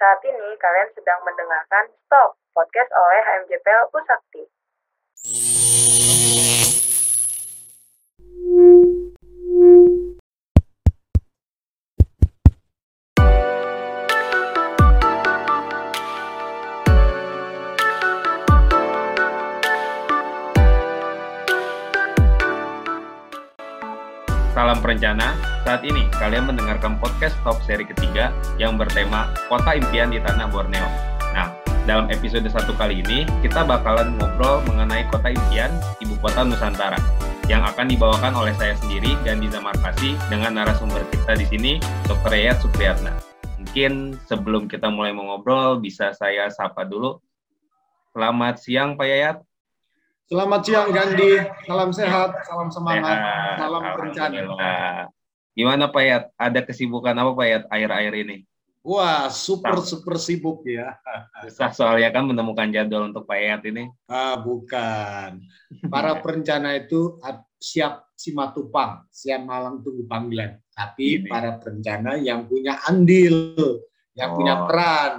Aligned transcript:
Saat 0.00 0.24
ini 0.24 0.56
kalian 0.56 0.88
sedang 0.96 1.20
mendengarkan 1.28 1.92
Stop, 2.08 2.40
podcast 2.56 2.88
oleh 2.88 3.20
HMJPL 3.20 3.92
Pusakti. 3.92 4.48
Kalian 26.30 26.46
mendengarkan 26.46 26.94
podcast 27.02 27.34
top 27.42 27.58
seri 27.66 27.82
ketiga 27.82 28.30
yang 28.54 28.78
bertema 28.78 29.34
Kota 29.50 29.74
Impian 29.74 30.14
di 30.14 30.22
Tanah 30.22 30.46
Borneo. 30.46 30.86
Nah, 31.34 31.50
dalam 31.90 32.06
episode 32.06 32.46
satu 32.46 32.70
kali 32.78 33.02
ini, 33.02 33.26
kita 33.42 33.66
bakalan 33.66 34.14
ngobrol 34.14 34.62
mengenai 34.70 35.10
Kota 35.10 35.34
Impian, 35.34 35.74
Ibu 35.98 36.22
Kota 36.22 36.46
Nusantara, 36.46 37.02
yang 37.50 37.66
akan 37.66 37.90
dibawakan 37.90 38.38
oleh 38.38 38.54
saya 38.54 38.78
sendiri 38.78 39.18
dan 39.26 39.42
Diza 39.42 39.58
Markasi 39.58 40.14
dengan 40.30 40.54
narasumber 40.54 41.02
kita 41.10 41.34
di 41.34 41.50
sini, 41.50 41.72
Dr. 42.06 42.30
Yayat 42.30 42.62
Supriyatna. 42.62 43.10
Mungkin 43.58 44.14
sebelum 44.30 44.70
kita 44.70 44.86
mulai 44.86 45.10
mengobrol, 45.10 45.82
bisa 45.82 46.14
saya 46.14 46.46
sapa 46.54 46.86
dulu. 46.86 47.18
Selamat 48.14 48.62
siang, 48.62 48.94
Pak 48.94 49.06
Yayat. 49.10 49.36
Selamat 50.30 50.62
siang 50.62 50.94
Gandhi, 50.94 51.42
salam 51.66 51.90
sehat, 51.90 52.38
salam 52.46 52.70
semangat, 52.70 53.18
salam 53.58 53.82
perencana. 53.98 55.10
Gimana 55.52 55.90
Pak 55.90 56.02
Yat? 56.02 56.24
Ada 56.38 56.60
kesibukan 56.62 57.14
apa 57.14 57.30
Pak 57.34 57.46
Yat 57.46 57.64
akhir-akhir 57.68 58.14
ini? 58.26 58.36
Wah, 58.80 59.28
super 59.28 59.76
super 59.84 60.16
sibuk 60.16 60.64
ya. 60.64 60.96
Susah 61.44 61.68
soalnya 61.68 62.08
kan 62.08 62.24
menemukan 62.24 62.72
jadwal 62.72 63.12
untuk 63.12 63.28
Pak 63.28 63.36
Yat 63.36 63.62
ini. 63.68 63.92
Ah, 64.08 64.40
bukan. 64.40 65.44
Para 65.92 66.16
perencana 66.24 66.80
itu 66.80 67.20
siap 67.60 68.08
simatupang, 68.16 69.04
siap 69.12 69.44
malam 69.44 69.84
tunggu 69.84 70.08
panggilan. 70.08 70.56
Tapi 70.72 71.20
Ini. 71.20 71.28
para 71.28 71.60
perencana 71.60 72.16
yang 72.16 72.48
punya 72.48 72.80
andil, 72.88 73.60
yang 74.16 74.32
punya 74.32 74.54
Oh. 74.56 74.64
peran. 74.64 75.12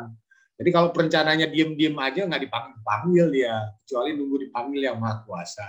Jadi 0.57 0.69
kalau 0.69 0.89
perencananya 0.93 1.49
diem-diem 1.49 1.97
aja 1.97 2.25
nggak 2.25 2.41
dipanggil-panggil 2.45 3.25
dia, 3.29 3.55
kecuali 3.81 4.13
nunggu 4.13 4.37
dipanggil 4.49 4.81
yang 4.89 4.97
maha 4.97 5.21
kuasa. 5.25 5.65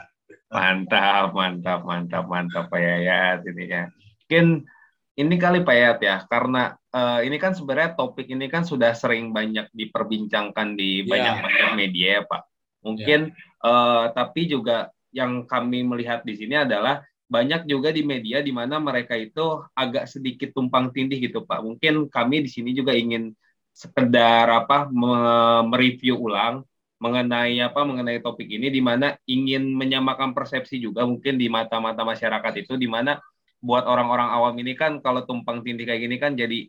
Mantap, 0.49 1.33
mantap, 1.33 1.81
mantap, 1.85 2.25
mantap 2.29 2.69
Pak 2.69 2.77
Yayat 2.77 3.41
ini 3.49 3.69
ya. 3.69 3.85
Mungkin 4.33 4.65
ini 5.13 5.37
kali 5.37 5.61
Pak 5.61 5.77
Yat 5.77 5.99
ya, 6.01 6.17
karena 6.25 6.73
eh, 6.89 7.29
ini 7.29 7.37
kan 7.37 7.53
sebenarnya 7.53 7.93
topik 7.93 8.33
ini 8.33 8.49
kan 8.49 8.65
sudah 8.65 8.97
sering 8.97 9.29
banyak 9.29 9.69
diperbincangkan 9.77 10.73
di 10.73 11.05
Ya. 11.05 11.37
banyak-banyak 11.37 11.71
media 11.77 12.09
ya 12.17 12.23
Pak. 12.25 12.43
Mungkin 12.81 13.21
eh, 13.61 14.05
tapi 14.17 14.41
juga 14.49 14.89
yang 15.13 15.45
kami 15.45 15.85
melihat 15.85 16.25
di 16.25 16.33
sini 16.33 16.57
adalah 16.57 17.05
banyak 17.29 17.69
juga 17.69 17.93
di 17.93 18.01
media 18.01 18.41
di 18.41 18.57
mana 18.57 18.81
mereka 18.81 19.13
itu 19.13 19.61
agak 19.77 20.09
sedikit 20.09 20.57
tumpang 20.57 20.89
tindih 20.89 21.21
gitu 21.21 21.45
Pak. 21.45 21.61
Mungkin 21.61 22.09
kami 22.09 22.49
di 22.49 22.49
sini 22.49 22.73
juga 22.73 22.97
ingin 22.97 23.37
sekedar 23.77 24.49
apa 24.49 24.89
me- 24.89 25.65
mereview 25.69 26.17
ulang 26.17 26.65
mengenai 26.97 27.61
apa 27.61 27.85
mengenai 27.85 28.25
topik 28.25 28.49
ini 28.49 28.73
di 28.73 28.81
mana 28.81 29.13
ingin 29.29 29.77
menyamakan 29.77 30.33
persepsi 30.33 30.81
juga 30.81 31.05
mungkin 31.05 31.37
di 31.37 31.53
mata-mata 31.53 32.01
masyarakat 32.01 32.65
itu 32.65 32.81
di 32.81 32.89
mana 32.89 33.21
buat 33.63 33.87
orang-orang 33.87 34.29
awam 34.29 34.55
ini 34.59 34.75
kan 34.75 34.99
kalau 34.99 35.23
tumpang 35.23 35.63
tindih 35.63 35.87
kayak 35.87 36.03
gini 36.03 36.17
kan 36.19 36.35
jadi 36.35 36.67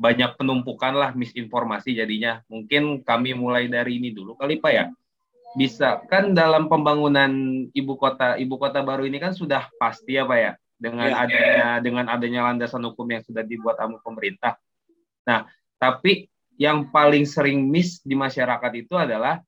banyak 0.00 0.40
penumpukan 0.40 0.96
lah 0.96 1.12
misinformasi 1.12 1.92
jadinya. 1.92 2.40
Mungkin 2.48 3.04
kami 3.04 3.36
mulai 3.36 3.68
dari 3.68 4.00
ini 4.00 4.16
dulu 4.16 4.32
kali 4.40 4.56
Pak 4.56 4.72
ya. 4.72 4.88
Bisa 5.52 6.00
kan 6.08 6.32
dalam 6.32 6.72
pembangunan 6.72 7.28
ibu 7.76 7.94
kota 8.00 8.40
ibu 8.40 8.56
kota 8.56 8.80
baru 8.80 9.04
ini 9.04 9.20
kan 9.20 9.36
sudah 9.36 9.68
pasti 9.76 10.16
ya 10.16 10.24
Pak 10.24 10.38
ya 10.40 10.52
dengan 10.80 11.12
Ya. 11.12 11.16
adanya 11.28 11.66
dengan 11.84 12.04
adanya 12.08 12.40
landasan 12.48 12.80
hukum 12.88 13.04
yang 13.12 13.20
sudah 13.20 13.44
dibuat 13.44 13.76
sama 13.76 14.00
pemerintah. 14.00 14.56
Nah, 15.28 15.44
tapi 15.76 16.32
yang 16.56 16.88
paling 16.88 17.28
sering 17.28 17.68
miss 17.68 18.00
di 18.00 18.16
masyarakat 18.16 18.72
itu 18.80 18.96
adalah 18.96 19.44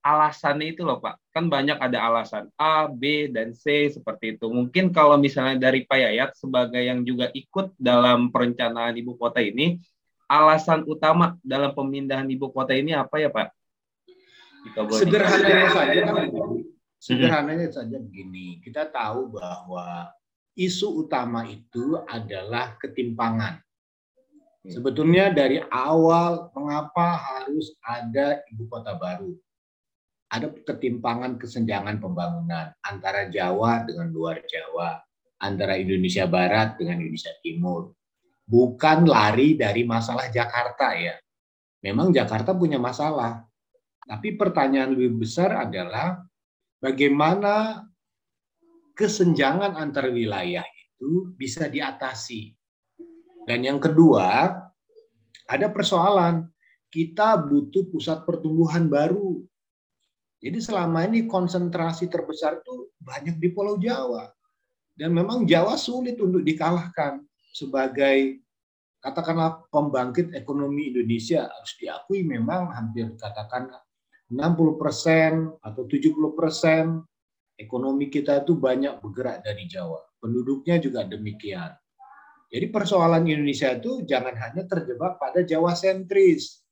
alasannya 0.00 0.72
itu 0.72 0.82
loh 0.82 0.98
Pak. 1.00 1.20
Kan 1.32 1.52
banyak 1.52 1.76
ada 1.76 2.08
alasan 2.08 2.48
A, 2.56 2.88
B, 2.88 3.28
dan 3.28 3.52
C 3.52 3.92
seperti 3.92 4.36
itu. 4.36 4.48
Mungkin 4.48 4.90
kalau 4.92 5.20
misalnya 5.20 5.70
dari 5.70 5.84
Pak 5.84 5.98
Yayat 6.00 6.30
sebagai 6.36 6.80
yang 6.80 7.04
juga 7.04 7.28
ikut 7.32 7.76
dalam 7.76 8.32
perencanaan 8.32 8.96
ibu 8.96 9.14
kota 9.16 9.44
ini, 9.44 9.80
alasan 10.26 10.86
utama 10.88 11.36
dalam 11.44 11.72
pemindahan 11.76 12.26
ibu 12.28 12.48
kota 12.50 12.72
ini 12.72 12.96
apa 12.96 13.20
ya 13.20 13.28
Pak? 13.28 13.48
Sederhananya 14.96 15.68
saja 15.72 16.00
kan. 16.04 16.26
Sederhananya 17.00 17.68
saja 17.72 17.96
begini. 17.96 18.60
Kita 18.60 18.88
tahu 18.92 19.40
bahwa 19.40 20.12
isu 20.52 21.08
utama 21.08 21.48
itu 21.48 21.96
adalah 22.04 22.76
ketimpangan. 22.76 23.60
Sebetulnya 24.60 25.32
dari 25.32 25.56
awal 25.72 26.52
mengapa 26.52 27.16
harus 27.16 27.72
ada 27.80 28.44
ibu 28.52 28.68
kota 28.68 28.92
baru? 28.92 29.32
Ada 30.30 30.46
ketimpangan 30.46 31.42
kesenjangan 31.42 31.98
pembangunan 31.98 32.70
antara 32.86 33.26
Jawa 33.26 33.82
dengan 33.82 34.14
luar 34.14 34.38
Jawa, 34.46 35.02
antara 35.42 35.74
Indonesia 35.74 36.30
Barat 36.30 36.78
dengan 36.78 37.02
Indonesia 37.02 37.34
Timur. 37.42 37.90
Bukan 38.46 39.10
lari 39.10 39.58
dari 39.58 39.82
masalah 39.82 40.30
Jakarta 40.30 40.94
ya. 40.94 41.18
Memang 41.82 42.14
Jakarta 42.14 42.54
punya 42.54 42.78
masalah. 42.78 43.42
Tapi 44.06 44.38
pertanyaan 44.38 44.94
lebih 44.94 45.22
besar 45.22 45.66
adalah 45.66 46.22
bagaimana 46.82 47.86
kesenjangan 48.94 49.78
antar 49.78 50.10
wilayah 50.10 50.66
itu 50.66 51.32
bisa 51.34 51.66
diatasi. 51.66 52.52
Dan 53.48 53.64
yang 53.64 53.80
kedua, 53.80 54.52
ada 55.48 55.66
persoalan 55.72 56.46
kita 56.92 57.38
butuh 57.40 57.88
pusat 57.88 58.26
pertumbuhan 58.28 58.90
baru. 58.90 59.40
Jadi 60.40 60.58
selama 60.58 61.04
ini 61.04 61.28
konsentrasi 61.28 62.08
terbesar 62.08 62.64
itu 62.64 62.88
banyak 62.96 63.36
di 63.36 63.52
Pulau 63.52 63.76
Jawa. 63.76 64.32
Dan 64.96 65.12
memang 65.12 65.44
Jawa 65.44 65.76
sulit 65.76 66.16
untuk 66.16 66.40
dikalahkan 66.40 67.20
sebagai 67.52 68.40
katakanlah 69.00 69.64
pembangkit 69.68 70.32
ekonomi 70.36 70.92
Indonesia 70.92 71.48
harus 71.48 71.72
diakui 71.80 72.24
memang 72.24 72.72
hampir 72.72 73.08
katakan 73.16 73.72
60% 74.28 75.60
atau 75.60 75.82
70% 75.88 77.60
ekonomi 77.60 78.08
kita 78.08 78.40
itu 78.40 78.56
banyak 78.56 79.00
bergerak 79.04 79.44
dari 79.44 79.68
Jawa. 79.68 80.00
Penduduknya 80.20 80.80
juga 80.80 81.04
demikian. 81.04 81.72
Jadi 82.50 82.66
persoalan 82.72 83.28
Indonesia 83.28 83.76
itu 83.76 84.02
jangan 84.08 84.34
hanya 84.34 84.64
terjebak 84.66 85.20
pada 85.20 85.44
Jawa 85.44 85.76
sentris. 85.76 86.64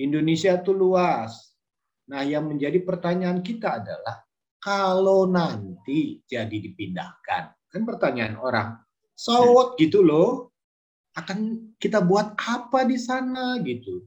Indonesia 0.00 0.56
itu 0.56 0.72
luas. 0.72 1.51
Nah, 2.12 2.20
yang 2.28 2.44
menjadi 2.44 2.76
pertanyaan 2.84 3.40
kita 3.40 3.80
adalah 3.80 4.20
kalau 4.60 5.24
nanti 5.24 6.20
jadi 6.28 6.52
dipindahkan, 6.52 7.56
kan 7.72 7.82
pertanyaan 7.88 8.36
orang, 8.36 8.76
so 9.16 9.56
what 9.56 9.80
gitu 9.80 10.04
loh, 10.04 10.52
akan 11.16 11.72
kita 11.80 12.04
buat 12.04 12.36
apa 12.36 12.84
di 12.84 13.00
sana 13.00 13.56
gitu. 13.64 14.04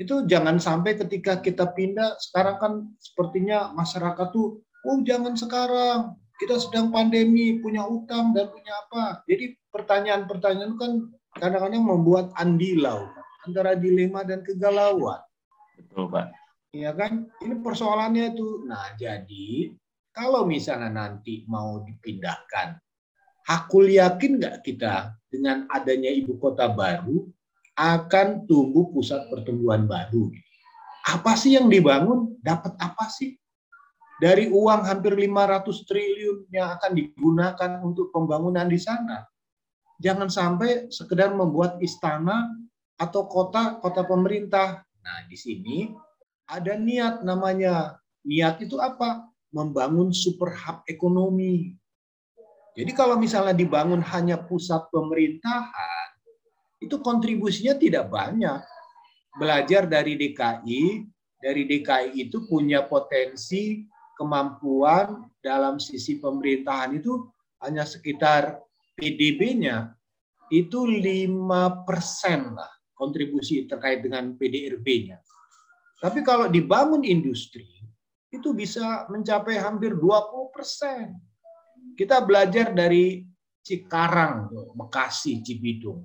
Itu 0.00 0.24
jangan 0.24 0.56
sampai 0.56 0.96
ketika 0.96 1.38
kita 1.44 1.76
pindah, 1.76 2.16
sekarang 2.16 2.56
kan 2.56 2.72
sepertinya 2.96 3.76
masyarakat 3.76 4.32
tuh, 4.32 4.64
oh 4.64 4.98
jangan 5.04 5.36
sekarang, 5.36 6.16
kita 6.40 6.58
sedang 6.58 6.90
pandemi, 6.90 7.60
punya 7.60 7.84
utang 7.84 8.32
dan 8.32 8.50
punya 8.50 8.72
apa. 8.88 9.22
Jadi 9.28 9.54
pertanyaan-pertanyaan 9.70 10.74
kan 10.80 10.92
kadang-kadang 11.38 11.84
membuat 11.84 12.32
andilau 12.40 13.06
antara 13.46 13.76
dilema 13.76 14.24
dan 14.26 14.42
kegalauan. 14.42 15.20
Betul 15.78 16.08
Pak. 16.10 16.43
Iya 16.74 16.90
kan? 16.90 17.30
Ini 17.38 17.62
persoalannya 17.62 18.34
itu. 18.34 18.66
Nah, 18.66 18.98
jadi 18.98 19.70
kalau 20.10 20.42
misalnya 20.42 20.90
nanti 20.90 21.46
mau 21.46 21.78
dipindahkan, 21.86 22.74
aku 23.46 23.86
yakin 23.86 24.42
nggak 24.42 24.66
kita 24.66 25.14
dengan 25.30 25.70
adanya 25.70 26.10
ibu 26.10 26.34
kota 26.42 26.66
baru 26.74 27.30
akan 27.78 28.50
tumbuh 28.50 28.90
pusat 28.90 29.22
pertumbuhan 29.30 29.86
baru. 29.86 30.34
Apa 31.06 31.38
sih 31.38 31.54
yang 31.54 31.70
dibangun? 31.70 32.34
Dapat 32.42 32.74
apa 32.82 33.06
sih? 33.06 33.38
Dari 34.18 34.50
uang 34.50 34.82
hampir 34.82 35.14
500 35.14 35.86
triliun 35.86 36.50
yang 36.50 36.74
akan 36.74 36.90
digunakan 36.94 37.70
untuk 37.86 38.10
pembangunan 38.10 38.66
di 38.66 38.78
sana. 38.82 39.22
Jangan 40.02 40.26
sampai 40.26 40.90
sekedar 40.90 41.30
membuat 41.34 41.78
istana 41.78 42.50
atau 42.98 43.30
kota 43.30 43.78
kota 43.78 44.02
pemerintah. 44.06 44.82
Nah, 45.02 45.18
di 45.28 45.36
sini 45.36 45.90
ada 46.48 46.76
niat 46.76 47.24
namanya. 47.24 47.96
Niat 48.24 48.60
itu 48.64 48.80
apa? 48.80 49.28
Membangun 49.52 50.10
super 50.10 50.50
hub 50.52 50.82
ekonomi. 50.88 51.76
Jadi 52.74 52.90
kalau 52.90 53.20
misalnya 53.20 53.54
dibangun 53.54 54.02
hanya 54.02 54.40
pusat 54.40 54.82
pemerintahan, 54.90 56.08
itu 56.82 56.98
kontribusinya 56.98 57.78
tidak 57.78 58.10
banyak. 58.10 58.60
belajar 59.34 59.90
dari 59.90 60.14
DKI. 60.14 61.10
Dari 61.44 61.62
DKI 61.68 62.24
itu 62.24 62.48
punya 62.48 62.88
potensi 62.88 63.84
kemampuan 64.16 65.28
dalam 65.44 65.76
sisi 65.76 66.16
pemerintahan 66.16 66.96
itu 66.96 67.28
hanya 67.60 67.84
sekitar 67.84 68.64
PDB-nya 68.96 69.92
itu 70.48 70.88
5 70.88 71.84
persen 71.84 72.56
lah 72.56 72.70
kontribusi 72.96 73.68
terkait 73.68 74.00
dengan 74.00 74.32
PDRB-nya. 74.40 75.20
Tapi 76.04 76.20
kalau 76.20 76.52
dibangun 76.52 77.00
industri, 77.00 77.64
itu 78.28 78.52
bisa 78.52 79.08
mencapai 79.08 79.56
hampir 79.56 79.96
20 79.96 80.52
persen. 80.52 81.16
Kita 81.96 82.20
belajar 82.20 82.76
dari 82.76 83.24
Cikarang, 83.64 84.52
Bekasi, 84.76 85.40
Cibidung. 85.40 86.04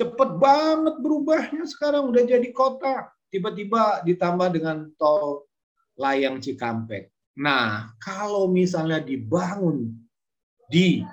Cepet 0.00 0.40
banget 0.40 0.96
berubahnya 1.04 1.68
sekarang 1.68 2.08
udah 2.08 2.24
jadi 2.24 2.48
kota. 2.56 3.12
Tiba-tiba 3.28 4.00
ditambah 4.08 4.48
dengan 4.48 4.88
tol 4.96 5.44
layang 6.00 6.40
Cikampek. 6.40 7.12
Nah, 7.36 7.92
kalau 8.00 8.48
misalnya 8.48 9.04
dibangun 9.04 9.92
di 10.72 11.04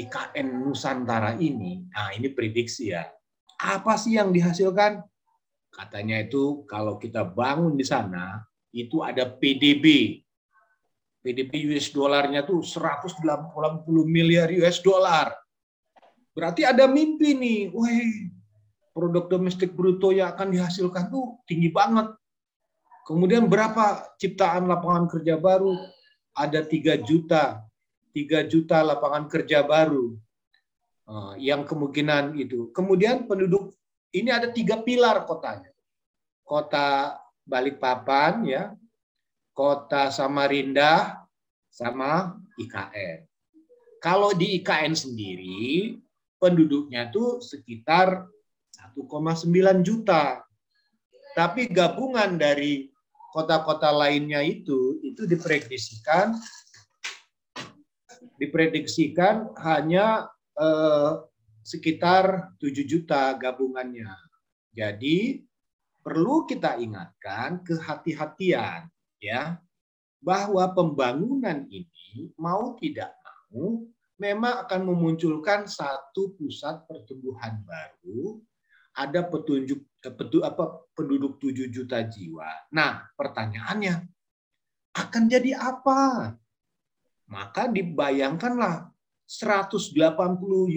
IKN 0.00 0.64
Nusantara 0.64 1.36
ini, 1.36 1.84
nah 1.92 2.16
ini 2.16 2.32
prediksi 2.32 2.96
ya. 2.96 3.04
Apa 3.60 4.00
sih 4.00 4.16
yang 4.16 4.32
dihasilkan? 4.32 5.11
Katanya 5.72 6.20
itu 6.20 6.68
kalau 6.68 7.00
kita 7.00 7.24
bangun 7.24 7.80
di 7.80 7.84
sana, 7.88 8.44
itu 8.76 9.00
ada 9.00 9.24
PDB. 9.24 10.20
PDB 11.24 11.72
US 11.72 11.88
dollarnya 11.88 12.44
tuh 12.44 12.60
180 12.60 13.24
miliar 14.04 14.52
US 14.52 14.84
dollar. 14.84 15.32
Berarti 16.36 16.68
ada 16.68 16.84
mimpi 16.84 17.32
nih, 17.32 17.60
weh, 17.72 18.28
produk 18.92 19.32
domestik 19.32 19.72
bruto 19.72 20.12
yang 20.12 20.36
akan 20.36 20.52
dihasilkan 20.52 21.08
tuh 21.08 21.40
tinggi 21.48 21.72
banget. 21.72 22.12
Kemudian 23.08 23.48
berapa 23.48 24.14
ciptaan 24.20 24.68
lapangan 24.68 25.08
kerja 25.08 25.40
baru? 25.40 25.72
Ada 26.36 26.64
3 26.68 27.00
juta. 27.00 27.64
3 28.12 28.44
juta 28.44 28.84
lapangan 28.84 29.24
kerja 29.26 29.64
baru. 29.64 30.16
Eh, 31.08 31.34
yang 31.48 31.64
kemungkinan 31.64 32.36
itu. 32.38 32.70
Kemudian 32.70 33.26
penduduk 33.26 33.74
ini 34.12 34.28
ada 34.28 34.52
tiga 34.52 34.80
pilar 34.80 35.24
kotanya. 35.24 35.72
Kota 36.44 37.16
Balikpapan 37.42 38.44
ya, 38.44 38.64
Kota 39.56 40.12
Samarinda 40.12 41.24
sama 41.72 42.36
IKN. 42.60 43.24
Kalau 44.02 44.36
di 44.36 44.60
IKN 44.60 44.92
sendiri 44.92 45.96
penduduknya 46.36 47.08
tuh 47.08 47.40
sekitar 47.40 48.28
1,9 48.96 49.80
juta. 49.86 50.42
Tapi 51.32 51.70
gabungan 51.72 52.36
dari 52.36 52.92
kota-kota 53.32 53.88
lainnya 53.88 54.44
itu 54.44 55.00
itu 55.00 55.24
diprediksikan 55.24 56.36
diprediksikan 58.36 59.56
hanya 59.64 60.28
eh, 60.60 61.12
sekitar 61.62 62.54
7 62.58 62.84
juta 62.86 63.34
gabungannya. 63.38 64.10
Jadi 64.74 65.42
perlu 66.02 66.44
kita 66.44 66.78
ingatkan 66.82 67.62
kehati-hatian 67.62 68.90
ya 69.22 69.58
bahwa 70.18 70.70
pembangunan 70.74 71.66
ini 71.70 72.30
mau 72.38 72.74
tidak 72.78 73.14
mau 73.50 73.86
memang 74.22 74.62
akan 74.66 74.80
memunculkan 74.86 75.66
satu 75.66 76.38
pusat 76.38 76.86
pertumbuhan 76.86 77.58
baru, 77.66 78.38
ada 78.94 79.26
petunjuk 79.26 79.82
petu, 79.98 80.46
apa, 80.46 80.86
penduduk 80.94 81.42
7 81.42 81.66
juta 81.74 82.06
jiwa. 82.06 82.70
Nah, 82.70 83.10
pertanyaannya, 83.18 84.06
akan 84.94 85.22
jadi 85.26 85.58
apa? 85.58 86.32
Maka 87.26 87.66
dibayangkanlah 87.66 88.91
180 89.32 89.96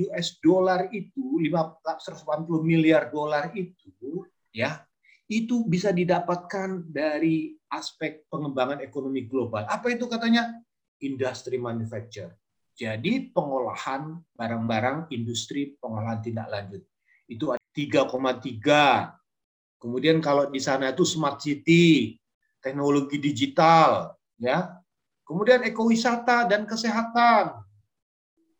US 0.07 0.27
dollar 0.39 0.87
itu, 0.95 1.43
180 1.43 2.63
miliar 2.63 3.11
dolar 3.11 3.51
itu, 3.51 4.23
ya, 4.55 4.87
itu 5.27 5.67
bisa 5.67 5.91
didapatkan 5.91 6.87
dari 6.87 7.51
aspek 7.67 8.23
pengembangan 8.31 8.79
ekonomi 8.79 9.27
global. 9.27 9.67
Apa 9.67 9.91
itu 9.91 10.07
katanya? 10.07 10.55
Industri 11.03 11.59
manufacture. 11.59 12.31
Jadi 12.75 13.31
pengolahan 13.31 14.19
barang-barang 14.35 15.11
industri 15.11 15.75
pengolahan 15.79 16.19
tindak 16.23 16.47
lanjut 16.51 16.83
itu 17.27 17.51
ada 17.51 17.65
3,3. 17.71 19.15
Kemudian 19.81 20.17
kalau 20.23 20.47
di 20.47 20.61
sana 20.61 20.93
itu 20.93 21.03
smart 21.03 21.41
city, 21.41 22.15
teknologi 22.61 23.17
digital, 23.17 24.15
ya. 24.39 24.75
Kemudian 25.25 25.65
ekowisata 25.65 26.45
dan 26.45 26.69
kesehatan. 26.69 27.64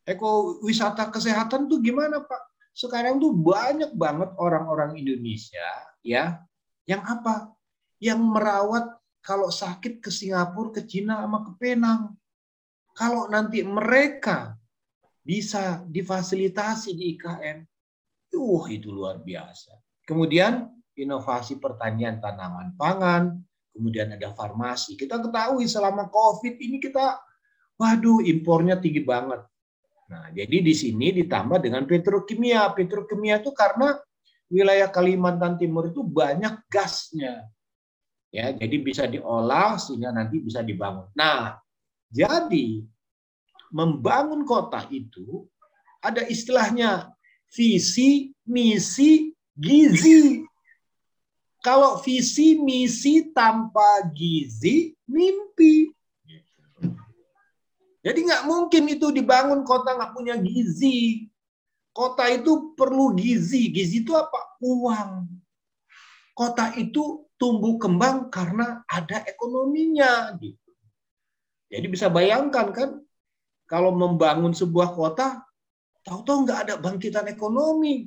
Ekowisata 0.06 1.10
kesehatan 1.10 1.66
tuh 1.66 1.82
gimana, 1.82 2.22
Pak? 2.22 2.42
Sekarang 2.76 3.18
tuh 3.18 3.34
banyak 3.34 3.98
banget 3.98 4.30
orang-orang 4.38 5.00
Indonesia, 5.00 5.66
ya, 6.06 6.46
yang 6.86 7.02
apa? 7.02 7.50
Yang 7.98 8.22
merawat 8.22 8.86
kalau 9.26 9.50
sakit 9.50 10.04
ke 10.04 10.14
Singapura, 10.14 10.78
ke 10.78 10.82
Cina, 10.86 11.26
sama 11.26 11.42
ke 11.42 11.52
Penang. 11.58 12.14
Kalau 12.94 13.26
nanti 13.28 13.66
mereka 13.66 14.54
bisa 15.26 15.82
difasilitasi 15.90 16.94
di 16.94 17.18
IKN, 17.18 17.66
uh, 18.38 18.64
itu 18.70 18.94
luar 18.94 19.24
biasa. 19.24 19.74
Kemudian 20.06 20.70
inovasi 20.94 21.58
pertanian 21.58 22.22
tanaman 22.22 22.78
pangan, 22.78 23.42
kemudian 23.74 24.14
ada 24.14 24.32
farmasi. 24.38 24.94
Kita 24.94 25.20
ketahui 25.20 25.66
selama 25.66 26.08
COVID 26.08 26.56
ini 26.62 26.78
kita, 26.78 27.20
waduh, 27.76 28.22
impornya 28.24 28.78
tinggi 28.78 29.02
banget. 29.02 29.42
Nah, 30.06 30.30
jadi 30.30 30.62
di 30.62 30.74
sini 30.78 31.10
ditambah 31.16 31.62
dengan 31.66 31.86
petrokimia. 31.90 32.70
Petrokimia 32.78 33.42
itu 33.42 33.50
karena 33.56 33.98
wilayah 34.52 34.90
Kalimantan 34.94 35.58
Timur 35.58 35.90
itu 35.90 36.06
banyak 36.06 36.62
gasnya. 36.70 37.50
Ya, 38.30 38.52
jadi 38.52 38.76
bisa 38.84 39.08
diolah 39.08 39.80
sehingga 39.80 40.12
nanti 40.12 40.44
bisa 40.44 40.60
dibangun. 40.60 41.08
Nah, 41.16 41.58
jadi 42.12 42.84
membangun 43.72 44.44
kota 44.44 44.86
itu 44.92 45.48
ada 46.04 46.22
istilahnya 46.28 47.16
visi, 47.50 48.36
misi, 48.46 49.32
gizi. 49.56 50.44
Kalau 51.64 51.98
visi, 52.04 52.62
misi 52.62 53.34
tanpa 53.34 54.06
gizi, 54.14 54.94
mimpi. 55.10 55.95
Jadi 58.06 58.20
nggak 58.22 58.46
mungkin 58.46 58.84
itu 58.86 59.10
dibangun 59.10 59.66
kota 59.66 59.98
nggak 59.98 60.14
punya 60.14 60.38
gizi. 60.38 61.26
Kota 61.90 62.30
itu 62.30 62.78
perlu 62.78 63.18
gizi. 63.18 63.74
Gizi 63.74 64.06
itu 64.06 64.14
apa? 64.14 64.62
Uang. 64.62 65.26
Kota 66.38 66.70
itu 66.78 67.26
tumbuh 67.42 67.82
kembang 67.82 68.30
karena 68.30 68.86
ada 68.86 69.26
ekonominya. 69.26 70.38
Gitu. 70.38 70.70
Jadi 71.74 71.88
bisa 71.90 72.06
bayangkan 72.14 72.70
kan, 72.70 72.90
kalau 73.66 73.90
membangun 73.98 74.54
sebuah 74.54 74.94
kota, 74.94 75.42
tahu-tahu 76.06 76.46
nggak 76.46 76.60
ada 76.70 76.74
bangkitan 76.78 77.26
ekonomi. 77.26 78.06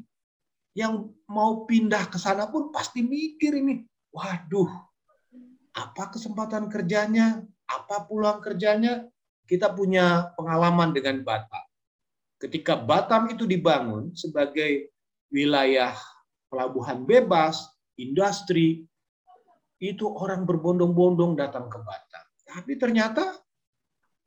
Yang 0.78 1.11
mau 1.26 1.67
pindah 1.67 2.07
ke 2.07 2.23
sana 2.23 2.47
pun 2.47 2.71
pasti 2.71 3.02
mikir 3.02 3.50
ini, 3.59 3.83
waduh, 4.14 4.71
apa 5.75 6.14
kesempatan 6.14 6.71
kerjanya, 6.71 7.43
apa 7.67 8.07
pulang 8.07 8.38
kerjanya. 8.38 9.11
Kita 9.49 9.73
punya 9.73 10.28
pengalaman 10.37 10.93
dengan 10.93 11.25
Batam. 11.25 11.64
Ketika 12.37 12.76
Batam 12.76 13.33
itu 13.33 13.49
dibangun 13.49 14.12
sebagai 14.12 14.93
wilayah 15.33 15.97
pelabuhan 16.52 17.09
bebas, 17.09 17.64
industri, 17.97 18.85
itu 19.81 20.05
orang 20.05 20.45
berbondong-bondong 20.45 21.33
datang 21.35 21.73
ke 21.73 21.81
Batam. 21.81 22.25
Tapi 22.45 22.73
ternyata 22.76 23.25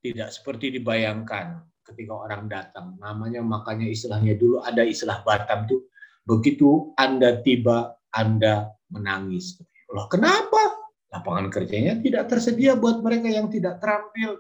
tidak 0.02 0.34
seperti 0.34 0.74
dibayangkan 0.74 1.62
ketika 1.86 2.14
orang 2.18 2.50
datang. 2.50 2.98
Namanya 2.98 3.46
makanya 3.46 3.86
istilahnya 3.86 4.34
dulu 4.36 4.66
ada 4.66 4.82
istilah 4.82 5.22
Batam 5.22 5.70
tuh 5.70 5.86
begitu 6.26 6.96
Anda 6.98 7.42
tiba 7.46 7.94
Anda 8.10 8.74
menangis. 8.90 9.62
Loh 9.92 10.08
kenapa? 10.08 10.82
Lapangan 11.12 11.52
kerjanya 11.52 12.00
tidak 12.00 12.32
tersedia 12.32 12.80
buat 12.80 13.04
mereka 13.04 13.28
yang 13.28 13.52
tidak 13.52 13.84
terampil. 13.84 14.40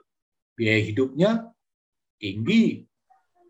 Biaya 0.62 0.82
hidupnya 0.86 1.50
tinggi. 2.22 2.86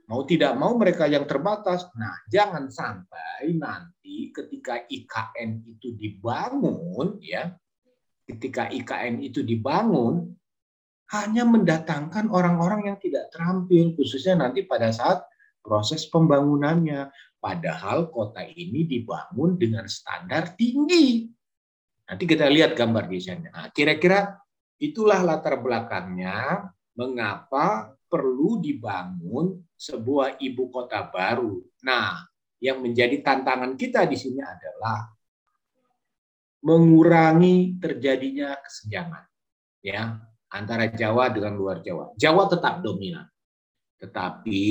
Mau 0.07 0.23
tidak 0.23 0.55
mau 0.55 0.79
mereka 0.79 1.11
yang 1.11 1.27
terbatas. 1.27 1.91
Nah, 1.99 2.15
jangan 2.31 2.71
sampai 2.71 3.51
nanti 3.51 4.31
ketika 4.31 4.87
IKN 4.87 5.67
itu 5.67 5.91
dibangun 5.91 7.19
ya, 7.19 7.51
ketika 8.23 8.71
IKN 8.71 9.19
itu 9.27 9.43
dibangun 9.43 10.31
hanya 11.11 11.43
mendatangkan 11.43 12.31
orang-orang 12.31 12.87
yang 12.87 12.97
tidak 13.03 13.27
terampil, 13.35 13.91
khususnya 13.99 14.39
nanti 14.39 14.63
pada 14.63 14.95
saat 14.95 15.27
proses 15.59 16.07
pembangunannya. 16.07 17.11
Padahal 17.43 18.07
kota 18.07 18.39
ini 18.47 18.87
dibangun 18.87 19.59
dengan 19.59 19.83
standar 19.91 20.55
tinggi. 20.55 21.27
Nanti 22.07 22.23
kita 22.23 22.47
lihat 22.47 22.79
gambar 22.79 23.11
desainnya. 23.11 23.51
Nah, 23.51 23.67
kira-kira 23.75 24.39
itulah 24.79 25.19
latar 25.19 25.59
belakangnya 25.59 26.71
mengapa 26.95 27.95
perlu 28.11 28.59
dibangun 28.59 29.55
sebuah 29.75 30.41
ibu 30.43 30.67
kota 30.67 31.07
baru. 31.07 31.57
Nah, 31.87 32.27
yang 32.61 32.83
menjadi 32.83 33.23
tantangan 33.23 33.73
kita 33.79 34.05
di 34.05 34.17
sini 34.19 34.43
adalah 34.43 35.09
mengurangi 36.61 37.81
terjadinya 37.81 38.53
kesenjangan 38.61 39.25
ya 39.81 40.13
antara 40.53 40.91
Jawa 40.91 41.33
dengan 41.33 41.57
luar 41.57 41.81
Jawa. 41.81 42.13
Jawa 42.19 42.45
tetap 42.51 42.85
dominan. 42.85 43.25
Tetapi 43.97 44.61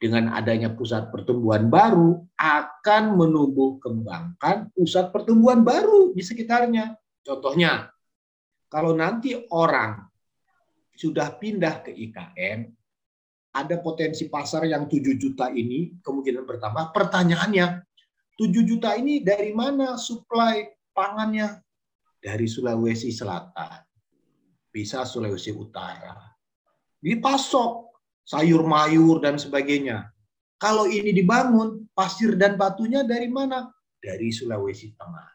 dengan 0.00 0.34
adanya 0.34 0.74
pusat 0.74 1.08
pertumbuhan 1.14 1.70
baru 1.70 2.18
akan 2.34 3.04
menumbuh 3.14 3.78
kembangkan 3.78 4.74
pusat 4.74 5.14
pertumbuhan 5.14 5.62
baru 5.62 6.12
di 6.12 6.22
sekitarnya. 6.24 6.98
Contohnya, 7.24 7.88
kalau 8.68 8.92
nanti 8.92 9.38
orang 9.54 10.02
sudah 10.94 11.34
pindah 11.38 11.82
ke 11.82 11.90
IKN, 11.90 12.70
ada 13.54 13.76
potensi 13.78 14.26
pasar 14.26 14.66
yang 14.66 14.90
7 14.90 15.14
juta 15.14 15.50
ini 15.50 15.94
kemungkinan 16.02 16.42
bertambah. 16.42 16.90
Pertanyaannya, 16.90 17.66
7 18.34 18.66
juta 18.66 18.98
ini 18.98 19.22
dari 19.22 19.54
mana 19.54 19.94
suplai 19.94 20.74
pangannya? 20.90 21.62
Dari 22.18 22.48
Sulawesi 22.48 23.14
Selatan, 23.14 23.84
bisa 24.72 25.06
Sulawesi 25.06 25.52
Utara. 25.54 26.34
Dipasok 26.98 28.00
sayur 28.24 28.64
mayur 28.64 29.20
dan 29.20 29.36
sebagainya. 29.36 30.08
Kalau 30.56 30.88
ini 30.88 31.12
dibangun, 31.12 31.84
pasir 31.92 32.40
dan 32.40 32.56
batunya 32.56 33.04
dari 33.04 33.28
mana? 33.28 33.68
Dari 34.00 34.32
Sulawesi 34.32 34.96
Tengah. 34.96 35.28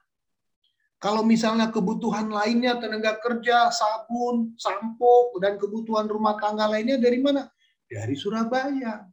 Kalau 1.00 1.24
misalnya 1.24 1.72
kebutuhan 1.72 2.28
lainnya 2.28 2.76
tenaga 2.76 3.16
kerja, 3.24 3.72
sabun, 3.72 4.52
sampo, 4.60 5.32
dan 5.40 5.56
kebutuhan 5.56 6.12
rumah 6.12 6.36
tangga 6.36 6.68
lainnya 6.68 7.00
dari 7.00 7.24
mana? 7.24 7.48
Dari 7.88 8.20
Surabaya. 8.20 9.08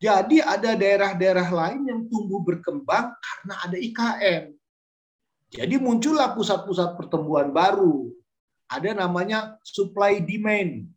Jadi 0.00 0.40
ada 0.40 0.72
daerah-daerah 0.72 1.48
lain 1.52 1.80
yang 1.86 2.00
tumbuh 2.08 2.40
berkembang 2.40 3.12
karena 3.12 3.54
ada 3.62 3.76
IKN. 3.76 4.42
Jadi 5.52 5.74
muncullah 5.76 6.32
pusat-pusat 6.32 6.96
pertumbuhan 6.96 7.52
baru. 7.52 8.08
Ada 8.72 8.96
namanya 8.96 9.60
supply 9.62 10.24
demand. 10.24 10.88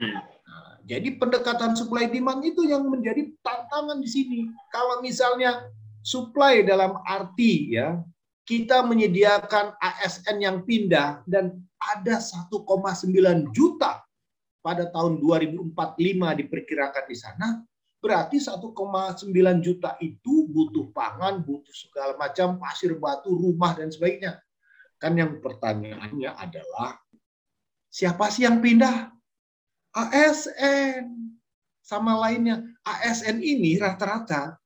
Hmm. 0.00 0.24
Jadi 0.88 1.20
pendekatan 1.20 1.76
supply 1.76 2.08
demand 2.08 2.40
itu 2.40 2.64
yang 2.64 2.88
menjadi 2.88 3.28
tantangan 3.44 4.00
di 4.00 4.08
sini. 4.08 4.40
Kalau 4.72 5.04
misalnya 5.04 5.68
supply 6.00 6.64
dalam 6.64 6.96
arti 7.04 7.76
ya 7.76 8.00
kita 8.48 8.80
menyediakan 8.80 9.76
ASN 9.76 10.40
yang 10.40 10.64
pindah 10.64 11.20
dan 11.28 11.60
ada 11.76 12.16
1,9 12.16 12.56
juta 13.52 14.00
pada 14.64 14.88
tahun 14.88 15.20
2045 15.20 15.76
diperkirakan 16.40 17.04
di 17.04 17.16
sana, 17.16 17.60
berarti 18.00 18.40
1,9 18.40 18.72
juta 19.60 20.00
itu 20.00 20.48
butuh 20.48 20.88
pangan, 20.96 21.44
butuh 21.44 21.76
segala 21.76 22.16
macam 22.16 22.56
pasir 22.56 22.96
batu, 22.96 23.36
rumah 23.36 23.76
dan 23.76 23.92
sebagainya. 23.92 24.40
Kan 24.96 25.14
yang 25.14 25.38
pertanyaannya 25.44 26.32
adalah 26.32 26.98
siapa 27.92 28.32
sih 28.32 28.48
yang 28.48 28.64
pindah? 28.64 29.12
ASN 29.92 31.04
sama 31.84 32.18
lainnya. 32.18 32.64
ASN 32.84 33.40
ini 33.40 33.78
rata-rata 33.78 34.57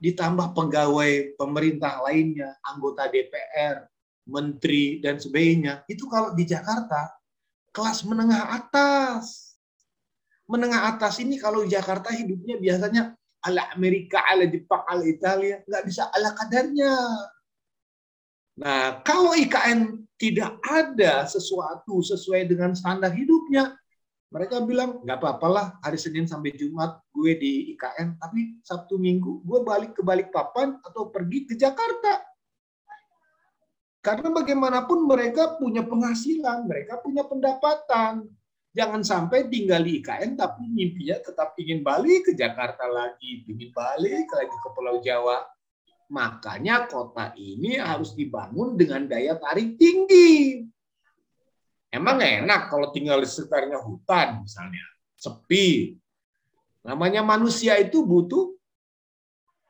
ditambah 0.00 0.56
pegawai 0.56 1.36
pemerintah 1.36 2.00
lainnya, 2.08 2.56
anggota 2.64 3.06
DPR, 3.12 3.84
menteri 4.24 4.98
dan 5.04 5.20
sebagainya. 5.20 5.84
Itu 5.84 6.08
kalau 6.08 6.32
di 6.32 6.48
Jakarta 6.48 7.12
kelas 7.70 8.02
menengah 8.08 8.48
atas. 8.56 9.54
Menengah 10.50 10.96
atas 10.96 11.22
ini 11.22 11.38
kalau 11.38 11.62
di 11.62 11.70
Jakarta 11.70 12.10
hidupnya 12.10 12.58
biasanya 12.58 13.14
ala 13.46 13.70
Amerika, 13.76 14.24
ala 14.26 14.48
Jepang, 14.48 14.82
ala 14.88 15.04
Italia, 15.06 15.62
nggak 15.62 15.84
bisa 15.86 16.10
ala 16.10 16.34
kadarnya. 16.34 16.92
Nah, 18.60 19.00
kalau 19.06 19.32
IKN 19.32 20.04
tidak 20.20 20.58
ada 20.68 21.24
sesuatu 21.24 22.04
sesuai 22.04 22.44
dengan 22.50 22.76
standar 22.76 23.14
hidupnya, 23.14 23.72
mereka 24.30 24.62
bilang 24.62 25.02
nggak 25.02 25.18
apa-apalah 25.18 25.82
hari 25.82 25.98
Senin 25.98 26.22
sampai 26.22 26.54
Jumat 26.54 27.02
gue 27.10 27.34
di 27.34 27.74
IKN, 27.74 28.14
tapi 28.22 28.62
Sabtu 28.62 28.94
Minggu 28.94 29.42
gue 29.42 29.60
balik 29.66 29.98
ke 29.98 30.06
Balikpapan 30.06 30.78
atau 30.86 31.10
pergi 31.10 31.50
ke 31.50 31.58
Jakarta. 31.58 32.22
Karena 34.00 34.32
bagaimanapun 34.32 35.04
mereka 35.04 35.58
punya 35.58 35.84
penghasilan, 35.84 36.64
mereka 36.64 37.02
punya 37.02 37.26
pendapatan. 37.26 38.24
Jangan 38.70 39.02
sampai 39.02 39.50
tinggal 39.50 39.82
di 39.82 39.98
IKN 39.98 40.38
tapi 40.38 40.62
mimpinya 40.70 41.18
tetap 41.18 41.58
ingin 41.58 41.82
balik 41.82 42.30
ke 42.30 42.32
Jakarta 42.38 42.86
lagi, 42.86 43.42
ingin 43.50 43.74
balik 43.74 44.30
lagi 44.30 44.56
ke 44.62 44.68
Pulau 44.70 45.02
Jawa. 45.02 45.42
Makanya 46.14 46.86
kota 46.86 47.34
ini 47.34 47.82
harus 47.82 48.14
dibangun 48.14 48.78
dengan 48.78 49.10
daya 49.10 49.34
tarik 49.42 49.74
tinggi. 49.74 50.69
Emang 51.90 52.22
enak 52.22 52.70
kalau 52.70 52.94
tinggal 52.94 53.18
di 53.18 53.26
sekitarnya 53.26 53.82
hutan 53.82 54.46
misalnya, 54.46 54.86
sepi. 55.18 55.98
Namanya 56.86 57.20
manusia 57.26 57.76
itu 57.82 58.06
butuh 58.06 58.54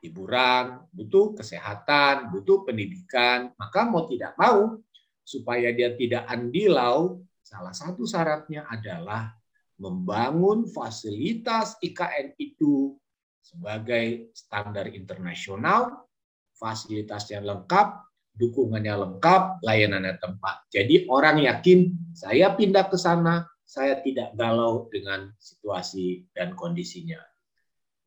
hiburan, 0.05 0.85
butuh 0.93 1.33
kesehatan, 1.33 2.29
butuh 2.29 2.61
pendidikan. 2.61 3.49
Maka 3.57 3.89
mau 3.89 4.05
tidak 4.05 4.37
mau, 4.37 4.77
supaya 5.25 5.73
dia 5.73 5.97
tidak 5.97 6.29
andilau, 6.29 7.21
salah 7.41 7.73
satu 7.73 8.05
syaratnya 8.05 8.69
adalah 8.69 9.33
membangun 9.81 10.69
fasilitas 10.69 11.77
IKN 11.81 12.37
itu 12.37 12.93
sebagai 13.41 14.29
standar 14.37 14.93
internasional, 14.93 16.05
fasilitas 16.53 17.25
yang 17.33 17.49
lengkap, 17.49 18.10
dukungannya 18.35 18.95
lengkap, 18.95 19.61
layanannya 19.61 20.15
tempat. 20.17 20.65
Jadi 20.71 21.05
orang 21.11 21.43
yakin 21.43 21.91
saya 22.15 22.55
pindah 22.55 22.87
ke 22.87 22.97
sana, 22.97 23.45
saya 23.67 23.99
tidak 23.99 24.35
galau 24.35 24.87
dengan 24.91 25.31
situasi 25.39 26.27
dan 26.35 26.55
kondisinya. 26.55 27.19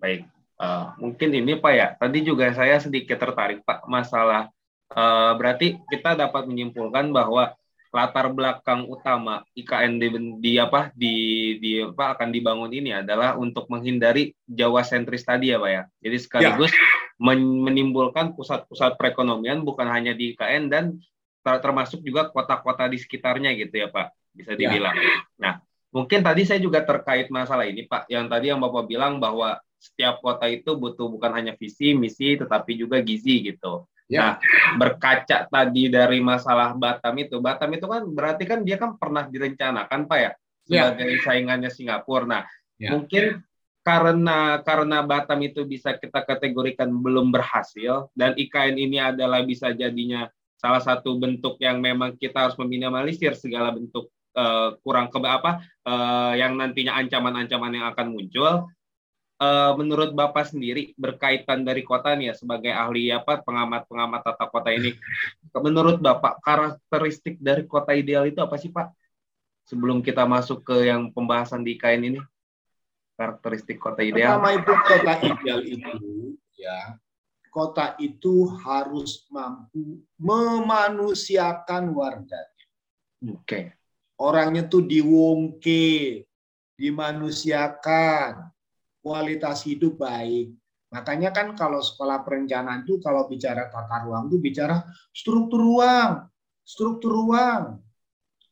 Baik, 0.00 0.28
uh, 0.60 0.92
mungkin 1.00 1.32
ini 1.32 1.56
Pak 1.56 1.72
ya. 1.72 1.88
Tadi 1.96 2.18
juga 2.24 2.52
saya 2.52 2.80
sedikit 2.80 3.16
tertarik 3.16 3.64
Pak 3.64 3.88
masalah 3.88 4.52
uh, 4.92 5.32
berarti 5.36 5.80
kita 5.88 6.16
dapat 6.18 6.44
menyimpulkan 6.48 7.08
bahwa 7.14 7.56
latar 7.94 8.26
belakang 8.26 8.90
utama 8.90 9.46
IKN 9.54 10.02
di, 10.02 10.08
di 10.42 10.52
apa 10.58 10.90
di 10.98 11.14
di 11.62 11.78
apa 11.78 12.18
akan 12.18 12.34
dibangun 12.34 12.74
ini 12.74 12.90
adalah 12.90 13.38
untuk 13.38 13.70
menghindari 13.70 14.34
Jawa 14.50 14.82
sentris 14.82 15.22
tadi 15.22 15.54
ya 15.54 15.62
Pak 15.62 15.70
ya. 15.70 15.82
Jadi 16.02 16.16
sekaligus 16.18 16.74
ya 16.74 16.93
menimbulkan 17.18 18.34
pusat-pusat 18.34 18.98
perekonomian 18.98 19.62
bukan 19.62 19.86
hanya 19.86 20.12
di 20.12 20.34
IKN 20.34 20.66
dan 20.66 20.84
termasuk 21.44 22.00
juga 22.00 22.32
kota-kota 22.32 22.88
di 22.88 22.96
sekitarnya 22.96 23.52
gitu 23.54 23.84
ya 23.84 23.88
Pak, 23.92 24.32
bisa 24.32 24.56
ya. 24.56 24.58
dibilang. 24.58 24.96
Ya. 24.96 25.12
Nah, 25.38 25.54
mungkin 25.92 26.24
tadi 26.24 26.42
saya 26.48 26.58
juga 26.58 26.82
terkait 26.82 27.28
masalah 27.28 27.68
ini 27.68 27.84
Pak, 27.84 28.08
yang 28.08 28.26
tadi 28.26 28.50
yang 28.50 28.58
Bapak 28.58 28.88
bilang 28.88 29.20
bahwa 29.20 29.60
setiap 29.76 30.24
kota 30.24 30.48
itu 30.48 30.72
butuh 30.74 31.12
bukan 31.12 31.30
hanya 31.36 31.52
visi, 31.54 31.92
misi, 31.92 32.40
tetapi 32.40 32.80
juga 32.80 33.04
gizi 33.04 33.44
gitu. 33.44 33.84
Ya. 34.08 34.20
Nah, 34.20 34.32
berkaca 34.80 35.48
tadi 35.48 35.92
dari 35.92 36.24
masalah 36.24 36.72
Batam 36.72 37.14
itu, 37.20 37.36
Batam 37.40 37.72
itu 37.76 37.86
kan 37.88 38.02
berarti 38.08 38.44
kan 38.48 38.60
dia 38.64 38.80
kan 38.80 38.96
pernah 38.96 39.28
direncanakan 39.28 40.08
Pak 40.08 40.18
ya, 40.18 40.30
ya. 40.32 40.32
sebagai 40.64 41.08
ya. 41.12 41.20
saingannya 41.24 41.70
Singapura. 41.72 42.24
Nah, 42.24 42.42
ya. 42.80 42.96
mungkin 42.96 43.44
karena 43.84 44.64
karena 44.64 45.04
Batam 45.04 45.44
itu 45.44 45.60
bisa 45.68 45.92
kita 45.92 46.24
kategorikan 46.24 46.88
belum 46.88 47.28
berhasil 47.28 48.08
dan 48.16 48.32
IKN 48.32 48.80
ini 48.80 48.96
adalah 48.96 49.44
bisa 49.44 49.76
jadinya 49.76 50.24
salah 50.56 50.80
satu 50.80 51.20
bentuk 51.20 51.60
yang 51.60 51.84
memang 51.84 52.16
kita 52.16 52.48
harus 52.48 52.56
meminimalisir 52.56 53.36
segala 53.36 53.76
bentuk 53.76 54.08
uh, 54.32 54.80
kurang 54.80 55.12
ke 55.12 55.20
apa 55.20 55.60
uh, 55.84 56.32
yang 56.32 56.56
nantinya 56.56 56.96
ancaman-ancaman 56.96 57.76
yang 57.76 57.86
akan 57.92 58.08
muncul. 58.08 58.72
Uh, 59.34 59.74
menurut 59.76 60.14
Bapak 60.14 60.46
sendiri 60.46 60.94
berkaitan 60.94 61.66
dari 61.66 61.82
kota 61.82 62.14
nih 62.14 62.32
ya 62.32 62.34
sebagai 62.38 62.70
ahli 62.70 63.10
apa 63.10 63.42
pengamat-pengamat 63.42 64.20
tata 64.24 64.46
kota 64.46 64.70
ini, 64.72 64.94
menurut 65.58 65.98
Bapak 66.00 66.40
karakteristik 66.40 67.42
dari 67.42 67.66
kota 67.68 67.92
ideal 67.92 68.24
itu 68.24 68.40
apa 68.40 68.56
sih 68.56 68.72
Pak? 68.72 68.94
Sebelum 69.68 70.00
kita 70.00 70.24
masuk 70.24 70.62
ke 70.64 70.88
yang 70.88 71.10
pembahasan 71.10 71.66
di 71.66 71.76
IKN 71.76 72.14
ini 72.14 72.20
karakteristik 73.14 73.78
kota 73.78 74.02
ideal? 74.02 74.38
Pertama 74.38 74.50
itu 74.54 74.72
kota 74.74 75.14
ideal 75.22 75.60
itu 75.62 75.94
ya 76.58 76.98
kota 77.54 77.94
itu 78.02 78.50
harus 78.66 79.30
mampu 79.30 80.02
memanusiakan 80.18 81.94
warganya. 81.94 82.66
Oke. 83.30 83.38
Okay. 83.46 83.64
Orangnya 84.18 84.66
tuh 84.66 84.86
diwongke, 84.86 86.22
dimanusiakan, 86.74 88.50
kualitas 89.02 89.66
hidup 89.66 90.02
baik. 90.02 90.54
Makanya 90.90 91.34
kan 91.34 91.58
kalau 91.58 91.82
sekolah 91.82 92.22
perencanaan 92.22 92.86
itu 92.86 93.02
kalau 93.02 93.26
bicara 93.26 93.66
tata 93.70 94.06
ruang 94.06 94.30
itu 94.30 94.38
bicara 94.38 94.86
struktur 95.10 95.58
ruang, 95.62 96.30
struktur 96.62 97.10
ruang. 97.10 97.82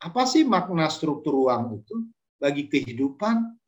Apa 0.02 0.26
sih 0.26 0.42
makna 0.42 0.90
struktur 0.90 1.38
ruang 1.38 1.78
itu 1.78 2.10
bagi 2.42 2.66
kehidupan? 2.66 3.61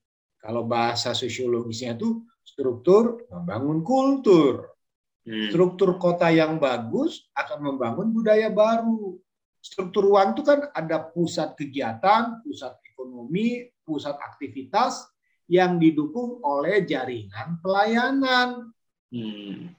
Kalau 0.44 0.68
bahasa 0.68 1.16
sosiologisnya 1.16 1.96
itu 1.96 2.20
struktur 2.44 3.24
membangun 3.32 3.80
kultur. 3.80 4.76
Hmm. 5.24 5.48
Struktur 5.48 5.96
kota 5.96 6.28
yang 6.28 6.60
bagus 6.60 7.32
akan 7.32 7.72
membangun 7.72 8.12
budaya 8.12 8.52
baru. 8.52 9.16
Struktur 9.64 10.12
ruang 10.12 10.36
itu 10.36 10.44
kan 10.44 10.68
ada 10.76 11.00
pusat 11.00 11.56
kegiatan, 11.56 12.44
pusat 12.44 12.76
ekonomi, 12.84 13.64
pusat 13.80 14.20
aktivitas 14.20 15.08
yang 15.48 15.80
didukung 15.80 16.44
oleh 16.44 16.84
jaringan 16.84 17.56
pelayanan. 17.64 18.68
Hmm. 19.08 19.72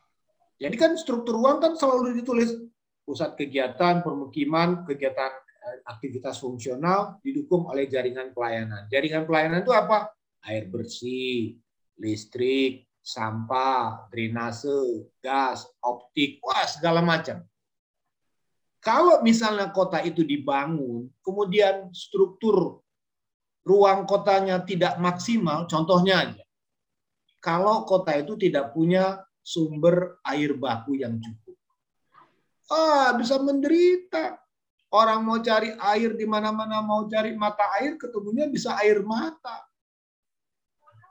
Jadi 0.57 0.75
kan 0.81 0.97
struktur 0.97 1.37
ruang 1.37 1.61
kan 1.61 1.77
selalu 1.77 2.25
ditulis 2.25 2.49
pusat 3.05 3.37
kegiatan, 3.37 4.01
permukiman, 4.01 4.81
kegiatan 4.81 5.29
eh, 5.45 5.77
aktivitas 5.85 6.41
fungsional 6.41 7.21
didukung 7.21 7.69
oleh 7.69 7.85
jaringan 7.85 8.33
pelayanan. 8.33 8.89
Jaringan 8.89 9.29
pelayanan 9.29 9.61
itu 9.61 9.69
apa? 9.69 10.09
Air 10.45 10.69
bersih, 10.69 11.57
listrik, 11.97 12.85
sampah, 13.01 14.09
drainase, 14.09 15.09
gas, 15.21 15.69
optik, 15.81 16.41
wah 16.41 16.65
segala 16.65 17.05
macam. 17.05 17.45
Kalau 18.81 19.25
misalnya 19.25 19.73
kota 19.73 20.01
itu 20.05 20.21
dibangun, 20.21 21.09
kemudian 21.25 21.89
struktur 21.89 22.85
ruang 23.65 24.05
kotanya 24.05 24.61
tidak 24.61 25.01
maksimal, 25.01 25.65
contohnya 25.65 26.21
aja. 26.21 26.45
Kalau 27.41 27.85
kota 27.89 28.13
itu 28.13 28.37
tidak 28.37 28.73
punya 28.77 29.25
sumber 29.41 30.21
air 30.25 30.53
baku 30.57 30.97
yang 31.01 31.17
cukup. 31.17 31.57
Ah, 32.69 33.13
bisa 33.17 33.37
menderita. 33.37 34.41
Orang 34.89 35.25
mau 35.25 35.37
cari 35.41 35.73
air 35.77 36.13
di 36.17 36.25
mana-mana, 36.25 36.81
mau 36.81 37.05
cari 37.09 37.33
mata 37.37 37.65
air, 37.81 37.97
ketemunya 37.97 38.49
bisa 38.49 38.77
air 38.81 39.01
mata. 39.05 39.65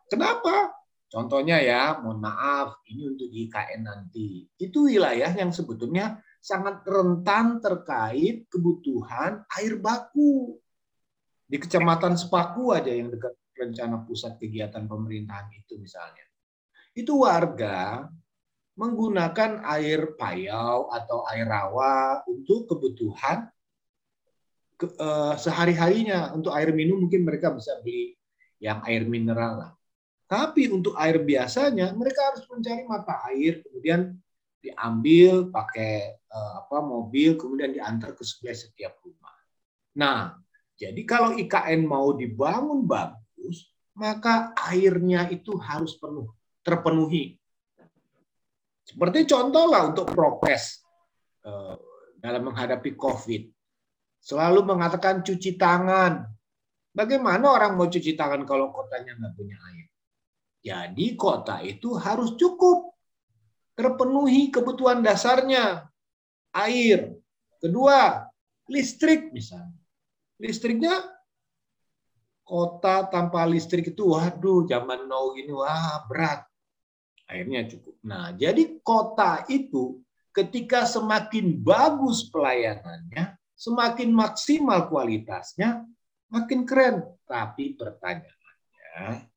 Kenapa? 0.08 0.74
Contohnya 1.14 1.62
ya, 1.62 2.02
mohon 2.02 2.18
maaf, 2.26 2.82
ini 2.90 3.06
untuk 3.06 3.30
di 3.30 3.46
IKN 3.46 3.86
nanti. 3.86 4.50
Itu 4.58 4.90
wilayah 4.90 5.30
yang 5.30 5.54
sebetulnya 5.54 6.18
sangat 6.42 6.82
rentan 6.82 7.62
terkait 7.62 8.50
kebutuhan 8.50 9.46
air 9.54 9.78
baku. 9.78 10.58
Di 11.46 11.56
Kecamatan 11.62 12.18
Sepaku 12.18 12.74
aja 12.74 12.90
yang 12.90 13.14
dekat 13.14 13.30
rencana 13.54 14.02
pusat 14.02 14.34
kegiatan 14.42 14.90
pemerintahan 14.90 15.54
itu 15.54 15.78
misalnya. 15.78 16.26
Itu 16.98 17.22
warga 17.22 18.10
menggunakan 18.74 19.62
air 19.70 20.18
payau 20.18 20.90
atau 20.90 21.22
air 21.30 21.46
rawa 21.46 22.26
untuk 22.26 22.74
kebutuhan 22.74 23.46
ke, 24.74 24.90
uh, 24.98 25.38
sehari-harinya. 25.38 26.34
Untuk 26.34 26.50
air 26.50 26.74
minum 26.74 27.06
mungkin 27.06 27.22
mereka 27.22 27.54
bisa 27.54 27.78
beli 27.86 28.18
yang 28.58 28.82
air 28.82 29.06
mineral 29.06 29.62
lah. 29.62 29.72
Tapi 30.24 30.72
untuk 30.72 30.96
air 30.96 31.20
biasanya 31.20 31.92
mereka 31.92 32.32
harus 32.32 32.44
mencari 32.48 32.82
mata 32.88 33.20
air, 33.28 33.60
kemudian 33.60 34.16
diambil 34.64 35.52
pakai 35.52 36.16
uh, 36.32 36.64
apa 36.64 36.80
mobil, 36.80 37.36
kemudian 37.36 37.76
diantar 37.76 38.16
ke 38.16 38.24
sebelah 38.24 38.56
setiap 38.56 38.96
rumah. 39.04 39.36
Nah, 40.00 40.40
jadi 40.74 41.04
kalau 41.04 41.36
IKN 41.36 41.84
mau 41.84 42.16
dibangun 42.16 42.88
bagus, 42.88 43.68
maka 43.92 44.56
airnya 44.72 45.28
itu 45.28 45.54
harus 45.60 45.94
penuh, 46.00 46.32
terpenuhi. 46.64 47.36
Seperti 48.84 49.28
contoh 49.28 49.64
lah 49.68 49.92
untuk 49.92 50.08
prokes 50.12 50.80
uh, 51.44 51.76
dalam 52.18 52.48
menghadapi 52.48 52.96
COVID. 52.96 53.42
Selalu 54.24 54.64
mengatakan 54.64 55.20
cuci 55.20 55.60
tangan. 55.60 56.24
Bagaimana 56.94 57.52
orang 57.52 57.76
mau 57.76 57.84
cuci 57.90 58.16
tangan 58.16 58.48
kalau 58.48 58.72
kotanya 58.72 59.12
nggak 59.18 59.34
punya 59.36 59.56
air? 59.72 59.83
Jadi 60.64 61.12
kota 61.12 61.60
itu 61.60 61.92
harus 62.00 62.40
cukup 62.40 62.96
terpenuhi 63.76 64.48
kebutuhan 64.48 65.04
dasarnya. 65.04 65.84
Air. 66.56 67.12
Kedua, 67.60 68.24
listrik 68.72 69.28
misalnya. 69.28 69.76
Listriknya 70.40 71.04
kota 72.44 73.08
tanpa 73.12 73.44
listrik 73.44 73.92
itu 73.92 74.16
waduh 74.16 74.64
zaman 74.64 75.04
now 75.04 75.36
gini 75.36 75.52
wah 75.52 76.04
berat. 76.08 76.48
Akhirnya 77.28 77.68
cukup. 77.68 78.00
Nah, 78.04 78.32
jadi 78.36 78.80
kota 78.84 79.44
itu 79.48 80.00
ketika 80.32 80.84
semakin 80.84 81.60
bagus 81.60 82.28
pelayanannya, 82.28 83.36
semakin 83.56 84.12
maksimal 84.12 84.88
kualitasnya, 84.92 85.84
makin 86.28 86.68
keren. 86.68 87.00
Tapi 87.24 87.72
pertanyaannya, 87.80 89.33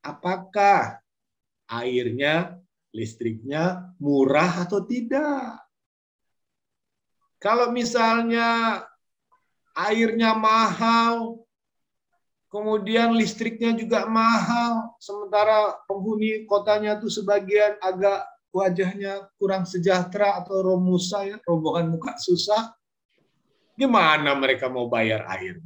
apakah 0.00 1.00
airnya, 1.70 2.58
listriknya 2.90 3.94
murah 4.02 4.66
atau 4.66 4.82
tidak. 4.82 5.62
Kalau 7.40 7.72
misalnya 7.72 8.82
airnya 9.72 10.36
mahal, 10.36 11.40
kemudian 12.50 13.14
listriknya 13.14 13.72
juga 13.72 14.04
mahal, 14.10 14.92
sementara 15.00 15.78
penghuni 15.86 16.44
kotanya 16.44 16.98
itu 16.98 17.08
sebagian 17.08 17.78
agak 17.80 18.26
wajahnya 18.50 19.30
kurang 19.38 19.62
sejahtera 19.62 20.42
atau 20.42 20.58
romusa 20.60 21.22
ya, 21.24 21.38
rombongan 21.46 21.94
muka 21.94 22.18
susah, 22.18 22.74
gimana 23.78 24.34
mereka 24.34 24.66
mau 24.66 24.90
bayar 24.90 25.24
air? 25.38 25.62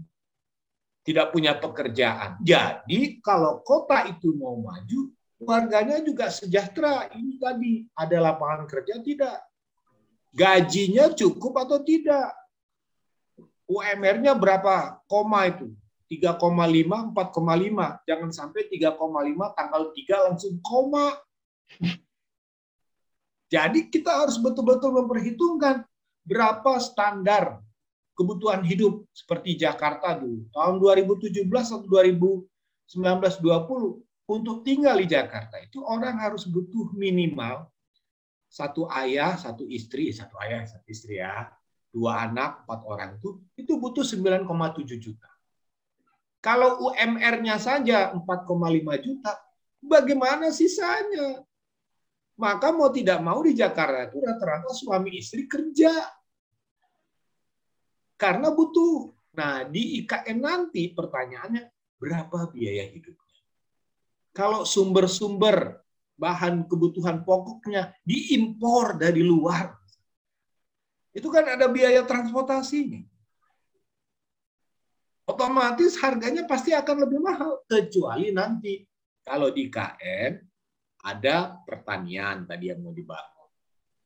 Tidak 1.05 1.31
punya 1.37 1.53
pekerjaan. 1.61 2.40
Jadi 2.40 3.21
kalau 3.21 3.61
kota 3.61 4.09
itu 4.09 4.33
mau 4.35 4.57
maju, 4.57 5.12
warganya 5.37 6.01
juga 6.01 6.33
sejahtera. 6.33 7.12
Ini 7.12 7.37
tadi 7.37 7.85
ada 7.93 8.17
lapangan 8.33 8.64
kerja 8.64 9.05
tidak? 9.05 9.38
Gajinya 10.33 11.12
cukup 11.12 11.61
atau 11.61 11.79
tidak? 11.85 12.33
UMR-nya 13.69 14.33
berapa? 14.35 14.99
Koma 15.05 15.47
itu. 15.47 15.71
3,5, 16.09 17.12
4,5. 17.12 18.09
Jangan 18.09 18.31
sampai 18.33 18.69
3,5 18.73 19.57
tanggal 19.57 19.83
3 19.93 20.27
langsung 20.31 20.57
koma. 20.64 21.17
Jadi 23.53 23.93
kita 23.93 24.25
harus 24.25 24.40
betul-betul 24.40 25.05
memperhitungkan 25.05 25.85
berapa 26.25 26.81
standar 26.81 27.61
kebutuhan 28.14 28.62
hidup 28.62 29.05
seperti 29.11 29.59
Jakarta 29.59 30.14
dulu. 30.14 30.46
Tahun 30.55 30.74
2017 30.79 31.44
atau 31.50 31.87
2019 31.87 32.46
20 33.42 34.31
untuk 34.31 34.64
tinggal 34.64 34.96
di 34.96 35.07
Jakarta 35.11 35.61
itu 35.61 35.85
orang 35.85 36.16
harus 36.16 36.48
butuh 36.48 36.96
minimal 36.96 37.68
satu 38.48 38.87
ayah 38.94 39.37
satu 39.37 39.66
istri 39.66 40.14
satu 40.14 40.38
ayah 40.46 40.64
satu 40.64 40.87
istri 40.88 41.18
ya 41.20 41.50
dua 41.90 42.24
anak 42.27 42.64
empat 42.64 42.81
orang 42.87 43.11
itu 43.18 43.42
itu 43.55 43.72
butuh 43.77 44.03
9,7 44.03 44.48
juta. 44.98 45.31
Kalau 46.42 46.90
UMR-nya 46.90 47.57
saja 47.57 48.12
4,5 48.12 48.50
juta 49.00 49.33
bagaimana 49.81 50.50
sisanya? 50.50 51.40
Maka 52.35 52.74
mau 52.74 52.90
tidak 52.90 53.22
mau 53.22 53.38
di 53.46 53.55
Jakarta 53.55 54.11
itu 54.11 54.18
rata-rata 54.18 54.74
suami 54.74 55.22
istri 55.22 55.46
kerja 55.46 55.94
karena 58.25 58.49
butuh. 58.49 59.13
Nah, 59.37 59.69
di 59.69 60.01
IKN 60.01 60.41
nanti 60.41 60.89
pertanyaannya 60.97 61.69
berapa 62.01 62.49
biaya 62.49 62.89
hidupnya? 62.89 63.41
Kalau 64.33 64.65
sumber-sumber 64.65 65.85
bahan 66.17 66.65
kebutuhan 66.65 67.21
pokoknya 67.21 67.93
diimpor 68.01 68.97
dari 68.97 69.21
luar, 69.21 69.77
itu 71.13 71.29
kan 71.29 71.45
ada 71.53 71.69
biaya 71.69 72.01
transportasinya. 72.09 73.05
Otomatis 75.29 76.01
harganya 76.01 76.49
pasti 76.49 76.73
akan 76.73 76.97
lebih 77.05 77.21
mahal, 77.21 77.61
kecuali 77.69 78.33
nanti 78.33 78.81
kalau 79.21 79.53
di 79.53 79.69
IKN 79.69 80.33
ada 81.05 81.61
pertanian 81.65 82.49
tadi 82.49 82.73
yang 82.73 82.81
mau 82.81 82.97
dibangun, 82.97 83.51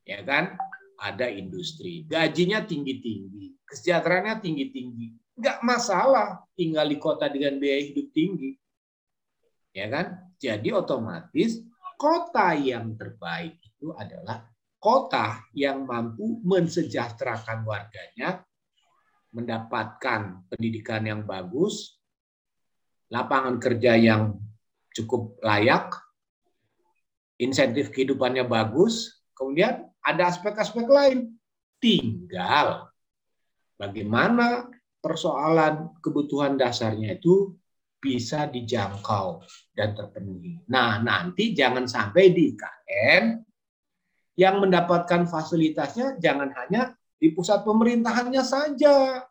ya 0.03 0.27
kan? 0.27 0.59
Ada 0.99 1.31
industri, 1.31 2.03
gajinya 2.07 2.63
tinggi-tinggi, 2.67 3.58
kesejahteraannya 3.69 4.41
tinggi-tinggi. 4.41 5.37
Nggak 5.39 5.59
masalah 5.63 6.43
tinggal 6.57 6.89
di 6.89 6.97
kota 6.99 7.29
dengan 7.29 7.61
biaya 7.61 7.85
hidup 7.85 8.09
tinggi. 8.11 8.57
Ya 9.77 9.87
kan? 9.93 10.33
Jadi 10.41 10.73
otomatis 10.73 11.63
kota 12.01 12.57
yang 12.57 12.97
terbaik 12.97 13.61
itu 13.61 13.93
adalah 13.95 14.49
kota 14.79 15.43
yang 15.53 15.85
mampu 15.85 16.41
mensejahterakan 16.43 17.67
warganya, 17.67 18.43
mendapatkan 19.35 20.47
pendidikan 20.49 21.05
yang 21.05 21.23
bagus, 21.27 21.99
lapangan 23.11 23.59
kerja 23.59 23.99
yang 23.99 24.39
cukup 24.95 25.37
layak, 25.43 25.95
insentif 27.39 27.91
kehidupannya 27.95 28.47
bagus, 28.47 29.23
kemudian 29.35 29.87
ada 30.03 30.31
aspek-aspek 30.31 30.87
lain. 30.87 31.35
Tinggal 31.79 32.88
bagaimana 33.79 34.67
persoalan 34.99 35.95
kebutuhan 36.03 36.59
dasarnya 36.59 37.17
itu 37.17 37.55
bisa 37.99 38.47
dijangkau 38.47 39.43
dan 39.75 39.95
terpenuhi. 39.95 40.63
Nah, 40.71 41.03
nanti 41.03 41.55
jangan 41.55 41.87
sampai 41.87 42.31
di 42.31 42.55
IKN 42.55 43.25
yang 44.39 44.63
mendapatkan 44.63 45.27
fasilitasnya 45.27 46.19
jangan 46.23 46.55
hanya 46.55 46.95
di 47.19 47.35
pusat 47.35 47.67
pemerintahannya 47.67 48.43
saja. 48.47 49.27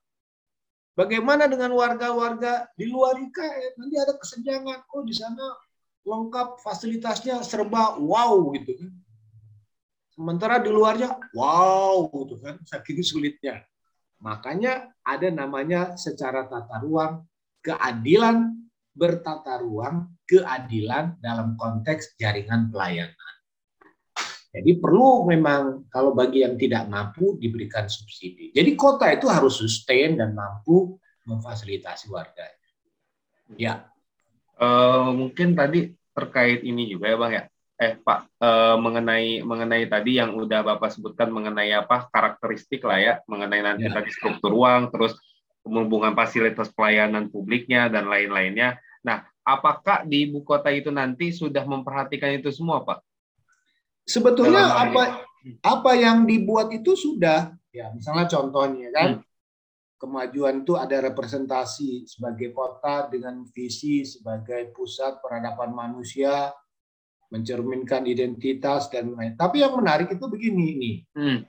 Bagaimana 0.98 1.48
dengan 1.48 1.72
warga-warga 1.78 2.68
di 2.76 2.92
luar 2.92 3.16
IKN? 3.16 3.80
Nanti 3.80 3.96
ada 4.02 4.18
kesenjangan. 4.20 4.84
Oh, 4.92 5.06
di 5.06 5.16
sana 5.16 5.56
lengkap 6.04 6.60
fasilitasnya 6.60 7.44
serba 7.44 7.96
wow 8.00 8.52
gitu 8.56 8.76
kan. 8.76 8.92
Sementara 10.12 10.58
di 10.58 10.74
luarnya 10.74 11.14
wow 11.38 12.10
gitu 12.10 12.36
kan, 12.42 12.58
saking 12.66 13.06
sulitnya. 13.06 13.64
Makanya 14.22 14.90
ada 15.06 15.30
namanya 15.30 15.94
secara 15.94 16.50
tata 16.50 16.82
ruang 16.82 17.22
keadilan 17.62 18.56
bertata 18.98 19.62
ruang, 19.62 20.10
keadilan 20.26 21.22
dalam 21.22 21.54
konteks 21.54 22.18
jaringan 22.18 22.74
pelayanan. 22.74 23.34
Jadi 24.50 24.82
perlu 24.82 25.30
memang 25.30 25.86
kalau 25.94 26.18
bagi 26.18 26.42
yang 26.42 26.58
tidak 26.58 26.90
mampu 26.90 27.38
diberikan 27.38 27.86
subsidi. 27.86 28.50
Jadi 28.50 28.74
kota 28.74 29.06
itu 29.14 29.30
harus 29.30 29.54
sustain 29.62 30.18
dan 30.18 30.34
mampu 30.34 30.98
memfasilitasi 31.30 32.10
warga. 32.10 32.48
Ya. 33.54 33.86
Uh, 34.58 35.14
mungkin 35.14 35.54
tadi 35.54 35.94
terkait 36.18 36.66
ini 36.66 36.90
juga 36.90 37.14
ya 37.14 37.18
bang 37.22 37.32
ya. 37.38 37.44
Eh 37.78 37.94
Pak 38.02 38.42
uh, 38.42 38.76
mengenai 38.82 39.46
mengenai 39.46 39.86
tadi 39.86 40.18
yang 40.18 40.34
udah 40.34 40.66
bapak 40.66 40.90
sebutkan 40.90 41.30
mengenai 41.30 41.70
apa 41.78 42.10
karakteristik 42.10 42.82
lah 42.82 42.98
ya 42.98 43.14
mengenai 43.30 43.62
nanti 43.62 43.86
ya. 43.86 43.94
tadi 43.94 44.10
struktur 44.10 44.50
ruang 44.50 44.90
terus 44.90 45.14
hubungan 45.68 46.16
fasilitas 46.16 46.72
pelayanan 46.72 47.28
publiknya 47.28 47.92
dan 47.92 48.08
lain-lainnya. 48.08 48.80
Nah, 49.04 49.28
apakah 49.44 50.08
di 50.08 50.26
ibu 50.26 50.42
kota 50.42 50.72
itu 50.72 50.90
nanti 50.90 51.36
sudah 51.36 51.68
memperhatikan 51.68 52.40
itu 52.40 52.50
semua, 52.50 52.82
Pak? 52.82 53.04
Sebetulnya 54.08 54.64
apa 54.72 55.28
apa 55.64 55.92
yang 56.00 56.24
dibuat 56.24 56.72
itu 56.72 56.96
sudah 56.96 57.52
ya, 57.76 57.92
misalnya 57.92 58.26
contohnya 58.32 58.90
kan. 58.96 59.10
Hmm. 59.20 59.26
Kemajuan 59.98 60.62
itu 60.62 60.78
ada 60.78 61.10
representasi 61.10 62.06
sebagai 62.06 62.54
kota 62.54 63.10
dengan 63.10 63.42
visi 63.50 64.06
sebagai 64.06 64.70
pusat 64.70 65.18
peradaban 65.26 65.74
manusia, 65.74 66.54
mencerminkan 67.28 68.08
identitas 68.08 68.88
dan 68.88 69.12
lain. 69.14 69.36
Tapi 69.36 69.64
yang 69.64 69.76
menarik 69.76 70.12
itu 70.12 70.26
begini 70.28 70.68
nih. 70.80 70.98
Hmm. 71.16 71.40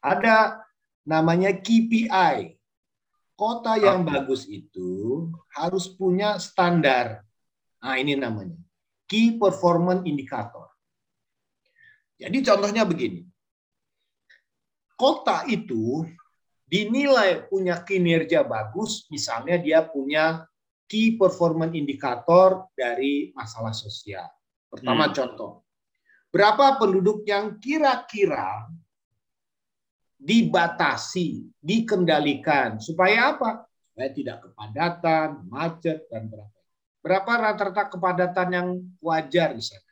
Ada 0.00 0.64
namanya 1.04 1.52
KPI, 1.52 2.56
kota 3.36 3.80
yang 3.80 4.04
bagus 4.04 4.44
itu 4.48 5.28
harus 5.56 5.88
punya 5.92 6.36
standar. 6.36 7.24
Nah, 7.80 7.96
ini 7.96 8.16
namanya 8.16 8.60
Key 9.08 9.40
Performance 9.40 10.04
Indicator. 10.04 10.68
Jadi 12.20 12.44
contohnya 12.44 12.84
begini. 12.84 13.24
Kota 14.92 15.48
itu 15.48 16.04
dinilai 16.68 17.48
punya 17.48 17.80
kinerja 17.80 18.44
bagus, 18.44 19.08
misalnya 19.08 19.56
dia 19.56 19.80
punya 19.80 20.44
Key 20.84 21.16
Performance 21.16 21.72
Indicator 21.72 22.68
dari 22.76 23.32
masalah 23.32 23.72
sosial. 23.72 24.28
Pertama 24.70 25.10
hmm. 25.10 25.14
contoh, 25.18 25.52
berapa 26.30 26.78
penduduk 26.78 27.26
yang 27.26 27.58
kira-kira 27.58 28.70
dibatasi, 30.20 31.48
dikendalikan. 31.58 32.78
Supaya 32.78 33.34
apa? 33.34 33.66
Supaya 33.90 34.08
tidak 34.12 34.36
kepadatan, 34.46 35.28
macet, 35.48 36.06
dan 36.12 36.28
berapa. 36.28 36.58
Berapa 37.00 37.32
rata-rata 37.50 37.88
kepadatan 37.96 38.48
yang 38.52 38.68
wajar 39.00 39.56
di 39.56 39.64
sana? 39.64 39.90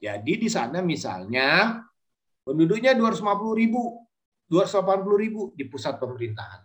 Jadi 0.00 0.32
di 0.40 0.48
sana 0.48 0.78
misalnya 0.80 1.82
penduduknya 2.46 2.94
250 2.96 3.60
ribu, 3.60 4.06
280 4.48 5.22
ribu 5.26 5.40
di 5.52 5.66
pusat 5.66 5.98
pemerintahan. 5.98 6.62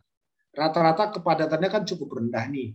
Rata-rata 0.56 1.12
kepadatannya 1.20 1.70
kan 1.74 1.84
cukup 1.84 2.22
rendah 2.22 2.48
nih. 2.48 2.72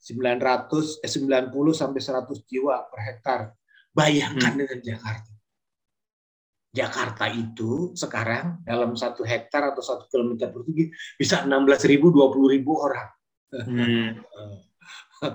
900 0.00 1.04
eh 1.04 1.12
90 1.12 1.52
sampai 1.76 2.00
100 2.00 2.48
jiwa 2.48 2.88
per 2.88 3.00
hektar. 3.04 3.40
Bayangkan 3.90 4.54
hmm. 4.54 4.60
dengan 4.62 4.80
Jakarta. 4.82 5.32
Jakarta 6.70 7.24
itu 7.34 7.90
sekarang 7.98 8.62
dalam 8.62 8.94
satu 8.94 9.26
hektar 9.26 9.74
atau 9.74 9.82
satu 9.82 10.06
kilometer 10.06 10.54
persegi 10.54 10.94
bisa 11.18 11.42
16 11.42 11.90
ribu, 11.90 12.14
20 12.14 12.54
ribu 12.54 12.78
orang. 12.78 13.10
Hmm. 13.50 14.22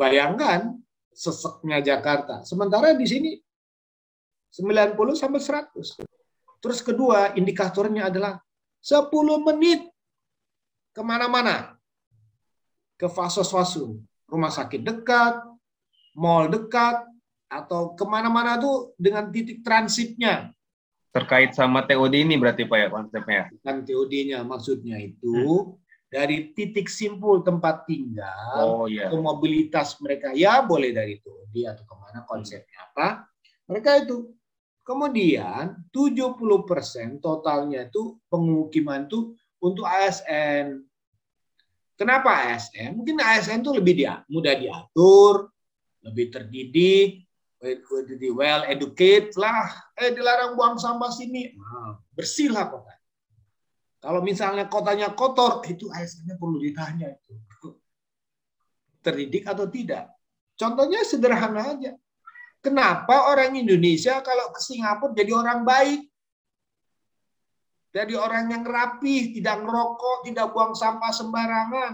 Bayangkan 0.00 0.82
seseknya 1.14 1.78
Jakarta. 1.78 2.42
Sementara 2.42 2.98
di 2.98 3.06
sini 3.06 3.30
90 4.50 4.98
sampai 5.14 5.38
100. 5.38 6.02
Terus 6.58 6.78
kedua 6.82 7.38
indikatornya 7.38 8.10
adalah 8.10 8.42
10 8.82 9.06
menit 9.46 9.86
ke 10.90 11.02
mana-mana. 11.06 11.78
Ke 12.98 13.06
fasos-fasus. 13.06 14.02
Rumah 14.26 14.50
sakit 14.50 14.82
dekat, 14.82 15.46
mall 16.18 16.50
dekat, 16.50 17.11
atau 17.52 17.92
ke 17.92 18.04
mana-mana 18.08 18.56
tuh 18.56 18.96
dengan 18.96 19.28
titik 19.28 19.60
transitnya 19.60 20.56
terkait 21.12 21.52
sama 21.52 21.84
TOD 21.84 22.24
ini 22.24 22.40
berarti 22.40 22.64
Pak 22.64 22.78
ya 22.80 22.88
konsepnya? 22.88 23.42
Bukan 23.52 23.76
TOD-nya, 23.84 24.40
maksudnya 24.48 24.96
itu 24.96 25.36
hmm. 25.36 25.76
dari 26.08 26.56
titik 26.56 26.88
simpul 26.88 27.44
tempat 27.44 27.84
tinggal 27.84 28.64
oh, 28.64 28.86
yeah. 28.88 29.12
ke 29.12 29.16
mobilitas 29.20 30.00
mereka. 30.00 30.32
Ya 30.32 30.64
boleh 30.64 30.96
dari 30.96 31.20
TOD 31.20 31.52
atau 31.68 31.84
ke 31.84 31.94
mana 32.00 32.24
konsepnya 32.24 32.88
apa. 32.90 33.28
Mereka 33.68 34.08
itu. 34.08 34.32
Kemudian 34.82 35.78
70% 35.94 37.22
totalnya 37.22 37.86
itu 37.86 38.18
pemukiman 38.26 39.06
itu 39.06 39.30
untuk 39.62 39.86
ASN. 39.86 40.82
Kenapa 41.94 42.50
ASN? 42.50 42.98
Mungkin 42.98 43.22
ASN 43.22 43.62
itu 43.62 43.70
lebih 43.70 43.94
dia, 43.94 44.26
mudah 44.26 44.58
diatur, 44.58 45.54
lebih 46.02 46.34
terdidik, 46.34 47.30
di 47.62 48.28
well 48.34 48.66
educate 48.66 49.30
lah, 49.38 49.70
eh 49.94 50.10
dilarang 50.10 50.58
buang 50.58 50.74
sampah 50.82 51.14
sini, 51.14 51.54
nah, 51.54 51.94
bersihlah 52.10 52.66
kota. 52.66 52.90
Kalau 54.02 54.18
misalnya 54.18 54.66
kotanya 54.66 55.14
kotor, 55.14 55.62
itu 55.70 55.86
ASN-nya 55.86 56.34
perlu 56.34 56.58
ditanya 56.58 57.14
itu. 57.14 57.38
Terdidik 58.98 59.46
atau 59.46 59.70
tidak? 59.70 60.10
Contohnya 60.58 61.06
sederhana 61.06 61.78
aja. 61.78 61.94
Kenapa 62.58 63.30
orang 63.30 63.54
Indonesia 63.54 64.18
kalau 64.26 64.50
ke 64.50 64.58
Singapura 64.58 65.14
jadi 65.14 65.30
orang 65.34 65.62
baik? 65.62 66.02
Jadi 67.94 68.14
orang 68.18 68.50
yang 68.50 68.64
rapi, 68.66 69.38
tidak 69.38 69.62
ngerokok, 69.62 70.26
tidak 70.26 70.50
buang 70.50 70.74
sampah 70.74 71.12
sembarangan. 71.14 71.92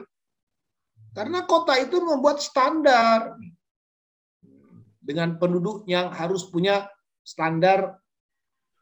Karena 1.13 1.45
kota 1.45 1.77
itu 1.77 2.01
membuat 2.01 2.41
standar 2.41 3.37
dengan 5.09 5.41
penduduk 5.41 5.89
yang 5.89 6.13
harus 6.13 6.45
punya 6.45 6.85
standar 7.25 7.97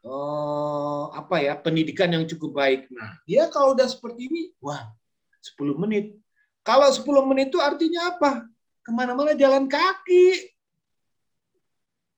eh, 0.03 1.03
apa 1.15 1.39
ya 1.39 1.55
pendidikan 1.55 2.11
yang 2.11 2.27
cukup 2.27 2.59
baik. 2.59 2.91
Nah, 2.91 3.15
dia 3.23 3.47
kalau 3.47 3.71
udah 3.71 3.87
seperti 3.87 4.27
ini, 4.27 4.51
wah, 4.59 4.91
10 5.39 5.79
menit. 5.79 6.19
Kalau 6.67 6.91
10 6.91 7.23
menit 7.31 7.47
itu 7.47 7.63
artinya 7.63 8.11
apa? 8.11 8.43
Ke 8.83 8.91
mana-mana 8.91 9.31
jalan 9.39 9.71
kaki. 9.71 10.51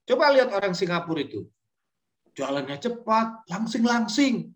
Coba 0.09 0.33
lihat 0.33 0.49
orang 0.49 0.73
Singapura 0.73 1.21
itu. 1.21 1.45
Jalannya 2.33 2.81
cepat, 2.81 3.45
langsing-langsing. 3.45 4.49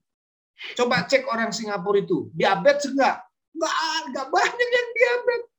Coba 0.73 1.05
cek 1.05 1.29
orang 1.29 1.53
Singapura 1.53 2.01
itu. 2.01 2.33
Diabetes 2.33 2.89
enggak? 2.89 3.21
Enggak, 3.53 3.73
enggak 4.09 4.27
banyak 4.33 4.69
yang 4.73 4.89
diabetes. 4.97 5.51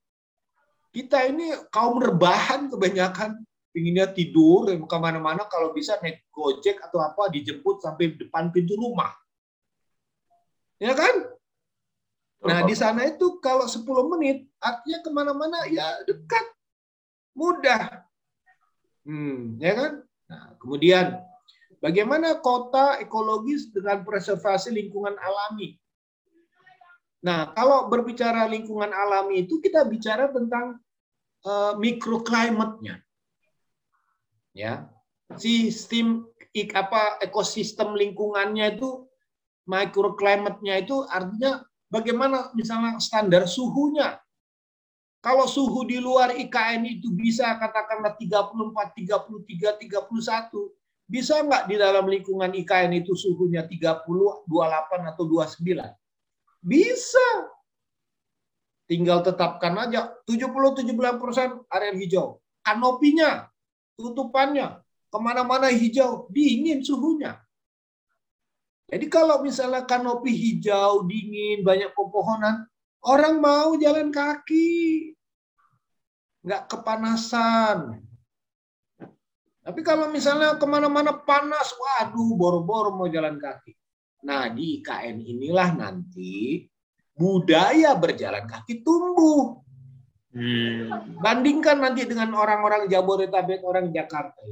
Kita 0.94 1.18
ini 1.26 1.46
kaum 1.70 1.98
rebahan 2.02 2.70
kebanyakan 2.70 3.42
pinginnya 3.74 4.06
tidur 4.06 4.70
ke 4.70 4.96
mana-mana 5.02 5.50
kalau 5.50 5.74
bisa 5.74 5.98
naik 5.98 6.22
gojek 6.30 6.78
atau 6.78 7.02
apa 7.02 7.26
dijemput 7.26 7.82
sampai 7.82 8.14
depan 8.14 8.54
pintu 8.54 8.78
rumah. 8.78 9.10
Ya 10.78 10.94
kan? 10.94 11.34
Nah 12.46 12.62
di 12.62 12.78
sana 12.78 13.02
itu 13.10 13.42
kalau 13.42 13.66
10 13.66 13.82
menit 14.14 14.46
artinya 14.62 14.98
ke 15.02 15.10
mana-mana 15.10 15.58
ya 15.66 16.06
dekat. 16.06 16.46
Mudah. 17.34 18.06
Hmm, 19.02 19.58
ya 19.58 19.74
kan? 19.74 19.92
Nah 20.30 20.54
kemudian 20.62 21.18
bagaimana 21.82 22.38
kota 22.38 23.02
ekologis 23.02 23.74
dengan 23.74 24.06
preservasi 24.06 24.70
lingkungan 24.70 25.18
alami? 25.18 25.74
Nah 27.26 27.50
kalau 27.58 27.90
berbicara 27.90 28.46
lingkungan 28.46 28.94
alami 28.94 29.50
itu 29.50 29.58
kita 29.58 29.82
bicara 29.82 30.30
tentang 30.30 30.78
uh, 31.42 31.74
microclimate-nya 31.74 33.02
ya 34.54 34.88
sistem 35.36 36.30
apa 36.54 37.18
ekosistem 37.18 37.98
lingkungannya 37.98 38.78
itu 38.78 39.04
microclimate-nya 39.66 40.86
itu 40.86 41.02
artinya 41.10 41.66
bagaimana 41.90 42.54
misalnya 42.54 43.00
standar 43.02 43.48
suhunya. 43.50 44.20
Kalau 45.24 45.48
suhu 45.48 45.88
di 45.88 45.96
luar 45.96 46.36
IKN 46.36 46.84
itu 46.84 47.08
bisa 47.16 47.56
katakanlah 47.56 48.12
34, 48.20 48.92
33, 48.92 50.04
31, 50.04 50.52
bisa 51.08 51.40
nggak 51.40 51.64
di 51.64 51.80
dalam 51.80 52.04
lingkungan 52.04 52.52
IKN 52.52 52.92
itu 53.00 53.16
suhunya 53.16 53.64
30, 53.64 54.04
28 54.04 55.10
atau 55.16 55.24
29? 55.24 55.64
Bisa. 56.60 57.28
Tinggal 58.84 59.24
tetapkan 59.24 59.72
aja 59.80 60.12
70-79 60.28 60.92
persen 61.16 61.56
area 61.72 61.96
hijau. 61.96 62.44
Kanopinya, 62.60 63.48
tutupannya, 63.94 64.82
ke 65.10 65.18
mana-mana 65.22 65.70
hijau, 65.70 66.26
dingin 66.30 66.82
suhunya. 66.82 67.38
Jadi 68.90 69.06
kalau 69.08 69.40
misalnya 69.40 69.82
kanopi 69.88 70.30
hijau, 70.30 71.08
dingin, 71.08 71.64
banyak 71.64 71.90
pepohonan, 71.96 72.68
orang 73.02 73.40
mau 73.40 73.72
jalan 73.80 74.12
kaki. 74.12 75.12
Nggak 76.44 76.68
kepanasan. 76.68 78.04
Tapi 79.64 79.80
kalau 79.80 80.12
misalnya 80.12 80.60
ke 80.60 80.66
mana-mana 80.68 81.16
panas, 81.16 81.72
waduh, 81.72 82.36
boro-boro 82.36 82.92
mau 82.92 83.08
jalan 83.08 83.40
kaki. 83.40 83.72
Nah, 84.28 84.52
di 84.52 84.80
IKN 84.80 85.24
inilah 85.24 85.72
nanti 85.72 86.68
budaya 87.16 87.96
berjalan 87.96 88.44
kaki 88.44 88.84
tumbuh. 88.84 89.63
Hmm. 90.34 91.14
Bandingkan 91.22 91.78
nanti 91.78 92.10
dengan 92.10 92.34
orang-orang 92.34 92.90
Jabodetabek, 92.90 93.62
orang 93.62 93.94
Jakarta 93.94 94.42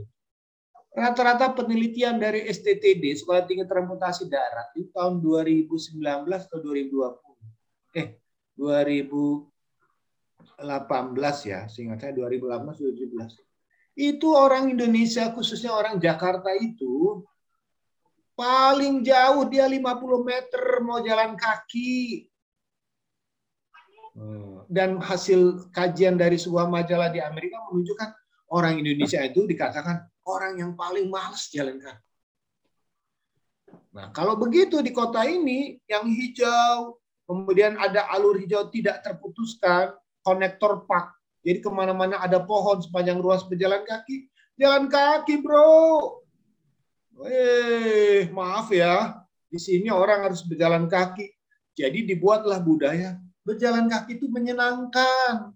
rata-rata 0.92 1.56
penelitian 1.56 2.20
dari 2.20 2.44
STTD 2.52 3.16
Sekolah 3.16 3.48
Tinggi 3.48 3.64
Transportasi 3.64 4.28
Darat 4.28 4.76
itu 4.76 4.92
tahun 4.92 5.24
2019 5.24 5.96
atau 6.28 6.60
2020 6.60 7.96
eh 7.96 8.20
2018 8.60 9.48
ya 11.48 11.64
seingat 11.72 12.04
saya 12.04 12.12
2018 12.12 13.08
2017 13.08 14.04
itu 14.04 14.28
orang 14.36 14.68
Indonesia 14.68 15.32
khususnya 15.32 15.72
orang 15.72 15.96
Jakarta 15.96 16.52
itu 16.60 17.24
paling 18.36 19.00
jauh 19.00 19.48
dia 19.48 19.64
50 19.64 19.80
meter 20.28 20.64
mau 20.84 21.00
jalan 21.00 21.40
kaki 21.40 22.28
hmm. 24.12 24.51
Dan 24.72 24.96
hasil 24.96 25.68
kajian 25.68 26.16
dari 26.16 26.40
sebuah 26.40 26.64
majalah 26.64 27.12
di 27.12 27.20
Amerika 27.20 27.60
menunjukkan 27.68 28.08
orang 28.48 28.80
Indonesia 28.80 29.20
itu 29.20 29.44
dikatakan 29.44 30.08
orang 30.24 30.56
yang 30.56 30.72
paling 30.72 31.12
males 31.12 31.52
jalan 31.52 31.76
kaki. 31.76 32.08
Nah, 33.92 34.08
kalau 34.16 34.40
begitu 34.40 34.80
di 34.80 34.88
kota 34.88 35.28
ini 35.28 35.76
yang 35.84 36.08
hijau, 36.08 36.96
kemudian 37.28 37.76
ada 37.76 38.08
alur 38.08 38.40
hijau 38.40 38.72
tidak 38.72 39.04
terputuskan, 39.04 39.92
konektor 40.24 40.88
park. 40.88 41.12
Jadi 41.44 41.60
ke 41.60 41.68
mana-mana 41.68 42.16
ada 42.24 42.40
pohon 42.40 42.80
sepanjang 42.80 43.20
ruas 43.20 43.44
pejalan 43.44 43.84
kaki. 43.84 44.32
Jalan 44.56 44.88
kaki, 44.88 45.44
bro. 45.44 46.24
Eh, 47.28 48.32
maaf 48.32 48.72
ya. 48.72 49.20
Di 49.52 49.60
sini 49.60 49.92
orang 49.92 50.32
harus 50.32 50.40
berjalan 50.40 50.88
kaki. 50.88 51.28
Jadi 51.76 52.08
dibuatlah 52.08 52.62
budaya. 52.64 53.20
Berjalan 53.42 53.90
kaki 53.90 54.22
itu 54.22 54.26
menyenangkan. 54.30 55.50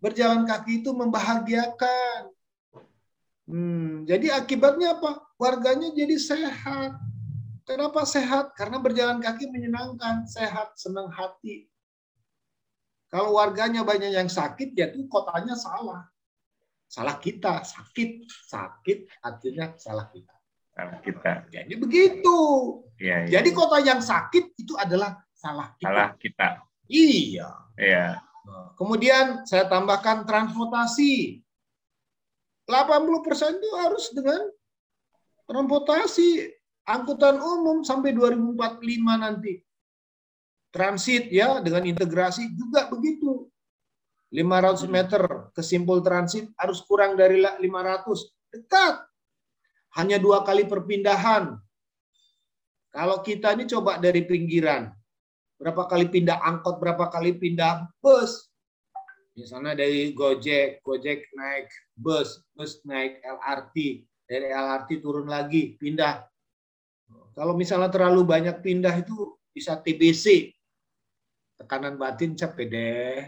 Berjalan 0.00 0.44
kaki 0.44 0.84
itu 0.84 0.92
membahagiakan. 0.92 2.32
Hmm, 3.46 4.04
jadi 4.04 4.36
akibatnya 4.36 4.98
apa? 4.98 5.24
Warganya 5.40 5.94
jadi 5.94 6.18
sehat. 6.18 6.98
Kenapa 7.66 8.06
sehat? 8.06 8.54
Karena 8.54 8.78
berjalan 8.78 9.18
kaki 9.18 9.50
menyenangkan, 9.50 10.28
sehat, 10.30 10.78
senang 10.78 11.10
hati. 11.10 11.66
Kalau 13.10 13.38
warganya 13.38 13.86
banyak 13.86 14.14
yang 14.14 14.30
sakit, 14.30 14.74
ya 14.74 14.90
itu 14.90 15.06
kotanya 15.10 15.54
salah. 15.54 16.06
Salah 16.86 17.18
kita, 17.18 17.62
sakit. 17.66 18.30
Sakit 18.46 19.10
artinya 19.22 19.74
salah 19.78 20.06
kita. 20.10 20.34
Salah 20.74 20.98
kita. 21.02 21.32
Jadi 21.50 21.74
begitu. 21.74 22.38
Ya, 23.00 23.26
ya. 23.26 23.40
Jadi 23.40 23.48
kota 23.54 23.82
yang 23.82 23.98
sakit 23.98 24.58
itu 24.58 24.74
adalah 24.78 25.18
salah 25.34 25.74
kita. 25.78 25.86
Salah 25.86 26.08
kita. 26.18 26.48
Iya. 26.86 27.50
Iya. 27.76 28.22
Kemudian 28.78 29.42
saya 29.48 29.66
tambahkan 29.66 30.22
transportasi. 30.24 31.42
80% 32.66 33.62
itu 33.62 33.70
harus 33.78 34.10
dengan 34.10 34.42
transportasi 35.46 36.50
angkutan 36.86 37.38
umum 37.38 37.86
sampai 37.86 38.10
2045 38.10 39.22
nanti. 39.22 39.62
Transit 40.74 41.30
ya 41.30 41.62
dengan 41.62 41.86
integrasi 41.86 42.52
juga 42.54 42.90
begitu. 42.90 43.48
500 44.34 44.90
meter 44.90 45.22
ke 45.54 45.62
simpul 45.62 46.02
transit 46.02 46.50
harus 46.58 46.82
kurang 46.82 47.14
dari 47.14 47.40
500. 47.40 48.34
Dekat. 48.50 48.94
Hanya 49.96 50.20
dua 50.20 50.44
kali 50.44 50.68
perpindahan. 50.68 51.56
Kalau 52.92 53.20
kita 53.22 53.54
ini 53.56 53.64
coba 53.70 53.96
dari 53.96 54.26
pinggiran. 54.26 54.92
Berapa 55.56 55.88
kali 55.88 56.12
pindah 56.12 56.36
angkot, 56.44 56.76
berapa 56.76 57.08
kali 57.08 57.36
pindah 57.36 57.88
bus. 58.04 58.52
Misalnya 59.36 59.76
dari 59.76 60.12
Gojek, 60.16 60.80
Gojek 60.80 61.28
naik 61.36 61.68
bus, 61.96 62.40
bus 62.56 62.80
naik 62.88 63.20
LRT, 63.20 64.04
dari 64.24 64.48
LRT 64.52 65.04
turun 65.04 65.28
lagi, 65.28 65.76
pindah. 65.76 66.24
Kalau 67.36 67.52
misalnya 67.52 67.92
terlalu 67.92 68.24
banyak 68.24 68.64
pindah 68.64 68.96
itu 68.96 69.36
bisa 69.52 69.76
TBC, 69.76 70.56
tekanan 71.60 72.00
batin 72.00 72.32
capek 72.32 72.66
deh. 72.68 73.20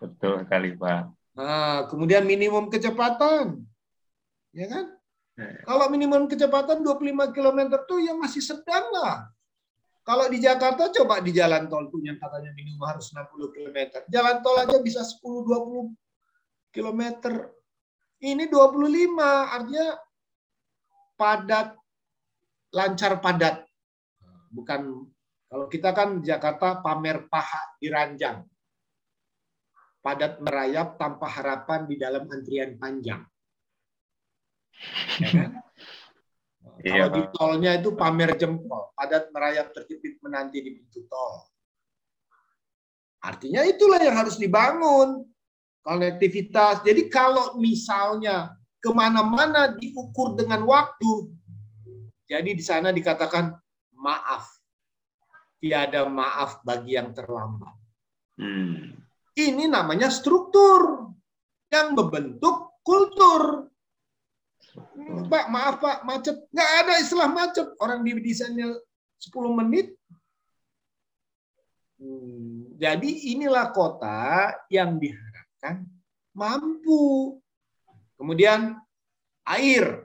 Betul 0.00 0.44
kali 0.44 0.76
Pak. 0.76 1.12
Nah, 1.36 1.84
kemudian 1.88 2.24
minimum 2.24 2.72
kecepatan, 2.72 3.60
ya 4.56 4.66
kan? 4.68 4.86
Ya. 5.36 5.64
Kalau 5.68 5.92
minimum 5.92 6.28
kecepatan 6.32 6.80
25 6.80 7.36
km 7.36 7.60
tuh 7.84 8.00
yang 8.00 8.16
masih 8.16 8.40
sedang 8.40 8.88
lah. 8.88 9.28
Kalau 10.06 10.30
di 10.30 10.38
Jakarta 10.38 10.86
coba 10.94 11.18
di 11.18 11.34
jalan 11.34 11.66
tol 11.66 11.90
tuh 11.90 11.98
yang 11.98 12.14
katanya 12.22 12.54
minimal 12.54 12.86
harus 12.94 13.10
60 13.10 13.50
km. 13.50 13.78
Jalan 14.06 14.38
tol 14.38 14.54
aja 14.62 14.78
bisa 14.78 15.02
10-20 15.02 15.90
km. 16.70 17.02
Ini 18.22 18.46
25 18.46 19.18
artinya 19.50 19.98
padat 21.18 21.74
lancar 22.70 23.18
padat. 23.18 23.66
Bukan 24.54 25.10
kalau 25.50 25.66
kita 25.66 25.90
kan 25.90 26.22
Jakarta 26.22 26.78
pamer 26.86 27.26
paha 27.26 27.74
di 27.82 27.90
ranjang. 27.90 28.46
Padat 30.06 30.38
merayap 30.38 31.02
tanpa 31.02 31.26
harapan 31.26 31.82
di 31.90 31.98
dalam 31.98 32.30
antrian 32.30 32.78
panjang. 32.78 33.26
Ya 35.18 35.28
kan? 35.34 35.50
Iya, 36.84 37.08
Kalau 37.08 37.08
di 37.08 37.22
tolnya 37.32 37.70
itu 37.80 37.96
pamer 37.96 38.36
jempol, 38.36 38.92
padat 38.92 39.32
merayap 39.32 39.72
terjepit 39.72 40.20
menanti 40.20 40.60
di 40.60 40.76
pintu 40.76 41.08
tol. 41.08 41.48
Artinya 43.24 43.64
itulah 43.64 43.98
yang 43.98 44.14
harus 44.14 44.36
dibangun 44.36 45.24
konektivitas. 45.80 46.84
Jadi 46.84 47.08
kalau 47.08 47.56
misalnya 47.56 48.52
ke 48.78 48.92
mana-mana 48.92 49.72
diukur 49.72 50.36
dengan 50.36 50.62
waktu, 50.68 51.32
jadi 52.28 52.50
di 52.52 52.62
sana 52.62 52.92
dikatakan 52.92 53.54
maaf, 53.96 54.46
tiada 55.62 56.04
maaf 56.06 56.60
bagi 56.66 56.98
yang 56.98 57.14
terlambat. 57.16 57.74
Hmm. 58.36 58.94
Ini 59.36 59.64
namanya 59.70 60.12
struktur 60.12 61.12
yang 61.72 61.96
membentuk 61.96 62.82
kultur. 62.84 63.70
Pak, 65.26 65.46
maaf 65.50 65.76
Pak, 65.82 66.04
macet. 66.06 66.36
Nggak 66.52 66.70
ada 66.84 66.92
istilah 67.00 67.28
macet. 67.30 67.66
Orang 67.80 68.04
di 68.04 68.16
desainnya 68.20 68.76
10 69.20 69.58
menit. 69.58 69.96
Hmm, 71.96 72.76
jadi 72.76 73.10
inilah 73.32 73.72
kota 73.72 74.52
yang 74.68 75.00
diharapkan 75.00 75.88
mampu. 76.36 77.36
Kemudian 78.16 78.76
air, 79.48 80.04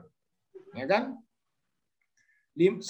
ya 0.72 0.86
kan? 0.88 1.16
150 2.56 2.84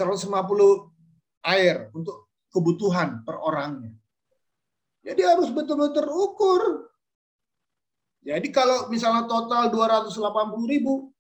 air 1.46 1.90
untuk 1.94 2.30
kebutuhan 2.50 3.22
per 3.26 3.38
orangnya. 3.38 3.94
Jadi 5.02 5.22
harus 5.26 5.50
betul-betul 5.50 6.06
terukur. 6.06 6.62
Jadi 8.22 8.54
kalau 8.54 8.86
misalnya 8.86 9.26
total 9.26 9.66
280 9.74 10.14
ribu, 10.70 11.10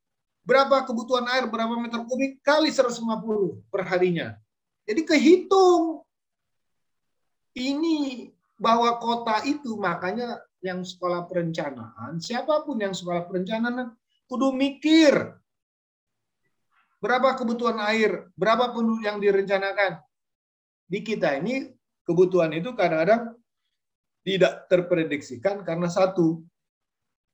Berapa 0.42 0.82
kebutuhan 0.82 1.26
air, 1.30 1.46
berapa 1.46 1.78
meter 1.78 2.02
kubik, 2.02 2.42
kali 2.42 2.74
150 2.74 3.62
per 3.70 3.86
harinya. 3.86 4.34
Jadi 4.82 5.02
kehitung. 5.06 6.02
Ini 7.52 8.30
bahwa 8.58 8.96
kota 8.98 9.44
itu 9.46 9.76
makanya 9.78 10.40
yang 10.62 10.86
sekolah 10.86 11.26
perencanaan, 11.26 12.22
siapa 12.22 12.62
pun 12.62 12.78
yang 12.78 12.94
sekolah 12.94 13.26
perencanaan, 13.26 13.92
kudu 14.30 14.54
mikir. 14.54 15.34
Berapa 17.02 17.34
kebutuhan 17.34 17.82
air? 17.82 18.30
Berapa 18.38 18.70
penduduk 18.70 19.02
yang 19.02 19.18
direncanakan? 19.18 19.98
Di 20.86 21.02
kita 21.02 21.34
ini 21.42 21.66
kebutuhan 22.06 22.54
itu 22.54 22.72
kadang-kadang 22.78 23.34
tidak 24.22 24.70
terprediksikan 24.70 25.66
karena 25.66 25.90
satu, 25.90 26.46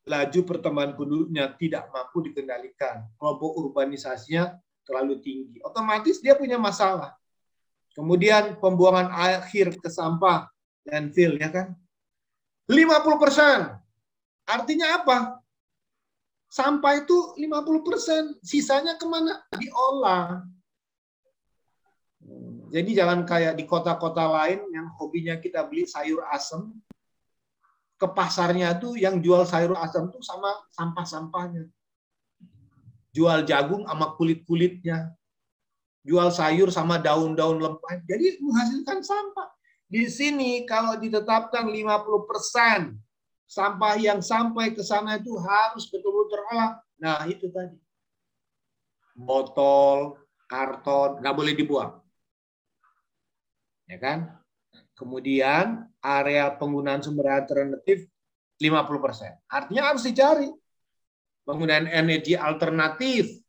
laju 0.09 0.41
pertambahan 0.43 0.97
penduduknya 0.97 1.53
tidak 1.61 1.93
mampu 1.93 2.25
dikendalikan. 2.25 3.05
Kelompok 3.21 3.51
urbanisasinya 3.61 4.57
terlalu 4.83 5.21
tinggi. 5.21 5.61
Otomatis 5.61 6.19
dia 6.25 6.33
punya 6.33 6.57
masalah. 6.57 7.13
Kemudian 7.93 8.57
pembuangan 8.57 9.13
akhir 9.13 9.77
ke 9.77 9.91
sampah, 9.93 10.49
landfill, 10.89 11.37
ya 11.37 11.53
kan? 11.53 11.77
50 12.71 13.23
persen. 13.23 13.75
Artinya 14.49 15.03
apa? 15.03 15.19
Sampah 16.49 17.05
itu 17.05 17.37
50 17.37 17.85
persen. 17.85 18.23
Sisanya 18.41 18.97
ke 18.97 19.05
mana? 19.05 19.45
Diolah. 19.53 20.41
Jadi 22.69 22.91
jangan 22.93 23.25
kayak 23.25 23.57
di 23.57 23.65
kota-kota 23.65 24.29
lain 24.29 24.61
yang 24.73 24.93
hobinya 25.01 25.41
kita 25.41 25.65
beli 25.65 25.89
sayur 25.89 26.21
asem, 26.29 26.69
ke 27.99 28.07
pasarnya 28.07 28.79
tuh 28.79 28.95
yang 28.95 29.19
jual 29.19 29.43
sayur 29.43 29.75
asem 29.75 30.07
tuh 30.09 30.23
sama 30.23 30.55
sampah-sampahnya. 30.71 31.67
Jual 33.11 33.43
jagung 33.43 33.83
sama 33.91 34.15
kulit-kulitnya. 34.15 35.11
Jual 36.07 36.31
sayur 36.31 36.71
sama 36.71 37.03
daun-daun 37.03 37.59
lemah. 37.59 37.95
Jadi 38.07 38.39
menghasilkan 38.39 39.03
sampah. 39.03 39.51
Di 39.91 40.07
sini 40.07 40.63
kalau 40.63 40.95
ditetapkan 40.95 41.67
50% 41.67 42.95
sampah 43.49 43.95
yang 43.99 44.23
sampai 44.23 44.77
ke 44.77 44.85
sana 44.85 45.19
itu 45.19 45.35
harus 45.41 45.91
betul-betul 45.91 46.39
terolah. 46.39 46.79
Nah, 47.03 47.27
itu 47.27 47.51
tadi. 47.51 47.75
Botol, 49.19 50.15
karton, 50.47 51.19
nggak 51.19 51.35
boleh 51.35 51.53
dibuang. 51.57 51.99
Ya 53.89 53.99
kan? 53.99 54.39
Kemudian 54.95 55.89
area 56.03 56.51
penggunaan 56.55 57.03
sumber 57.03 57.33
alternatif 57.33 58.07
50%. 58.59 59.51
Artinya 59.51 59.83
harus 59.95 60.03
dicari. 60.07 60.51
Penggunaan 61.49 61.89
energi 61.89 62.37
alternatif 62.37 63.41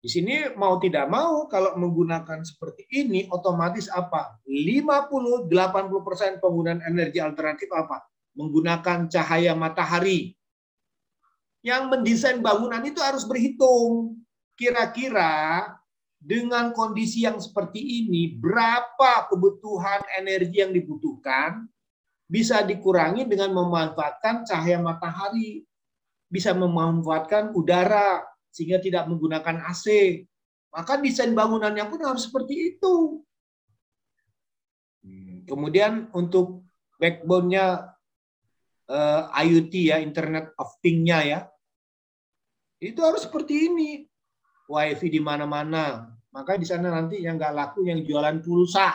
di 0.00 0.08
sini 0.08 0.48
mau 0.56 0.80
tidak 0.80 1.12
mau 1.12 1.44
kalau 1.44 1.76
menggunakan 1.76 2.40
seperti 2.40 2.88
ini 2.88 3.28
otomatis 3.28 3.92
apa? 3.92 4.40
50-80% 4.48 6.40
penggunaan 6.40 6.80
energi 6.80 7.20
alternatif 7.20 7.68
apa? 7.68 8.08
Menggunakan 8.32 9.12
cahaya 9.12 9.52
matahari. 9.52 10.32
Yang 11.60 11.82
mendesain 11.92 12.40
bangunan 12.40 12.80
itu 12.80 12.96
harus 13.04 13.28
berhitung. 13.28 14.16
Kira-kira 14.56 15.68
dengan 16.20 16.76
kondisi 16.76 17.24
yang 17.24 17.40
seperti 17.40 17.80
ini 17.80 18.36
berapa 18.36 19.32
kebutuhan 19.32 20.04
energi 20.20 20.60
yang 20.60 20.76
dibutuhkan 20.76 21.64
bisa 22.28 22.60
dikurangi 22.60 23.24
dengan 23.24 23.56
memanfaatkan 23.56 24.44
cahaya 24.44 24.78
matahari. 24.78 25.64
Bisa 26.30 26.54
memanfaatkan 26.54 27.50
udara, 27.58 28.22
sehingga 28.54 28.78
tidak 28.78 29.10
menggunakan 29.10 29.66
AC. 29.66 30.22
Maka 30.70 31.02
desain 31.02 31.34
bangunannya 31.34 31.82
pun 31.90 31.98
harus 32.06 32.30
seperti 32.30 32.76
itu. 32.76 33.26
Hmm, 35.02 35.42
kemudian 35.42 36.06
untuk 36.14 36.62
backbone-nya 37.02 37.96
eh, 38.86 39.22
IoT 39.42 39.74
ya, 39.90 39.98
Internet 39.98 40.54
of 40.54 40.70
Things-nya 40.78 41.18
ya, 41.26 41.40
itu 42.78 43.00
harus 43.02 43.26
seperti 43.26 43.66
ini. 43.66 44.09
WiFi 44.70 45.06
di 45.10 45.18
mana-mana. 45.18 46.06
Maka 46.30 46.54
di 46.54 46.62
sana 46.62 46.94
nanti 46.94 47.18
yang 47.26 47.34
nggak 47.34 47.54
laku 47.58 47.90
yang 47.90 48.06
jualan 48.06 48.38
pulsa. 48.38 48.94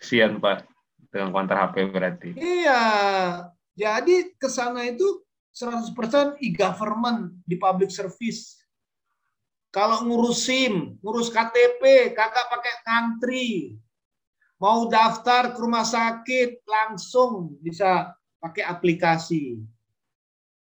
Sian 0.00 0.40
Pak, 0.40 0.64
dengan 1.12 1.36
kontra 1.36 1.68
HP 1.68 1.92
berarti. 1.92 2.28
Iya, 2.32 2.82
jadi 3.76 4.32
ke 4.40 4.48
sana 4.48 4.88
itu 4.88 5.20
100% 5.52 6.40
e-government 6.40 7.36
di 7.44 7.60
public 7.60 7.92
service. 7.92 8.56
Kalau 9.68 10.08
ngurus 10.08 10.48
SIM, 10.48 10.96
ngurus 11.04 11.28
KTP, 11.28 12.16
kakak 12.16 12.48
pakai 12.48 12.74
country. 12.80 13.76
Mau 14.56 14.88
daftar 14.88 15.52
ke 15.52 15.60
rumah 15.60 15.84
sakit, 15.84 16.64
langsung 16.64 17.60
bisa 17.60 18.16
pakai 18.40 18.64
aplikasi. 18.64 19.60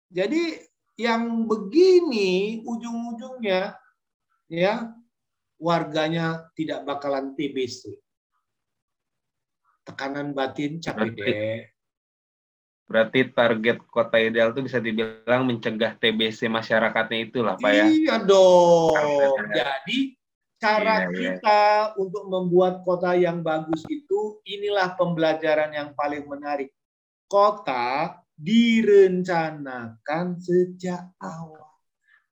Jadi 0.10 0.58
yang 0.96 1.44
begini 1.44 2.64
ujung-ujungnya 2.64 3.76
ya 4.48 4.96
warganya 5.60 6.52
tidak 6.56 6.84
bakalan 6.88 7.36
TBC. 7.36 8.00
Tekanan 9.86 10.34
batin 10.34 10.82
capek 10.82 11.10
deh. 11.14 11.60
Berarti 12.86 13.34
target 13.34 13.82
kota 13.90 14.18
ideal 14.22 14.54
itu 14.54 14.66
bisa 14.66 14.78
dibilang 14.78 15.46
mencegah 15.46 15.98
TBC 15.98 16.50
masyarakatnya 16.50 17.20
itulah 17.30 17.56
Pak 17.58 17.72
ya. 17.74 17.86
Iya 17.90 18.16
dong. 18.26 18.94
Jadi 19.54 20.18
cara 20.62 21.06
iya, 21.06 21.10
iya. 21.10 21.18
kita 21.38 21.62
untuk 21.98 22.30
membuat 22.30 22.82
kota 22.86 23.14
yang 23.18 23.42
bagus 23.46 23.86
itu 23.90 24.42
inilah 24.46 24.94
pembelajaran 24.98 25.74
yang 25.74 25.90
paling 25.98 26.26
menarik. 26.30 26.70
Kota 27.26 28.22
direncanakan 28.36 30.26
sejak 30.40 31.16
awal. 31.24 31.66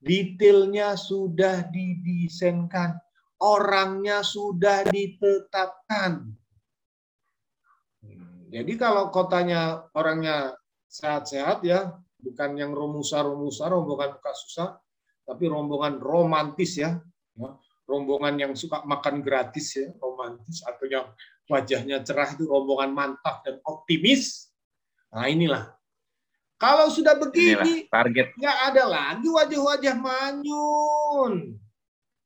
Detailnya 0.04 1.00
sudah 1.00 1.64
didesainkan, 1.72 3.00
orangnya 3.40 4.20
sudah 4.20 4.84
ditetapkan. 4.92 6.28
Jadi 8.54 8.74
kalau 8.78 9.10
kotanya 9.10 9.88
orangnya 9.96 10.54
sehat-sehat 10.92 11.64
ya, 11.66 11.96
bukan 12.22 12.52
yang 12.54 12.76
romusa-romusa, 12.76 13.66
rombongan 13.72 14.20
buka 14.20 14.32
susah, 14.36 14.78
tapi 15.24 15.50
rombongan 15.50 15.98
romantis 15.98 16.78
ya, 16.78 17.00
ya, 17.34 17.50
rombongan 17.88 18.36
yang 18.38 18.54
suka 18.54 18.84
makan 18.86 19.26
gratis 19.26 19.80
ya, 19.80 19.88
romantis 19.98 20.62
atau 20.68 20.86
yang 20.86 21.10
wajahnya 21.50 22.04
cerah 22.04 22.30
itu 22.36 22.46
rombongan 22.46 22.92
mantap 22.94 23.42
dan 23.42 23.58
optimis. 23.66 24.54
Nah 25.10 25.26
inilah. 25.32 25.83
Kalau 26.64 26.88
sudah 26.88 27.20
begini, 27.20 27.92
target 27.92 28.32
nggak 28.40 28.58
ada 28.72 28.84
lagi 28.88 29.28
wajah-wajah 29.28 29.96
manyun. 30.00 31.60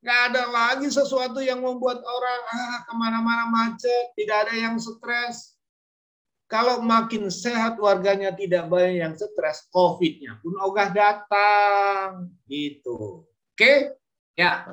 Nggak 0.05 0.21
ada 0.29 0.43
lagi 0.53 0.87
sesuatu 0.93 1.41
yang 1.41 1.65
membuat 1.65 2.05
orang 2.05 2.41
ah, 2.53 2.79
ke 2.85 2.93
mana-mana 2.93 3.49
macet, 3.49 4.13
tidak 4.13 4.45
ada 4.45 4.53
yang 4.53 4.77
stres 4.77 5.57
kalau 6.47 6.79
makin 6.79 7.27
sehat 7.27 7.75
warganya 7.75 8.31
tidak 8.31 8.71
banyak 8.71 9.03
yang 9.03 9.13
stres, 9.19 9.67
COVID-nya 9.67 10.39
pun 10.39 10.55
ogah 10.63 10.89
datang. 10.95 12.31
Gitu. 12.47 13.27
Oke? 13.51 13.99
Ya. 14.39 14.63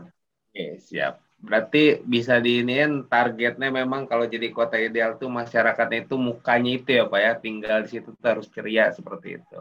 Oke, 0.54 0.78
siap. 0.78 1.23
Berarti 1.40 2.00
bisa 2.04 2.40
diinin 2.40 3.04
targetnya 3.04 3.68
memang 3.68 4.08
kalau 4.08 4.24
jadi 4.24 4.48
kota 4.48 4.80
ideal 4.80 5.20
tuh 5.20 5.28
masyarakatnya 5.28 6.08
itu 6.08 6.16
mukanya 6.16 6.70
itu 6.76 6.88
ya 6.94 7.04
Pak 7.04 7.20
ya, 7.20 7.32
tinggal 7.36 7.78
di 7.84 7.88
situ 7.92 8.10
terus 8.16 8.48
ceria 8.48 8.90
seperti 8.94 9.40
itu. 9.42 9.58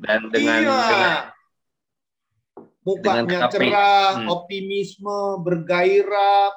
Dan 0.00 0.32
dengan, 0.32 0.58
iya. 0.64 0.80
dengan 0.80 1.14
mukanya 2.80 3.22
dengan 3.28 3.40
cerah, 3.52 4.10
hmm. 4.16 4.28
optimisme, 4.32 5.20
bergairah, 5.44 6.56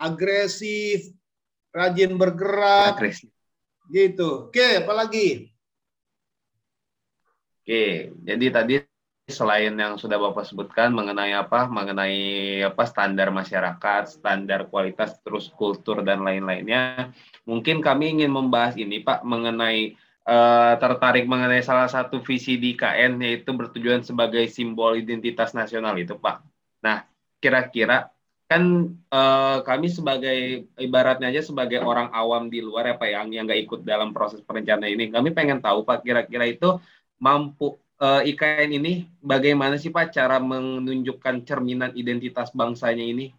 agresif, 0.00 1.12
rajin 1.74 2.16
bergerak. 2.16 2.96
Agresif 2.96 3.28
Gitu. 3.88 4.52
Oke, 4.52 4.84
apa 4.84 4.92
lagi? 4.92 5.48
Oke, 7.64 8.12
jadi 8.24 8.46
tadi 8.52 8.74
selain 9.28 9.76
yang 9.76 10.00
sudah 10.00 10.16
Bapak 10.16 10.48
sebutkan 10.48 10.90
mengenai 10.96 11.36
apa? 11.36 11.68
Mengenai 11.68 12.16
apa 12.64 12.88
standar 12.88 13.28
masyarakat, 13.28 14.08
standar 14.08 14.66
kualitas, 14.72 15.20
terus 15.20 15.52
kultur 15.52 16.00
dan 16.00 16.24
lain-lainnya. 16.24 17.12
Mungkin 17.44 17.84
kami 17.84 18.18
ingin 18.18 18.32
membahas 18.32 18.74
ini 18.80 19.04
Pak 19.04 19.22
mengenai 19.28 19.94
uh, 20.24 20.74
tertarik 20.80 21.28
mengenai 21.28 21.60
salah 21.60 21.92
satu 21.92 22.24
visi 22.24 22.56
di 22.56 22.72
KN 22.72 23.20
yaitu 23.20 23.52
bertujuan 23.52 24.00
sebagai 24.00 24.48
simbol 24.48 24.96
identitas 24.96 25.52
nasional 25.52 25.92
itu 26.00 26.16
Pak. 26.16 26.40
Nah, 26.80 27.04
kira-kira 27.36 28.08
kan 28.48 28.96
uh, 29.12 29.60
kami 29.60 29.92
sebagai 29.92 30.64
ibaratnya 30.80 31.28
aja 31.28 31.44
sebagai 31.44 31.84
orang 31.84 32.08
awam 32.16 32.48
di 32.48 32.64
luar 32.64 32.88
ya 32.88 32.96
Pak 32.96 33.08
yang 33.12 33.28
yang 33.28 33.44
nggak 33.44 33.60
ikut 33.68 33.80
dalam 33.84 34.16
proses 34.16 34.40
perencanaan 34.40 34.88
ini 34.88 35.12
kami 35.12 35.36
pengen 35.36 35.60
tahu 35.60 35.84
Pak 35.84 36.00
kira-kira 36.00 36.48
itu 36.48 36.80
mampu 37.20 37.76
uh, 38.02 38.22
eh, 38.22 38.34
IKN 38.34 38.70
ini 38.78 38.92
bagaimana 39.18 39.76
sih 39.76 39.90
Pak 39.90 40.14
cara 40.14 40.38
menunjukkan 40.38 41.44
cerminan 41.44 41.92
identitas 41.94 42.50
bangsanya 42.54 43.04
ini 43.04 43.34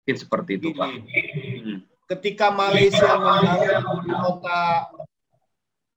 mungkin 0.00 0.16
seperti 0.16 0.58
itu 0.58 0.72
Pak 0.74 0.90
hmm. 0.90 1.78
ketika 2.16 2.50
Malaysia 2.50 3.14
membangun 3.20 4.08
kota 4.08 4.60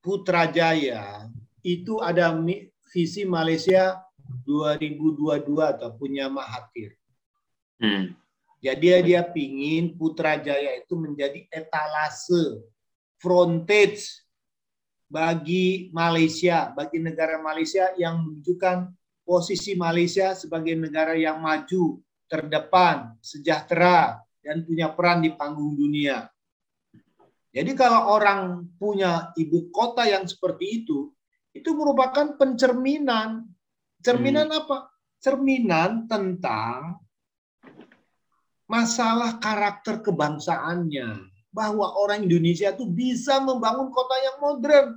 Putrajaya 0.03 1.32
itu 1.64 2.03
ada 2.03 2.36
visi 2.91 3.24
Malaysia 3.24 4.03
2022 4.43 5.47
atau 5.64 5.89
punya 5.95 6.28
Mahathir. 6.28 6.99
Hmm. 7.80 8.11
Jadi 8.59 8.88
dia 9.07 9.24
pingin 9.24 9.95
Putrajaya 9.95 10.84
itu 10.84 10.95
menjadi 10.99 11.47
etalase, 11.51 12.64
frontage 13.20 14.23
bagi 15.14 15.93
Malaysia, 15.93 16.74
bagi 16.74 16.97
negara 16.97 17.38
Malaysia 17.38 17.93
yang 18.01 18.26
menunjukkan 18.26 18.89
posisi 19.22 19.78
Malaysia 19.78 20.34
sebagai 20.34 20.74
negara 20.74 21.14
yang 21.14 21.38
maju, 21.38 22.01
terdepan, 22.26 23.14
sejahtera, 23.22 24.18
dan 24.41 24.66
punya 24.66 24.89
peran 24.89 25.22
di 25.22 25.30
panggung 25.38 25.78
dunia. 25.78 26.26
Jadi 27.53 27.78
kalau 27.78 28.09
orang 28.18 28.66
punya 28.82 29.30
ibu 29.38 29.70
kota 29.70 30.09
yang 30.09 30.26
seperti 30.26 30.82
itu, 30.82 31.14
itu 31.53 31.70
merupakan 31.78 32.34
pencerminan. 32.34 33.45
Cerminan 34.01 34.49
hmm. 34.49 34.59
apa? 34.66 34.78
Cerminan 35.22 36.09
tentang 36.09 36.97
masalah 38.66 39.38
karakter 39.38 40.01
kebangsaannya. 40.01 41.33
Bahwa 41.54 41.93
orang 42.01 42.26
Indonesia 42.26 42.74
itu 42.74 42.89
bisa 42.89 43.38
membangun 43.38 43.93
kota 43.93 44.16
yang 44.18 44.38
modern. 44.41 44.88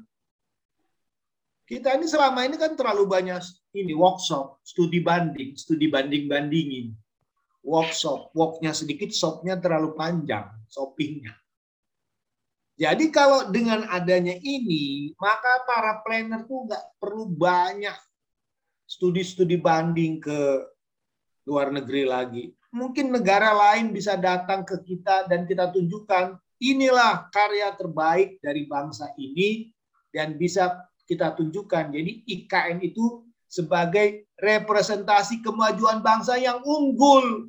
Kita 1.66 1.92
ini 1.98 2.06
selama 2.08 2.46
ini 2.46 2.56
kan 2.56 2.72
terlalu 2.78 3.04
banyak 3.10 3.42
ini 3.76 3.92
workshop, 3.92 4.62
studi 4.64 5.02
banding, 5.02 5.52
studi 5.58 5.90
banding-bandingin. 5.90 6.94
Workshop, 7.66 8.30
walknya 8.32 8.70
sedikit, 8.70 9.10
shopnya 9.10 9.58
terlalu 9.58 9.98
panjang, 9.98 10.46
shoppingnya. 10.70 11.34
Jadi 12.78 13.10
kalau 13.10 13.50
dengan 13.50 13.82
adanya 13.90 14.38
ini, 14.38 15.10
maka 15.18 15.66
para 15.66 16.00
planner 16.06 16.46
tuh 16.46 16.70
nggak 16.70 16.84
perlu 17.02 17.26
banyak 17.26 17.98
studi-studi 18.86 19.58
banding 19.58 20.22
ke 20.22 20.62
luar 21.42 21.74
negeri 21.74 22.06
lagi 22.06 22.44
mungkin 22.76 23.08
negara 23.08 23.56
lain 23.56 23.88
bisa 23.96 24.20
datang 24.20 24.60
ke 24.68 24.76
kita 24.84 25.24
dan 25.24 25.48
kita 25.48 25.72
tunjukkan 25.72 26.36
inilah 26.60 27.28
karya 27.32 27.72
terbaik 27.76 28.40
dari 28.40 28.64
bangsa 28.64 29.12
ini 29.20 29.70
dan 30.12 30.36
bisa 30.40 30.86
kita 31.06 31.36
tunjukkan. 31.36 31.92
Jadi 31.94 32.26
IKN 32.26 32.82
itu 32.82 33.24
sebagai 33.46 34.26
representasi 34.36 35.40
kemajuan 35.40 36.02
bangsa 36.02 36.36
yang 36.36 36.60
unggul. 36.60 37.48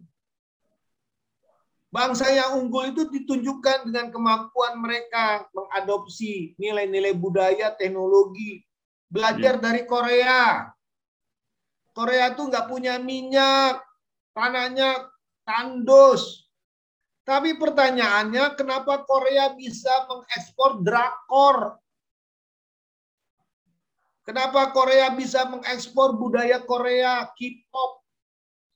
Bangsa 1.88 2.30
yang 2.30 2.60
unggul 2.62 2.92
itu 2.94 3.08
ditunjukkan 3.10 3.90
dengan 3.90 4.12
kemampuan 4.12 4.78
mereka 4.78 5.48
mengadopsi 5.56 6.54
nilai-nilai 6.60 7.16
budaya, 7.16 7.74
teknologi, 7.74 8.62
belajar 9.08 9.58
ya. 9.58 9.62
dari 9.64 9.82
Korea. 9.88 10.68
Korea 11.96 12.36
tuh 12.38 12.54
nggak 12.54 12.68
punya 12.70 13.02
minyak, 13.02 13.82
tanahnya 14.38 15.10
tandus. 15.48 16.47
Tapi 17.28 17.60
pertanyaannya, 17.60 18.56
kenapa 18.56 19.04
Korea 19.04 19.52
bisa 19.52 20.08
mengekspor 20.08 20.80
drakor? 20.80 21.76
Kenapa 24.24 24.72
Korea 24.72 25.12
bisa 25.12 25.44
mengekspor 25.44 26.16
budaya 26.16 26.64
Korea, 26.64 27.28
K-pop? 27.36 28.00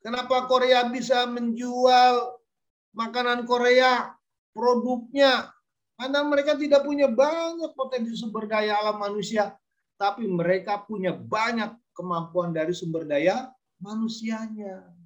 Kenapa 0.04 0.52
Korea 0.52 0.84
bisa 0.92 1.24
menjual 1.32 2.36
makanan 2.92 3.48
Korea, 3.48 4.20
produknya? 4.52 5.48
Karena 5.96 6.20
mereka 6.28 6.60
tidak 6.60 6.84
punya 6.84 7.08
banyak 7.08 7.72
potensi 7.72 8.20
sumber 8.20 8.52
daya 8.52 8.84
alam 8.84 9.00
manusia, 9.00 9.56
tapi 9.96 10.28
mereka 10.28 10.84
punya 10.84 11.16
banyak 11.16 11.72
kemampuan 11.96 12.52
dari 12.52 12.76
sumber 12.76 13.08
daya 13.08 13.48
manusianya. 13.80 15.01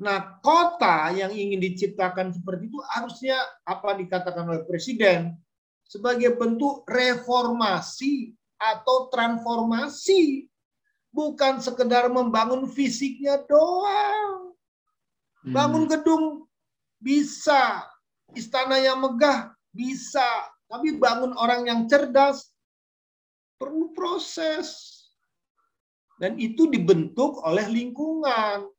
Nah, 0.00 0.40
kota 0.40 1.12
yang 1.12 1.30
ingin 1.30 1.60
diciptakan 1.60 2.32
seperti 2.32 2.72
itu 2.72 2.80
harusnya 2.96 3.38
apa 3.68 3.92
dikatakan 3.98 4.48
oleh 4.48 4.64
presiden 4.64 5.36
sebagai 5.92 6.32
bentuk 6.40 6.88
reformasi 6.88 8.32
atau 8.56 9.12
transformasi, 9.12 10.48
bukan 11.12 11.60
sekedar 11.60 12.08
membangun 12.08 12.64
fisiknya 12.64 13.44
doang. 13.44 14.56
Hmm. 15.44 15.52
Bangun 15.52 15.84
gedung 15.84 16.24
bisa, 16.96 17.84
istana 18.32 18.80
yang 18.80 19.04
megah 19.04 19.52
bisa, 19.68 20.24
tapi 20.64 20.96
bangun 20.96 21.36
orang 21.36 21.68
yang 21.68 21.80
cerdas 21.84 22.48
perlu 23.60 23.92
proses. 23.92 24.96
Dan 26.16 26.40
itu 26.40 26.70
dibentuk 26.72 27.36
oleh 27.44 27.68
lingkungan. 27.68 28.71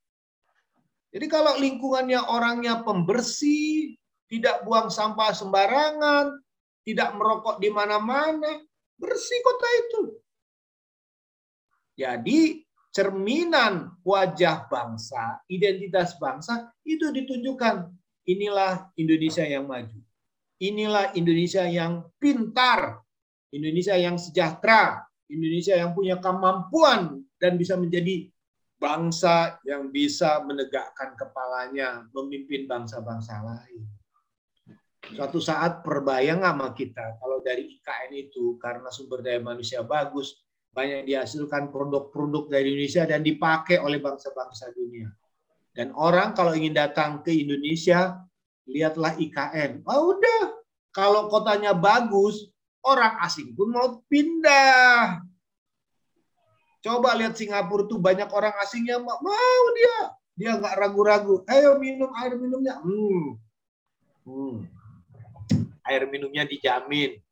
Jadi 1.14 1.26
kalau 1.30 1.62
lingkungannya 1.62 2.18
orangnya 2.26 2.82
pembersih, 2.82 3.94
tidak 4.26 4.66
buang 4.66 4.90
sampah 4.90 5.30
sembarangan, 5.30 6.42
tidak 6.82 7.14
merokok 7.14 7.62
di 7.62 7.70
mana-mana, 7.70 8.66
bersih 8.98 9.40
kota 9.46 9.70
itu. 9.78 10.02
Jadi 11.94 12.66
cerminan 12.90 13.94
wajah 14.02 14.66
bangsa, 14.66 15.38
identitas 15.46 16.18
bangsa 16.18 16.74
itu 16.82 17.14
ditunjukkan. 17.14 17.94
Inilah 18.26 18.90
Indonesia 18.98 19.46
yang 19.46 19.70
maju. 19.70 20.02
Inilah 20.58 21.14
Indonesia 21.14 21.70
yang 21.70 22.10
pintar, 22.18 23.06
Indonesia 23.54 23.94
yang 23.94 24.18
sejahtera, 24.18 25.06
Indonesia 25.30 25.78
yang 25.78 25.94
punya 25.94 26.18
kemampuan 26.18 27.22
dan 27.38 27.54
bisa 27.62 27.78
menjadi 27.78 28.33
bangsa 28.84 29.64
yang 29.64 29.88
bisa 29.88 30.44
menegakkan 30.44 31.16
kepalanya, 31.16 32.04
memimpin 32.12 32.68
bangsa-bangsa 32.68 33.40
lain. 33.40 33.88
Suatu 35.16 35.40
saat 35.40 35.88
perbayang 35.88 36.44
sama 36.44 36.76
kita, 36.76 37.16
kalau 37.16 37.40
dari 37.40 37.80
IKN 37.80 38.12
itu, 38.28 38.60
karena 38.60 38.92
sumber 38.92 39.24
daya 39.24 39.40
manusia 39.40 39.88
bagus, 39.88 40.36
banyak 40.76 41.08
dihasilkan 41.08 41.72
produk-produk 41.72 42.52
dari 42.52 42.76
Indonesia 42.76 43.08
dan 43.08 43.24
dipakai 43.24 43.80
oleh 43.80 44.04
bangsa-bangsa 44.04 44.76
dunia. 44.76 45.08
Dan 45.72 45.96
orang 45.96 46.36
kalau 46.36 46.52
ingin 46.52 46.76
datang 46.76 47.24
ke 47.24 47.32
Indonesia, 47.32 48.20
lihatlah 48.68 49.16
IKN. 49.16 49.88
Oh 49.88 50.12
udah, 50.12 50.60
kalau 50.92 51.32
kotanya 51.32 51.72
bagus, 51.72 52.52
orang 52.84 53.16
asing 53.24 53.56
pun 53.56 53.72
mau 53.72 54.04
pindah 54.12 55.24
Coba 56.84 57.16
lihat 57.16 57.40
Singapura 57.40 57.88
tuh 57.88 57.96
banyak 57.96 58.28
orang 58.28 58.52
asing 58.60 58.84
yang 58.84 59.08
mau 59.08 59.64
dia. 59.72 59.98
Dia 60.36 60.52
nggak 60.60 60.76
ragu-ragu. 60.76 61.40
Ayo 61.48 61.80
minum 61.80 62.12
air 62.20 62.36
minumnya. 62.36 62.76
Hmm. 62.84 63.40
Hmm. 64.28 64.56
Air 65.88 66.12
minumnya 66.12 66.44
dijamin. 66.44 67.24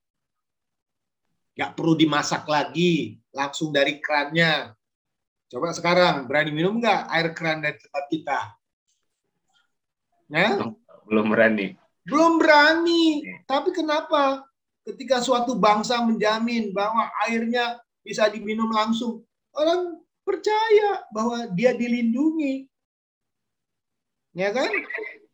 Nggak 1.60 1.72
perlu 1.76 2.00
dimasak 2.00 2.48
lagi. 2.48 3.20
Langsung 3.36 3.76
dari 3.76 4.00
krannya. 4.00 4.72
Coba 5.52 5.76
sekarang, 5.76 6.32
berani 6.32 6.56
minum 6.56 6.80
nggak 6.80 7.12
air 7.12 7.28
kran 7.36 7.60
dari 7.60 7.76
tempat 7.76 8.04
kita? 8.08 8.40
Ya? 10.32 10.64
Belum 11.04 11.28
berani. 11.28 11.76
Belum 12.08 12.40
berani. 12.40 13.28
Tapi 13.44 13.76
kenapa? 13.76 14.48
Ketika 14.88 15.20
suatu 15.20 15.60
bangsa 15.60 16.00
menjamin 16.08 16.72
bahwa 16.72 17.12
airnya 17.28 17.84
bisa 18.00 18.32
diminum 18.32 18.72
langsung, 18.72 19.22
orang 19.56 20.00
percaya 20.24 21.04
bahwa 21.12 21.50
dia 21.52 21.76
dilindungi. 21.76 22.68
Ya 24.32 24.56
kan? 24.56 24.72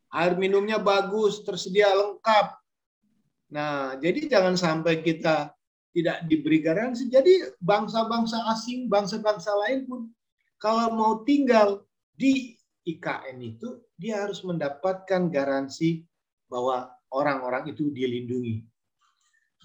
Air 0.10 0.34
minumnya 0.40 0.82
bagus, 0.82 1.46
tersedia 1.46 1.92
lengkap. 1.94 2.58
Nah, 3.54 3.96
jadi 4.02 4.26
jangan 4.28 4.58
sampai 4.58 5.06
kita 5.06 5.54
tidak 5.94 6.18
diberi 6.26 6.60
garansi. 6.64 7.08
Jadi 7.08 7.58
bangsa-bangsa 7.62 8.50
asing, 8.58 8.90
bangsa-bangsa 8.90 9.54
lain 9.68 9.86
pun 9.86 10.02
kalau 10.58 10.90
mau 10.98 11.14
tinggal 11.22 11.86
di 12.18 12.58
IKN 12.88 13.38
itu, 13.46 13.78
dia 14.00 14.26
harus 14.26 14.42
mendapatkan 14.42 15.30
garansi 15.30 16.02
bahwa 16.50 16.90
orang-orang 17.14 17.70
itu 17.70 17.94
dilindungi. 17.94 18.66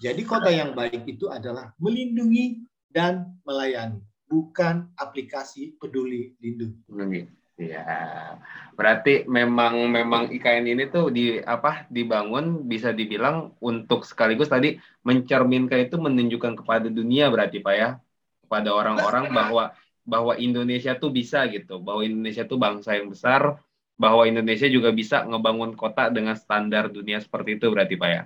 Jadi 0.03 0.21
kota 0.27 0.51
yang 0.51 0.75
baik 0.75 1.07
itu 1.07 1.31
adalah 1.31 1.71
melindungi 1.79 2.67
dan 2.91 3.39
melayani 3.47 4.03
bukan 4.33 4.89
aplikasi 4.97 5.77
peduli 5.77 6.33
lindungi. 6.41 7.29
Ya, 7.53 8.41
berarti 8.73 9.29
memang 9.29 9.77
memang 9.85 10.33
IKN 10.33 10.73
ini 10.73 10.89
tuh 10.89 11.13
di 11.13 11.37
apa 11.37 11.85
dibangun 11.85 12.65
bisa 12.65 12.89
dibilang 12.89 13.53
untuk 13.61 14.09
sekaligus 14.09 14.49
tadi 14.49 14.81
mencerminkan 15.05 15.85
itu 15.85 16.01
menunjukkan 16.01 16.65
kepada 16.65 16.89
dunia 16.89 17.29
berarti 17.29 17.61
pak 17.61 17.75
ya. 17.77 17.89
Kepada 18.41 18.73
orang-orang 18.73 19.29
bahwa 19.29 19.69
bahwa 20.01 20.33
Indonesia 20.41 20.97
tuh 20.97 21.13
bisa 21.13 21.45
gitu, 21.45 21.77
bahwa 21.77 22.01
Indonesia 22.01 22.41
tuh 22.41 22.57
bangsa 22.57 22.97
yang 22.97 23.13
besar, 23.13 23.61
bahwa 24.01 24.25
Indonesia 24.25 24.65
juga 24.65 24.89
bisa 24.89 25.21
ngebangun 25.21 25.77
kota 25.77 26.09
dengan 26.09 26.33
standar 26.33 26.89
dunia 26.89 27.21
seperti 27.21 27.61
itu 27.61 27.69
berarti 27.69 27.95
pak 28.01 28.09
ya. 28.09 28.23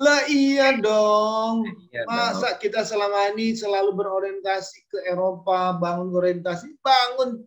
Lah 0.00 0.24
iya 0.32 0.80
dong. 0.80 1.68
Iya 1.92 2.08
Masa 2.08 2.56
dong. 2.56 2.58
kita 2.64 2.80
selama 2.88 3.36
ini 3.36 3.52
selalu 3.52 3.92
berorientasi 3.92 4.88
ke 4.88 4.98
Eropa, 5.04 5.76
bangun 5.76 6.08
orientasi, 6.16 6.80
bangun. 6.80 7.44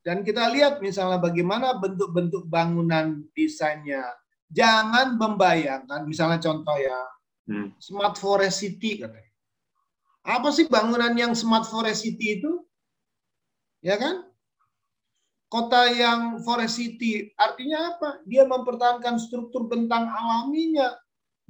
Dan 0.00 0.24
kita 0.24 0.48
lihat 0.50 0.80
misalnya 0.80 1.20
bagaimana 1.20 1.76
bentuk-bentuk 1.76 2.48
bangunan 2.48 3.22
desainnya. 3.36 4.02
Jangan 4.48 5.20
membayangkan, 5.20 6.08
misalnya 6.08 6.40
contoh 6.40 6.76
ya, 6.80 7.00
Hmm. 7.42 7.74
Smart 7.82 8.14
Forest 8.22 8.62
City 8.62 9.02
katanya. 9.02 9.30
Apa 10.22 10.54
sih 10.54 10.70
bangunan 10.70 11.10
yang 11.18 11.34
Smart 11.34 11.66
Forest 11.66 12.06
City 12.06 12.38
itu? 12.38 12.62
Ya 13.82 13.98
kan? 13.98 14.30
Kota 15.50 15.90
yang 15.90 16.38
Forest 16.46 16.78
City 16.78 17.34
artinya 17.34 17.98
apa? 17.98 18.22
Dia 18.30 18.46
mempertahankan 18.46 19.18
struktur 19.18 19.66
bentang 19.66 20.06
alaminya. 20.06 20.94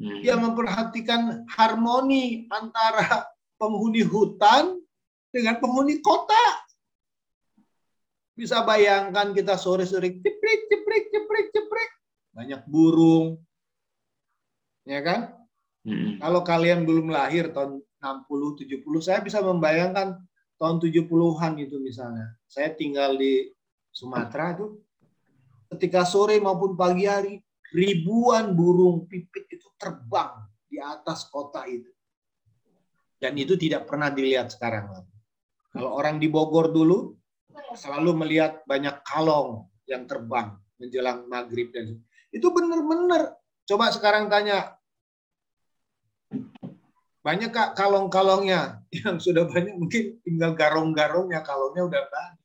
Hmm. 0.00 0.20
Dia 0.24 0.34
memperhatikan 0.40 1.44
harmoni 1.48 2.48
antara 2.48 3.28
penghuni 3.60 4.02
hutan 4.02 4.80
dengan 5.28 5.60
penghuni 5.60 6.00
kota. 6.00 6.64
Bisa 8.32 8.64
bayangkan 8.64 9.36
kita 9.36 9.60
sore-sore 9.60 10.18
ceprik, 10.18 10.60
ceprik, 10.72 11.04
ceprik, 11.12 11.46
ceprik. 11.52 11.90
Banyak 12.32 12.62
burung. 12.64 13.38
Ya 14.88 15.04
kan? 15.04 15.36
Hmm. 15.84 16.18
Kalau 16.18 16.40
kalian 16.42 16.88
belum 16.88 17.12
lahir 17.12 17.52
tahun 17.52 17.82
60, 18.02 18.66
70, 18.66 18.82
saya 18.98 19.20
bisa 19.22 19.38
membayangkan 19.38 20.18
tahun 20.58 20.76
70-an 20.78 21.52
itu 21.58 21.76
misalnya. 21.78 22.34
Saya 22.46 22.74
tinggal 22.74 23.14
di 23.18 23.50
Sumatera 23.92 24.56
itu 24.56 24.80
ketika 25.74 26.04
sore 26.04 26.40
maupun 26.40 26.76
pagi 26.76 27.04
hari 27.04 27.40
ribuan 27.72 28.52
burung 28.52 29.08
pipit 29.08 29.48
itu 29.48 29.68
terbang 29.80 30.44
di 30.68 30.76
atas 30.78 31.26
kota 31.28 31.64
itu. 31.66 31.88
Dan 33.16 33.38
itu 33.38 33.56
tidak 33.56 33.88
pernah 33.88 34.12
dilihat 34.12 34.52
sekarang. 34.52 34.92
Kalau 35.72 35.90
orang 35.96 36.20
di 36.20 36.28
Bogor 36.28 36.68
dulu 36.68 37.16
selalu 37.72 38.12
melihat 38.12 38.60
banyak 38.68 39.00
kalong 39.04 39.68
yang 39.88 40.04
terbang 40.04 40.52
menjelang 40.76 41.24
maghrib 41.28 41.72
dan 41.72 41.96
itu 42.28 42.46
benar-benar. 42.52 43.36
Coba 43.62 43.94
sekarang 43.94 44.26
tanya 44.26 44.74
banyak 47.22 47.54
kak 47.54 47.78
kalong-kalongnya 47.78 48.82
yang 49.06 49.22
sudah 49.22 49.46
banyak 49.46 49.78
mungkin 49.78 50.18
tinggal 50.26 50.52
garong-garongnya 50.58 51.40
kalongnya 51.46 51.86
udah 51.86 52.02
banyak. 52.10 52.38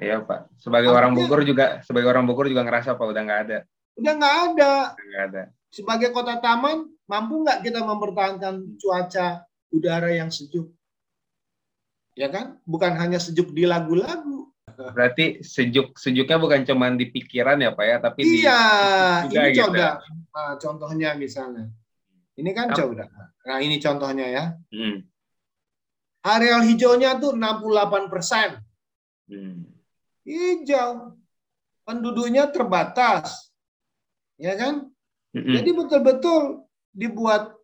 Iya 0.00 0.24
Pak. 0.24 0.56
Sebagai 0.56 0.88
Artinya- 0.88 1.00
orang 1.04 1.12
Bogor 1.12 1.40
juga, 1.44 1.66
sebagai 1.84 2.08
orang 2.08 2.24
Bogor 2.24 2.48
juga 2.48 2.64
ngerasa 2.64 2.96
Pak 2.96 3.06
udah 3.12 3.22
nggak 3.28 3.40
ada, 3.44 3.58
Udah 3.98 4.12
nggak 4.16 4.36
ada. 4.52 4.74
Nggak 4.96 5.22
ada. 5.28 5.42
Sebagai 5.72 6.12
kota 6.12 6.36
taman, 6.40 6.84
mampu 7.08 7.44
nggak 7.44 7.64
kita 7.64 7.80
mempertahankan 7.84 8.76
cuaca 8.76 9.44
udara 9.72 10.12
yang 10.12 10.28
sejuk? 10.28 10.68
Ya 12.12 12.28
kan? 12.28 12.60
Bukan 12.68 12.92
hanya 13.00 13.16
sejuk 13.16 13.56
di 13.56 13.64
lagu-lagu. 13.64 14.52
Berarti 14.72 15.44
sejuk 15.44 15.96
sejuknya 16.00 16.36
bukan 16.40 16.64
cuma 16.64 16.88
di 16.92 17.08
pikiran 17.08 17.60
ya 17.60 17.72
Pak 17.76 17.84
ya, 17.88 17.96
tapi 18.00 18.20
di 18.24 18.44
Iya, 18.44 18.60
juga 19.28 19.40
ini 19.44 19.52
gitu. 19.52 19.60
coba. 19.68 19.88
Nah, 20.32 20.52
contohnya 20.56 21.10
misalnya. 21.16 21.64
Ini 22.36 22.50
kan 22.56 22.72
coba. 22.72 23.04
Nah, 23.44 23.58
ini 23.60 23.76
contohnya 23.76 24.26
ya. 24.28 24.44
Hmm. 24.72 25.04
Areal 26.24 26.62
hijaunya 26.64 27.20
tuh 27.20 27.36
68 27.36 28.08
persen. 28.08 28.48
Hmm. 29.28 29.68
Hijau. 30.24 31.18
Penduduknya 31.84 32.48
terbatas. 32.48 33.51
Ya 34.42 34.58
kan? 34.58 34.90
Mm-mm. 35.30 35.54
Jadi 35.54 35.70
betul-betul 35.70 36.66
dibuat 36.90 37.54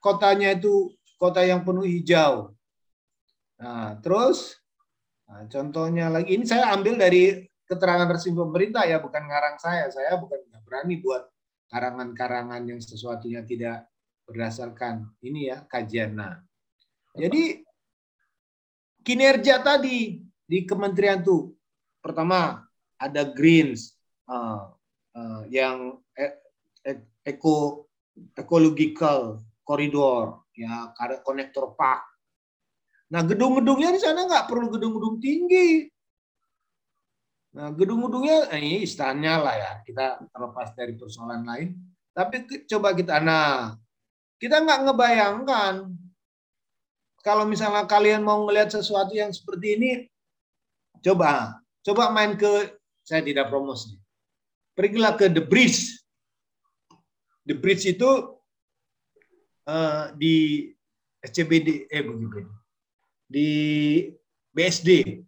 kotanya 0.00 0.56
itu 0.56 0.96
kota 1.20 1.44
yang 1.44 1.60
penuh 1.62 1.84
hijau. 1.84 2.56
Nah, 3.60 4.00
terus 4.00 4.56
nah, 5.28 5.44
contohnya 5.52 6.08
lagi 6.08 6.34
ini 6.34 6.48
saya 6.48 6.72
ambil 6.72 6.96
dari 6.96 7.44
keterangan 7.68 8.08
resmi 8.08 8.32
pemerintah 8.32 8.88
ya, 8.88 8.98
bukan 9.04 9.20
ngarang 9.20 9.60
saya. 9.60 9.92
Saya 9.92 10.16
bukan 10.16 10.40
nggak 10.48 10.62
berani 10.64 10.96
buat 11.04 11.28
karangan-karangan 11.68 12.62
yang 12.64 12.80
sesuatunya 12.80 13.44
tidak 13.44 13.84
berdasarkan 14.24 15.12
ini 15.20 15.52
ya 15.52 15.60
kajian. 15.68 16.16
Nah, 16.16 16.40
jadi 17.12 17.60
kinerja 19.04 19.60
tadi 19.60 20.24
di 20.44 20.58
kementerian 20.64 21.20
tuh 21.20 21.52
pertama 22.00 22.64
ada 22.96 23.22
greens 23.24 23.96
uh, 24.28 24.72
uh, 25.12 25.42
yang 25.52 26.00
eco 27.24 27.88
ecological 28.36 29.40
corridor 29.64 30.44
ya 30.54 30.92
ada 30.94 31.24
konektor 31.24 31.72
park. 31.74 32.04
Nah 33.10 33.24
gedung-gedungnya 33.24 33.96
di 33.96 34.00
sana 34.00 34.28
nggak 34.28 34.46
perlu 34.46 34.70
gedung-gedung 34.70 35.18
tinggi. 35.18 35.88
Nah 37.56 37.72
gedung-gedungnya 37.74 38.52
eh, 38.54 38.60
ini 38.60 38.78
istana 38.84 39.40
lah 39.40 39.54
ya 39.56 39.72
kita 39.82 40.30
terlepas 40.30 40.76
dari 40.76 40.94
persoalan 40.94 41.42
lain. 41.42 41.74
Tapi 42.14 42.46
coba 42.68 42.94
kita 42.94 43.18
nah 43.18 43.74
kita 44.38 44.62
nggak 44.62 44.80
ngebayangkan 44.86 45.74
kalau 47.24 47.48
misalnya 47.48 47.88
kalian 47.88 48.20
mau 48.20 48.44
ngelihat 48.44 48.68
sesuatu 48.68 49.16
yang 49.16 49.32
seperti 49.32 49.80
ini, 49.80 49.90
coba 51.00 51.56
coba 51.80 52.12
main 52.12 52.36
ke 52.36 52.76
saya 53.00 53.24
tidak 53.24 53.48
promosi. 53.48 53.96
Pergilah 54.76 55.16
ke 55.16 55.32
The 55.32 55.40
Bridge. 55.40 56.03
The 57.44 57.54
Bridge 57.56 57.84
itu 57.88 58.10
eh, 59.68 60.04
di 60.16 60.34
SCBD 61.24 61.88
eh 61.88 62.02
bukan 62.04 62.64
di 63.24 63.48
BSD. 64.54 65.20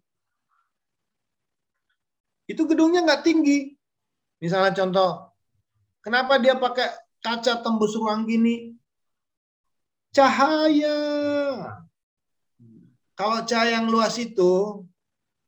Itu 2.47 2.63
gedungnya 2.63 3.03
nggak 3.03 3.25
tinggi. 3.27 3.75
Misalnya 4.39 4.71
contoh, 4.71 5.35
kenapa 5.99 6.39
dia 6.39 6.55
pakai 6.55 6.87
kaca 7.19 7.59
tembus 7.59 7.97
ruang 7.97 8.23
gini? 8.23 8.77
Cahaya. 10.15 10.95
Kalau 13.17 13.43
cahaya 13.43 13.81
yang 13.81 13.89
luas 13.89 14.15
itu, 14.15 14.85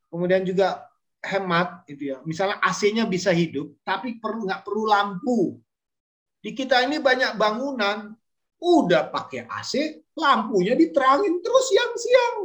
kemudian 0.09 0.43
juga 0.43 0.89
hemat, 1.21 1.85
itu 1.87 2.11
ya. 2.11 2.17
Misalnya 2.25 2.57
AC-nya 2.59 3.05
bisa 3.05 3.31
hidup, 3.31 3.71
tapi 3.85 4.19
perlu 4.19 4.49
nggak 4.49 4.65
perlu 4.65 4.83
lampu. 4.89 5.39
Di 6.39 6.55
kita 6.55 6.87
ini 6.87 7.03
banyak 7.03 7.35
bangunan, 7.35 8.15
udah 8.59 9.11
pakai 9.11 9.47
AC, 9.47 10.03
lampunya 10.15 10.75
diterangin 10.75 11.39
terus 11.43 11.65
siang-siang. 11.71 12.37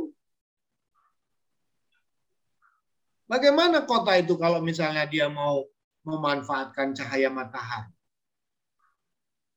Bagaimana 3.24 3.82
kota 3.88 4.14
itu 4.20 4.38
kalau 4.38 4.60
misalnya 4.60 5.08
dia 5.08 5.26
mau 5.26 5.64
memanfaatkan 6.04 6.92
cahaya 6.94 7.32
matahari? 7.32 7.90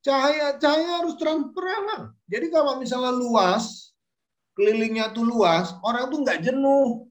Cahaya 0.01 0.55
cahaya 0.55 1.03
harus 1.03 1.19
terang-terangan. 1.19 2.15
Jadi 2.31 2.47
kalau 2.47 2.79
misalnya 2.79 3.11
luas, 3.11 3.91
kelilingnya 4.55 5.11
tuh 5.11 5.27
luas, 5.27 5.75
orang 5.83 6.07
tuh 6.07 6.23
nggak 6.23 6.41
jenuh. 6.47 7.05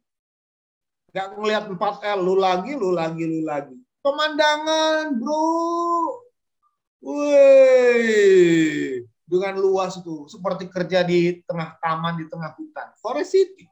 Nggak 1.12 1.26
ngelihat 1.36 1.64
4L, 1.76 2.18
lu 2.24 2.34
lagi, 2.40 2.72
lu 2.72 2.90
lagi, 2.96 3.24
lu 3.24 3.40
lagi. 3.44 3.76
Pemandangan, 4.00 5.12
bro. 5.20 6.25
Wih, 7.04 8.86
dengan 9.26 9.54
luas 9.60 9.98
itu 10.00 10.30
seperti 10.30 10.70
kerja 10.70 11.02
di 11.04 11.42
tengah 11.44 11.76
taman, 11.82 12.16
di 12.18 12.26
tengah 12.30 12.54
hutan. 12.56 12.88
Forest 13.02 13.36
City. 13.36 13.66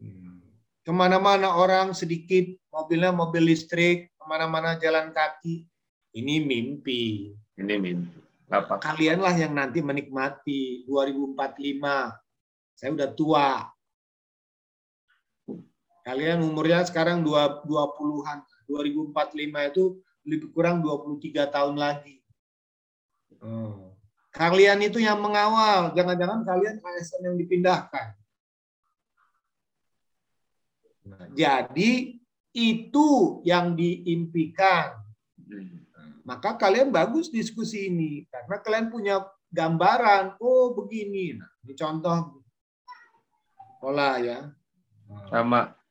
Hmm. 0.00 0.40
Ke 0.82 0.90
mana-mana 0.94 1.54
orang 1.54 1.92
sedikit, 1.92 2.46
mobilnya 2.72 3.12
mobil 3.12 3.52
listrik, 3.52 4.10
ke 4.16 4.24
mana-mana 4.24 4.78
jalan 4.80 5.12
kaki. 5.12 5.68
Ini 6.12 6.44
mimpi. 6.44 7.32
Ini 7.58 7.74
mimpi. 7.76 8.22
Apa? 8.52 8.76
Kalianlah 8.76 9.32
yang 9.32 9.56
nanti 9.56 9.80
menikmati 9.80 10.84
2045. 10.84 12.12
Saya 12.76 12.90
udah 12.92 13.10
tua. 13.16 13.48
Kalian 16.02 16.44
umurnya 16.44 16.84
sekarang 16.84 17.24
20-an. 17.24 18.44
2045 18.68 19.70
itu 19.72 19.84
lebih 20.22 20.54
kurang 20.54 20.80
23 20.80 21.50
tahun 21.50 21.76
lagi. 21.78 22.22
Hmm. 23.42 23.90
Kalian 24.32 24.80
itu 24.80 25.02
yang 25.02 25.20
mengawal. 25.20 25.92
Jangan-jangan 25.92 26.46
kalian 26.46 26.76
ASN 26.80 27.26
yang 27.26 27.36
dipindahkan. 27.36 28.16
Nah, 31.02 31.26
jadi 31.34 32.16
itu 32.54 33.08
yang 33.44 33.74
diimpikan. 33.76 34.96
Hmm. 35.36 35.84
Maka 36.22 36.54
kalian 36.54 36.94
bagus 36.94 37.28
diskusi 37.28 37.90
ini 37.90 38.24
karena 38.30 38.56
kalian 38.62 38.88
punya 38.88 39.26
gambaran. 39.50 40.38
Oh 40.38 40.72
begini. 40.72 41.36
Nah, 41.36 41.50
ini 41.66 41.74
contoh 41.74 42.40
pola 43.82 44.22
ya. 44.22 44.48
Sama 45.28 45.60
Eh, 45.66 45.81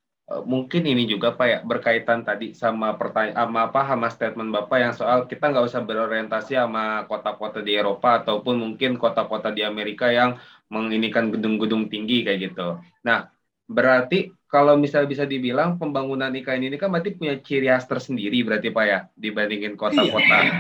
mungkin 0.47 0.83
ini 0.87 1.03
juga 1.09 1.35
Pak 1.35 1.47
ya 1.47 1.59
berkaitan 1.65 2.23
tadi 2.23 2.55
sama 2.55 2.95
pertanyaan 2.95 3.35
sama 3.35 3.59
apa 3.67 3.81
sama 3.83 4.07
statement 4.07 4.49
Bapak 4.55 4.77
yang 4.79 4.93
soal 4.95 5.27
kita 5.27 5.51
nggak 5.51 5.67
usah 5.67 5.81
berorientasi 5.83 6.55
sama 6.55 7.03
kota-kota 7.09 7.59
di 7.59 7.75
Eropa 7.75 8.23
ataupun 8.23 8.55
mungkin 8.55 8.95
kota-kota 8.95 9.51
di 9.51 9.65
Amerika 9.65 10.07
yang 10.09 10.39
menginikan 10.71 11.29
gedung-gedung 11.29 11.91
tinggi 11.91 12.23
kayak 12.23 12.39
gitu. 12.51 12.79
Nah, 13.03 13.27
berarti 13.67 14.31
kalau 14.51 14.75
misalnya 14.75 15.07
bisa 15.07 15.23
dibilang 15.27 15.79
pembangunan 15.79 16.31
IKN 16.31 16.67
ini 16.67 16.75
kan 16.75 16.91
berarti 16.91 17.15
punya 17.15 17.39
ciri 17.39 17.71
khas 17.71 17.87
tersendiri 17.87 18.43
berarti 18.43 18.67
Pak 18.71 18.85
ya 18.87 18.99
dibandingin 19.15 19.79
kota-kota. 19.79 20.37
Iya. 20.43 20.53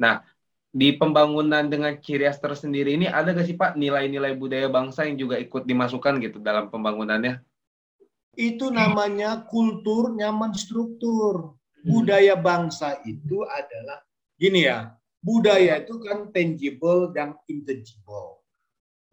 Nah, 0.00 0.20
di 0.74 0.92
pembangunan 0.98 1.64
dengan 1.70 1.96
ciri 2.00 2.28
khas 2.28 2.42
tersendiri 2.42 2.98
ini 2.98 3.08
ada 3.08 3.32
gak 3.32 3.46
sih 3.48 3.56
Pak 3.56 3.80
nilai-nilai 3.80 4.36
budaya 4.36 4.68
bangsa 4.68 5.08
yang 5.08 5.16
juga 5.16 5.40
ikut 5.40 5.64
dimasukkan 5.64 6.20
gitu 6.20 6.40
dalam 6.42 6.68
pembangunannya? 6.68 7.53
Itu 8.34 8.70
namanya 8.70 9.46
kultur 9.46 10.14
nyaman 10.14 10.54
struktur. 10.54 11.58
Budaya 11.84 12.32
bangsa 12.32 12.96
itu 13.04 13.44
adalah 13.44 14.00
gini 14.40 14.64
ya, 14.64 14.96
budaya 15.20 15.84
itu 15.84 16.00
kan 16.00 16.32
tangible 16.32 17.12
dan 17.12 17.36
intangible. 17.44 18.40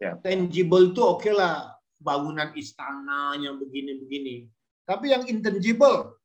Ya. 0.00 0.16
Tangible 0.24 0.90
itu 0.90 1.00
oke 1.04 1.20
okay 1.20 1.36
lah, 1.36 1.76
bangunan 2.00 2.48
istana 2.56 3.36
yang 3.36 3.60
begini-begini. 3.60 4.48
Tapi 4.88 5.12
yang 5.12 5.28
intangible, 5.28 6.16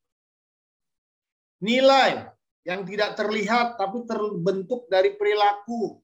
nilai 1.62 2.32
yang 2.68 2.84
tidak 2.84 3.16
terlihat 3.16 3.80
tapi 3.80 4.04
terbentuk 4.04 4.90
dari 4.92 5.16
perilaku. 5.16 6.00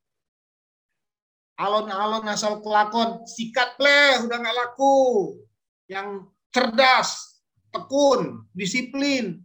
Alon-alon 1.60 2.26
asal 2.28 2.64
kelakon, 2.66 3.28
sikat 3.30 3.78
pleh, 3.78 4.26
udah 4.26 4.38
nggak 4.41 4.58
laku. 4.58 5.38
Yang 5.86 6.33
cerdas, 6.54 7.41
tekun, 7.74 8.45
disiplin. 8.54 9.41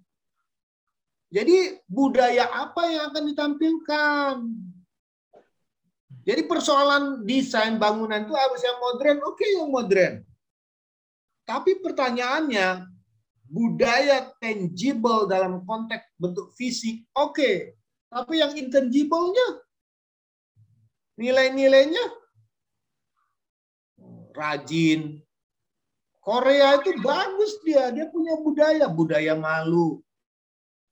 Jadi 1.33 1.81
budaya 1.89 2.49
apa 2.53 2.89
yang 2.89 3.03
akan 3.13 3.25
ditampilkan? 3.33 4.35
Jadi 6.29 6.43
persoalan 6.45 7.25
desain 7.25 7.81
bangunan 7.81 8.21
itu 8.21 8.37
harus 8.37 8.61
yang 8.61 8.79
modern, 8.81 9.19
oke 9.25 9.37
okay, 9.37 9.51
yang 9.57 9.73
modern. 9.73 10.15
Tapi 11.49 11.81
pertanyaannya, 11.81 12.85
budaya 13.49 14.29
tangible 14.37 15.25
dalam 15.25 15.65
konteks 15.65 16.05
bentuk 16.21 16.53
fisik, 16.53 17.09
oke. 17.17 17.33
Okay. 17.33 17.57
Tapi 18.09 18.41
yang 18.41 18.53
intangible-nya, 18.57 19.49
nilai-nilainya, 21.17 22.05
rajin, 24.33 25.21
Korea 26.29 26.77
itu 26.77 26.93
bagus 27.01 27.57
dia, 27.65 27.89
dia 27.89 28.05
punya 28.13 28.37
budaya, 28.37 28.85
budaya 28.85 29.33
malu. 29.33 30.05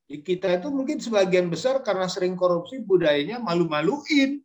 Di 0.08 0.24
kita 0.24 0.48
itu 0.56 0.72
mungkin 0.72 0.96
sebagian 0.96 1.52
besar 1.52 1.84
karena 1.84 2.08
sering 2.08 2.32
korupsi 2.40 2.80
budayanya 2.80 3.36
malu-maluin. 3.44 4.40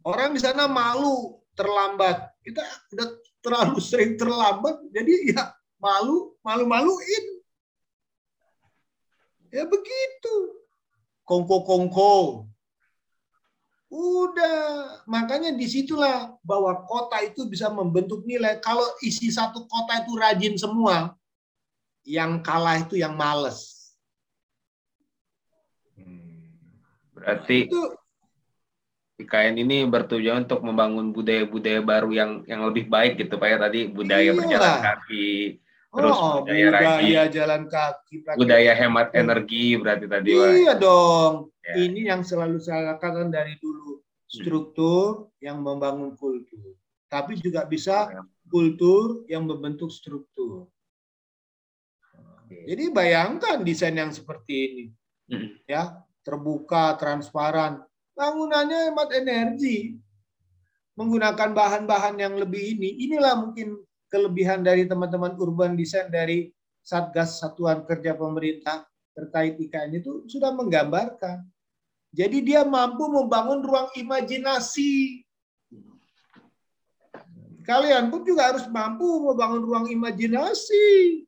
Orang 0.00 0.32
di 0.32 0.40
sana 0.40 0.64
malu 0.64 1.44
terlambat. 1.52 2.32
Kita 2.40 2.64
udah 2.96 3.08
terlalu 3.44 3.76
sering 3.92 4.16
terlambat, 4.16 4.80
jadi 4.88 5.36
ya 5.36 5.52
malu, 5.76 6.32
malu-maluin. 6.40 7.24
Ya 9.52 9.68
begitu. 9.68 10.56
Kongko-kongko. 11.28 12.48
Udah, 13.92 15.04
makanya 15.04 15.52
di 15.52 15.68
situlah 15.68 16.32
bahwa 16.40 16.80
kota 16.88 17.20
itu 17.20 17.44
bisa 17.44 17.68
membentuk 17.68 18.24
nilai. 18.24 18.56
Kalau 18.64 18.88
isi 19.04 19.28
satu 19.28 19.68
kota 19.68 20.00
itu 20.00 20.16
rajin 20.16 20.56
semua, 20.56 21.12
yang 22.00 22.40
kalah 22.40 22.80
itu 22.80 22.96
yang 22.96 23.12
males. 23.12 23.92
Berarti 27.12 27.68
itu, 27.68 27.80
IKN 29.22 29.60
ini 29.60 29.84
bertujuan 29.86 30.48
untuk 30.48 30.64
membangun 30.64 31.14
budaya-budaya 31.14 31.84
baru 31.84 32.10
yang 32.10 32.30
yang 32.48 32.64
lebih 32.66 32.90
baik 32.90 33.20
gitu 33.20 33.38
Pak 33.38 33.48
ya 33.54 33.56
tadi 33.60 33.80
budaya 33.92 34.24
iya. 34.24 34.34
berjalan 34.34 34.74
kaki, 34.82 35.61
terus 35.92 36.16
oh, 36.16 36.40
budaya, 36.40 36.68
budaya 36.72 37.22
jalan 37.28 37.62
kaki, 37.68 38.24
budaya 38.40 38.72
hemat 38.72 39.12
energi 39.12 39.76
berarti 39.76 40.06
tadi 40.08 40.32
Iya 40.32 40.74
dong. 40.80 41.52
Ya. 41.60 41.74
Ini 41.84 42.00
yang 42.08 42.24
selalu 42.24 42.58
saya 42.58 42.96
katakan 42.96 43.28
dari 43.28 43.60
dulu. 43.60 44.00
Struktur 44.24 45.28
yang 45.44 45.60
membangun 45.60 46.16
kultur. 46.16 46.80
Tapi 47.12 47.36
juga 47.36 47.68
bisa 47.68 48.08
ya. 48.08 48.24
kultur 48.48 49.28
yang 49.28 49.44
membentuk 49.44 49.92
struktur. 49.92 50.72
Jadi 52.48 52.88
bayangkan 52.88 53.60
desain 53.60 53.96
yang 53.96 54.08
seperti 54.12 54.54
ini. 54.56 54.84
Hmm. 55.28 55.48
Ya, 55.68 56.00
terbuka, 56.24 56.96
transparan. 56.96 57.84
Bangunannya 58.16 58.92
hemat 58.92 59.08
energi. 59.12 59.96
Menggunakan 60.96 61.52
bahan-bahan 61.56 62.16
yang 62.20 62.36
lebih 62.36 62.76
ini. 62.76 63.08
Inilah 63.08 63.40
mungkin 63.40 63.80
kelebihan 64.12 64.60
dari 64.60 64.84
teman-teman 64.84 65.32
urban 65.40 65.72
design 65.72 66.12
dari 66.12 66.52
Satgas 66.84 67.40
Satuan 67.40 67.88
Kerja 67.88 68.12
Pemerintah 68.12 68.84
terkait 69.16 69.56
IKN 69.56 70.04
itu 70.04 70.28
sudah 70.28 70.52
menggambarkan. 70.52 71.48
Jadi 72.12 72.44
dia 72.44 72.60
mampu 72.60 73.08
membangun 73.08 73.64
ruang 73.64 73.88
imajinasi. 73.96 75.24
Kalian 77.64 78.12
pun 78.12 78.20
juga 78.20 78.52
harus 78.52 78.68
mampu 78.68 79.06
membangun 79.22 79.64
ruang 79.64 79.86
imajinasi. 79.88 81.24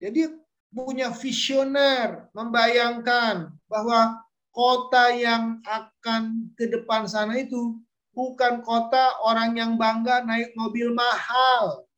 Jadi 0.00 0.32
punya 0.72 1.12
visioner, 1.12 2.30
membayangkan 2.32 3.52
bahwa 3.68 4.16
kota 4.48 5.12
yang 5.12 5.60
akan 5.66 6.48
ke 6.56 6.70
depan 6.72 7.04
sana 7.04 7.36
itu 7.36 7.76
bukan 8.20 8.60
kota 8.60 9.16
orang 9.24 9.56
yang 9.56 9.80
bangga 9.80 10.20
naik 10.28 10.52
mobil 10.52 10.92
mahal. 10.92 11.88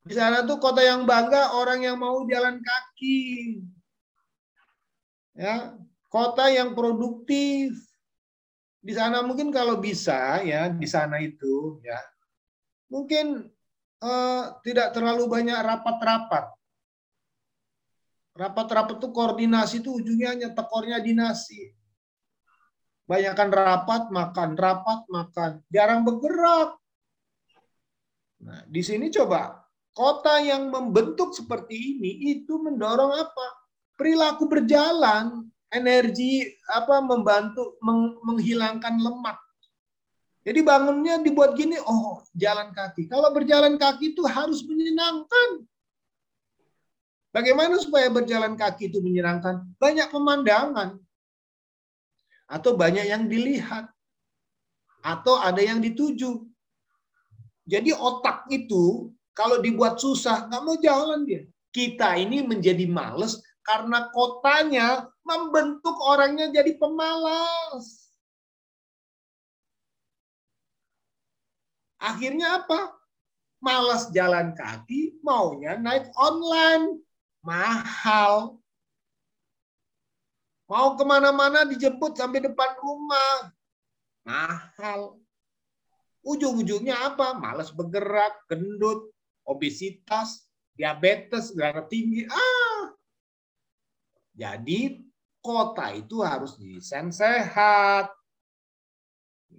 Di 0.00 0.16
sana 0.16 0.48
tuh 0.48 0.56
kota 0.56 0.80
yang 0.80 1.04
bangga 1.04 1.52
orang 1.52 1.84
yang 1.84 2.00
mau 2.00 2.24
jalan 2.24 2.56
kaki. 2.64 3.60
Ya, 5.36 5.76
kota 6.08 6.48
yang 6.48 6.72
produktif. 6.72 7.76
Di 8.80 8.96
sana 8.96 9.20
mungkin 9.20 9.52
kalau 9.52 9.76
bisa 9.76 10.40
ya 10.40 10.72
di 10.72 10.88
sana 10.88 11.20
itu 11.20 11.84
ya 11.84 12.00
mungkin 12.88 13.52
eh, 14.00 14.44
tidak 14.64 14.96
terlalu 14.96 15.28
banyak 15.28 15.60
rapat-rapat. 15.60 16.56
Rapat-rapat 18.32 18.96
tuh 18.96 19.12
koordinasi 19.12 19.84
tuh 19.84 20.00
ujungnya 20.00 20.32
hanya 20.32 20.48
tekornya 20.56 20.96
dinasti. 20.96 21.76
Banyakkan 23.10 23.50
rapat, 23.50 24.02
makan, 24.14 24.54
rapat, 24.54 25.00
makan. 25.10 25.50
Jarang 25.66 26.06
bergerak. 26.06 26.78
Nah, 28.46 28.62
di 28.70 28.86
sini 28.86 29.10
coba 29.10 29.66
kota 29.90 30.38
yang 30.38 30.70
membentuk 30.70 31.34
seperti 31.34 31.98
ini 31.98 32.38
itu 32.38 32.62
mendorong 32.62 33.10
apa? 33.10 33.46
Perilaku 33.98 34.46
berjalan, 34.46 35.42
energi 35.74 36.54
apa 36.70 37.02
membantu 37.02 37.74
meng, 37.82 38.22
menghilangkan 38.22 39.02
lemak. 39.02 39.42
Jadi 40.46 40.62
bangunnya 40.62 41.18
dibuat 41.18 41.58
gini, 41.58 41.82
oh 41.82 42.22
jalan 42.38 42.70
kaki. 42.70 43.10
Kalau 43.10 43.34
berjalan 43.34 43.74
kaki 43.74 44.14
itu 44.14 44.22
harus 44.22 44.62
menyenangkan. 44.62 45.66
Bagaimana 47.34 47.74
supaya 47.82 48.06
berjalan 48.06 48.54
kaki 48.54 48.86
itu 48.86 49.02
menyenangkan? 49.02 49.66
Banyak 49.82 50.14
pemandangan 50.14 50.94
atau 52.50 52.74
banyak 52.74 53.06
yang 53.06 53.30
dilihat 53.30 53.86
atau 55.06 55.38
ada 55.38 55.62
yang 55.62 55.78
dituju. 55.78 56.50
Jadi 57.70 57.94
otak 57.94 58.50
itu 58.50 59.14
kalau 59.30 59.62
dibuat 59.62 60.02
susah 60.02 60.50
nggak 60.50 60.62
mau 60.66 60.76
jalan 60.82 61.22
dia. 61.22 61.46
Kita 61.70 62.18
ini 62.18 62.42
menjadi 62.42 62.90
males 62.90 63.38
karena 63.62 64.10
kotanya 64.10 65.06
membentuk 65.22 65.94
orangnya 66.02 66.50
jadi 66.50 66.74
pemalas. 66.74 68.10
Akhirnya 72.00 72.64
apa? 72.64 72.98
Malas 73.60 74.08
jalan 74.10 74.56
kaki, 74.56 75.20
maunya 75.20 75.76
naik 75.76 76.10
online. 76.16 76.98
Mahal. 77.44 78.59
Mau 80.70 80.94
ke 80.94 81.02
mana-mana 81.02 81.66
dijemput 81.66 82.14
sampai 82.14 82.46
depan 82.46 82.78
rumah. 82.78 83.50
Mahal. 84.22 85.18
Ujung-ujungnya 86.22 87.10
apa? 87.10 87.34
Malas 87.34 87.74
bergerak, 87.74 88.46
gendut, 88.46 89.10
obesitas, 89.42 90.46
diabetes, 90.78 91.50
darah 91.58 91.90
tinggi. 91.90 92.22
Ah. 92.30 92.94
Jadi 94.38 95.02
kota 95.42 95.90
itu 95.90 96.22
harus 96.22 96.54
didesain 96.54 97.10
sehat. 97.10 98.14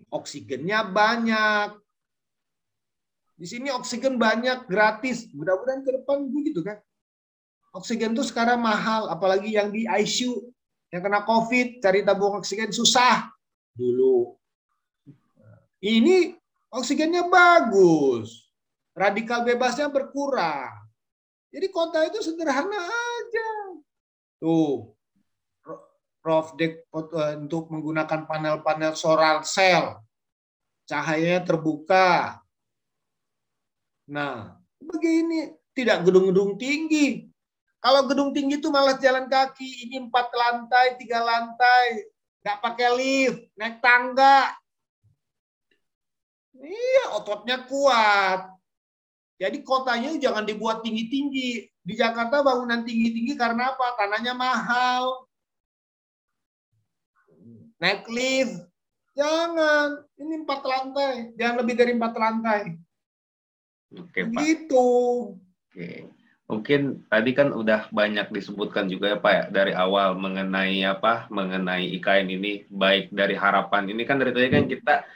Oksigennya 0.07 0.87
banyak. 0.87 1.75
Di 3.35 3.51
sini 3.51 3.67
oksigen 3.67 4.15
banyak, 4.15 4.63
gratis. 4.63 5.27
Mudah-mudahan 5.35 5.83
ke 5.83 5.91
depan 5.91 6.23
begitu 6.31 6.63
kan. 6.63 6.79
Oksigen 7.75 8.15
tuh 8.15 8.23
sekarang 8.23 8.63
mahal, 8.63 9.11
apalagi 9.11 9.59
yang 9.59 9.75
di 9.75 9.83
ICU, 9.87 10.51
yang 10.91 11.01
kena 11.01 11.23
COVID, 11.23 11.79
cari 11.79 12.03
tabung 12.03 12.37
oksigen 12.37 12.69
susah 12.69 13.31
dulu. 13.73 14.35
Ini 15.81 16.35
oksigennya 16.69 17.25
bagus, 17.31 18.51
radikal 18.93 19.41
bebasnya 19.41 19.89
berkurang. 19.89 20.69
Jadi 21.51 21.67
kota 21.73 22.05
itu 22.05 22.21
sederhana 22.21 22.79
aja. 22.85 23.49
Tuh, 24.37 24.93
Prof. 26.21 26.53
Dek 26.53 26.85
eh, 26.85 27.33
untuk 27.41 27.73
menggunakan 27.73 28.29
panel-panel 28.29 28.93
solar 28.93 29.41
cell, 29.41 29.99
cahayanya 30.85 31.41
terbuka, 31.43 32.41
Nah, 34.11 34.59
begini, 34.83 35.55
tidak 35.71 36.03
gedung-gedung 36.03 36.59
tinggi. 36.59 37.30
Kalau 37.81 38.05
gedung 38.05 38.29
tinggi 38.29 38.61
itu 38.61 38.69
malah 38.69 38.95
jalan 39.01 39.25
kaki. 39.25 39.89
Ini 39.89 40.05
empat 40.05 40.29
lantai, 40.29 41.01
tiga 41.01 41.17
lantai. 41.25 42.05
Nggak 42.45 42.59
pakai 42.61 42.89
lift, 42.93 43.41
naik 43.57 43.81
tangga. 43.81 44.53
Iya, 46.61 47.17
ototnya 47.17 47.65
kuat. 47.65 48.53
Jadi 49.41 49.65
kotanya 49.65 50.13
jangan 50.21 50.45
dibuat 50.45 50.85
tinggi-tinggi. 50.85 51.65
Di 51.81 51.93
Jakarta 51.97 52.45
bangunan 52.45 52.85
tinggi-tinggi 52.85 53.33
karena 53.33 53.73
apa? 53.73 53.97
Tanahnya 53.97 54.37
mahal. 54.37 55.25
Naik 57.81 58.05
lift. 58.13 58.61
Jangan. 59.17 60.05
Ini 60.21 60.45
empat 60.45 60.61
lantai. 60.61 61.13
Jangan 61.33 61.55
lebih 61.65 61.73
dari 61.73 61.91
empat 61.97 62.13
lantai. 62.13 62.61
Oke, 63.97 64.29
Pak. 64.29 64.41
Gitu. 64.45 64.89
Oke. 65.41 66.20
Mungkin 66.51 67.07
tadi 67.07 67.31
kan 67.31 67.55
udah 67.55 67.87
banyak 67.95 68.27
disebutkan 68.27 68.91
juga 68.91 69.15
ya 69.15 69.17
Pak 69.23 69.31
ya 69.31 69.43
dari 69.47 69.71
awal 69.71 70.19
mengenai 70.19 70.83
apa 70.83 71.31
mengenai 71.31 71.95
IKN 71.95 72.27
ini 72.27 72.67
baik 72.67 73.07
dari 73.15 73.39
harapan 73.39 73.87
ini. 73.87 74.03
Kan 74.03 74.19
dari 74.19 74.35
tadi 74.35 74.51
kan 74.51 74.67
kita 74.67 75.07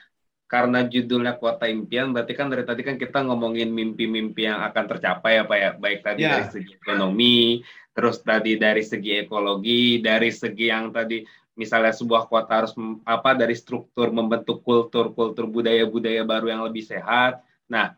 karena 0.48 0.88
judulnya 0.88 1.36
kota 1.36 1.68
impian 1.68 2.16
berarti 2.16 2.40
kan 2.40 2.48
dari 2.48 2.64
tadi 2.64 2.88
kan 2.88 2.96
kita 2.96 3.20
ngomongin 3.28 3.68
mimpi-mimpi 3.68 4.48
yang 4.48 4.64
akan 4.64 4.86
tercapai 4.96 5.36
ya 5.36 5.44
Pak 5.44 5.58
ya. 5.60 5.72
Baik 5.76 6.00
tadi 6.08 6.22
ya. 6.24 6.40
dari 6.40 6.46
segi 6.48 6.72
ekonomi 6.80 7.60
terus 7.92 8.24
tadi 8.24 8.56
dari 8.56 8.84
segi 8.84 9.12
ekologi 9.28 10.00
dari 10.00 10.32
segi 10.32 10.72
yang 10.72 10.96
tadi 10.96 11.24
misalnya 11.56 11.92
sebuah 11.96 12.32
kota 12.32 12.64
harus 12.64 12.76
apa 13.04 13.36
dari 13.36 13.56
struktur 13.56 14.12
membentuk 14.12 14.64
kultur 14.64 15.12
kultur 15.12 15.52
budaya 15.52 15.84
budaya 15.84 16.24
baru 16.24 16.48
yang 16.48 16.64
lebih 16.64 16.84
sehat. 16.88 17.44
Nah 17.68 17.92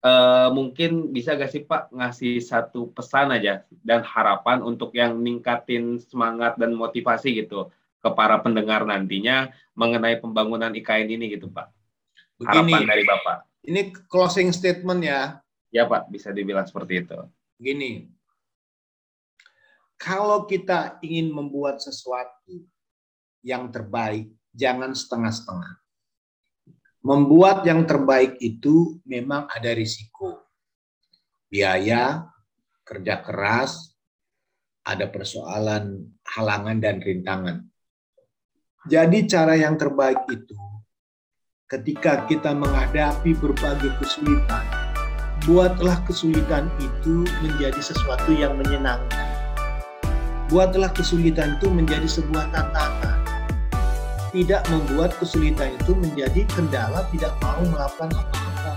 Uh, 0.00 0.48
mungkin 0.56 1.12
bisa 1.12 1.36
gak 1.36 1.52
sih 1.52 1.68
Pak 1.68 1.92
ngasih 1.92 2.40
satu 2.40 2.88
pesan 2.96 3.36
aja 3.36 3.68
dan 3.84 4.00
harapan 4.00 4.64
untuk 4.64 4.96
yang 4.96 5.20
ningkatin 5.20 6.00
semangat 6.00 6.56
dan 6.56 6.72
motivasi 6.72 7.36
gitu 7.36 7.68
ke 8.00 8.08
para 8.16 8.40
pendengar 8.40 8.88
nantinya 8.88 9.52
mengenai 9.76 10.16
pembangunan 10.16 10.72
IKN 10.72 11.20
ini 11.20 11.36
gitu 11.36 11.52
Pak. 11.52 11.68
Harapan 12.40 12.88
dari 12.88 13.04
Bapak. 13.04 13.44
Ini 13.60 13.92
closing 14.08 14.56
statement 14.56 15.04
ya. 15.04 15.44
Ya 15.68 15.84
Pak, 15.84 16.08
bisa 16.08 16.32
dibilang 16.32 16.64
seperti 16.64 17.04
itu. 17.04 17.20
Gini, 17.60 18.08
kalau 20.00 20.48
kita 20.48 20.96
ingin 21.04 21.28
membuat 21.28 21.84
sesuatu 21.84 22.64
yang 23.44 23.68
terbaik, 23.68 24.32
jangan 24.56 24.96
setengah-setengah 24.96 25.79
membuat 27.00 27.64
yang 27.64 27.88
terbaik 27.88 28.36
itu 28.44 29.00
memang 29.08 29.48
ada 29.48 29.72
risiko. 29.72 30.44
Biaya, 31.48 32.28
kerja 32.84 33.24
keras, 33.24 33.96
ada 34.84 35.08
persoalan 35.08 36.12
halangan 36.36 36.78
dan 36.78 37.00
rintangan. 37.00 37.66
Jadi 38.88 39.28
cara 39.28 39.56
yang 39.56 39.76
terbaik 39.76 40.24
itu 40.32 40.56
ketika 41.68 42.24
kita 42.24 42.52
menghadapi 42.56 43.36
berbagai 43.36 43.92
kesulitan, 44.00 44.64
buatlah 45.44 46.00
kesulitan 46.08 46.68
itu 46.80 47.28
menjadi 47.44 47.80
sesuatu 47.80 48.32
yang 48.32 48.56
menyenangkan. 48.56 49.28
Buatlah 50.50 50.90
kesulitan 50.90 51.60
itu 51.60 51.70
menjadi 51.70 52.08
sebuah 52.10 52.50
tantangan 52.50 53.19
tidak 54.30 54.62
membuat 54.70 55.10
kesulitan 55.18 55.74
itu 55.74 55.92
menjadi 55.98 56.46
kendala 56.54 57.06
tidak 57.10 57.34
mau 57.42 57.62
melakukan 57.66 58.10
apa-apa. 58.14 58.74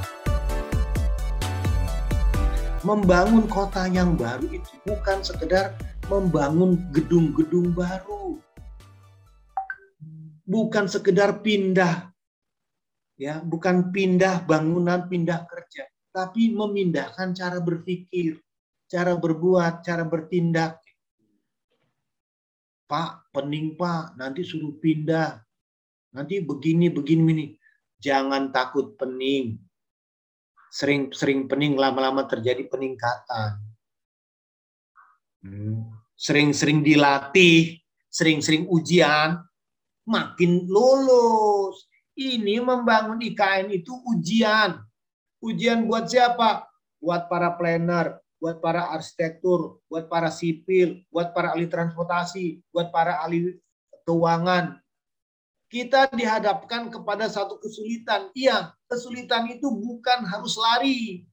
Membangun 2.83 3.45
kota 3.47 3.87
yang 3.87 4.17
baru 4.17 4.49
itu 4.49 4.73
bukan 4.83 5.21
sekedar 5.23 5.77
membangun 6.11 6.81
gedung-gedung 6.91 7.71
baru. 7.71 8.41
Bukan 10.43 10.91
sekedar 10.91 11.39
pindah 11.39 12.13
ya, 13.17 13.39
bukan 13.39 13.93
pindah 13.93 14.43
bangunan, 14.43 15.05
pindah 15.07 15.45
kerja, 15.47 15.87
tapi 16.11 16.53
memindahkan 16.53 17.31
cara 17.31 17.59
berpikir, 17.61 18.41
cara 18.89 19.15
berbuat, 19.17 19.85
cara 19.85 20.03
bertindak. 20.03 20.81
Pak, 22.83 23.31
pening 23.33 23.79
Pak, 23.79 24.19
nanti 24.19 24.45
suruh 24.45 24.75
pindah. 24.77 25.41
Nanti 26.13 26.45
begini, 26.45 26.93
begini, 26.93 27.21
begini. 27.25 27.45
Jangan 27.97 28.53
takut 28.53 28.93
pening. 28.93 29.57
Sering-sering 30.69 31.49
pening, 31.49 31.73
lama-lama 31.77 32.25
terjadi 32.29 32.65
peningkatan. 32.69 33.61
Hmm. 35.43 35.89
Sering-sering 36.13 36.85
dilatih, 36.85 37.81
sering-sering 38.13 38.69
ujian, 38.69 39.41
makin 40.05 40.69
lulus. 40.69 41.89
Ini 42.13 42.61
membangun 42.61 43.17
IKN 43.17 43.73
itu 43.73 43.97
ujian. 44.13 44.77
Ujian 45.41 45.89
buat 45.89 46.05
siapa? 46.05 46.69
Buat 47.01 47.25
para 47.27 47.57
planner, 47.57 48.21
buat 48.37 48.61
para 48.61 48.93
arsitektur, 48.93 49.81
buat 49.89 50.11
para 50.11 50.29
sipil, 50.29 51.03
buat 51.09 51.33
para 51.33 51.57
ahli 51.57 51.65
transportasi, 51.71 52.59
buat 52.69 52.91
para 52.93 53.23
ahli 53.23 53.55
keuangan. 54.03 54.82
Kita 55.73 56.05
dihadapkan 56.13 56.93
kepada 56.93 57.25
satu 57.25 57.57
kesulitan. 57.57 58.29
Iya, 58.37 58.77
kesulitan 58.85 59.49
itu 59.49 59.73
bukan 59.73 60.21
harus 60.29 60.53
lari, 60.53 61.25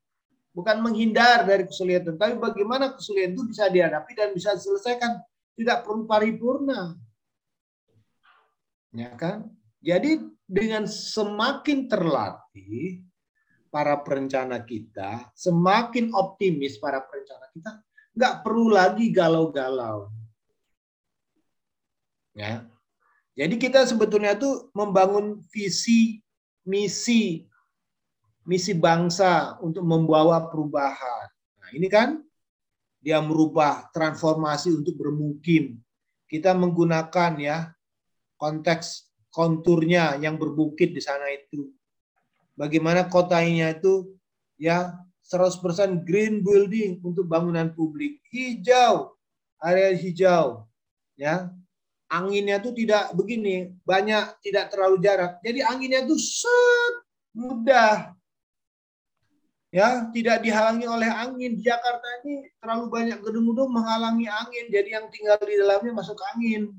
bukan 0.56 0.80
menghindar 0.80 1.44
dari 1.44 1.68
kesulitan, 1.68 2.16
tapi 2.16 2.40
bagaimana 2.40 2.96
kesulitan 2.96 3.36
itu 3.36 3.44
bisa 3.44 3.68
dihadapi 3.68 4.16
dan 4.16 4.32
bisa 4.32 4.56
diselesaikan. 4.56 5.20
Tidak 5.60 5.84
perlu 5.84 6.08
paripurna. 6.08 6.96
Ya 8.96 9.12
kan? 9.12 9.52
Jadi 9.84 10.24
dengan 10.48 10.88
semakin 10.88 11.84
terlatih, 11.84 13.04
para 13.70 13.94
perencana 14.02 14.58
kita, 14.64 15.30
semakin 15.36 16.10
optimis 16.10 16.80
para 16.82 16.98
perencana 17.04 17.46
kita, 17.54 17.70
nggak 18.18 18.34
perlu 18.42 18.66
lagi 18.72 19.12
galau-galau. 19.14 20.10
Ya. 22.34 22.66
Jadi 23.38 23.54
kita 23.56 23.86
sebetulnya 23.86 24.34
itu 24.36 24.68
membangun 24.74 25.40
visi, 25.48 26.20
misi, 26.66 27.46
misi 28.44 28.72
bangsa 28.74 29.56
untuk 29.62 29.86
membawa 29.86 30.50
perubahan. 30.50 31.26
Nah, 31.62 31.70
ini 31.72 31.86
kan 31.86 32.20
dia 33.00 33.22
merubah 33.22 33.88
transformasi 33.94 34.74
untuk 34.74 34.98
bermukim. 34.98 35.78
Kita 36.26 36.52
menggunakan 36.52 37.32
ya 37.40 37.58
konteks 38.36 39.08
konturnya 39.30 40.18
yang 40.18 40.36
berbukit 40.36 40.90
di 40.90 41.02
sana 41.02 41.30
itu 41.30 41.70
bagaimana 42.60 43.08
kotanya 43.08 43.72
itu 43.72 44.12
ya 44.60 44.92
100% 45.24 46.04
green 46.04 46.42
building 46.42 46.98
untuk 47.00 47.24
bangunan 47.24 47.70
publik. 47.72 48.18
Hijau, 48.28 49.14
area 49.62 49.94
hijau. 49.94 50.66
Ya. 51.14 51.54
Anginnya 52.10 52.58
itu 52.58 52.74
tidak 52.74 53.14
begini, 53.14 53.70
banyak 53.86 54.42
tidak 54.42 54.74
terlalu 54.74 54.98
jarak. 54.98 55.38
Jadi 55.46 55.62
anginnya 55.62 56.02
itu 56.02 56.18
set 56.18 56.94
mudah. 57.30 58.12
Ya, 59.70 60.10
tidak 60.10 60.42
dihalangi 60.42 60.90
oleh 60.90 61.06
angin. 61.06 61.54
Di 61.54 61.62
Jakarta 61.62 62.06
ini 62.26 62.50
terlalu 62.58 62.90
banyak 62.90 63.18
gedung-gedung 63.22 63.70
menghalangi 63.70 64.26
angin, 64.26 64.66
jadi 64.74 64.98
yang 64.98 65.06
tinggal 65.14 65.38
di 65.38 65.54
dalamnya 65.54 65.92
masuk 65.94 66.18
angin. 66.34 66.74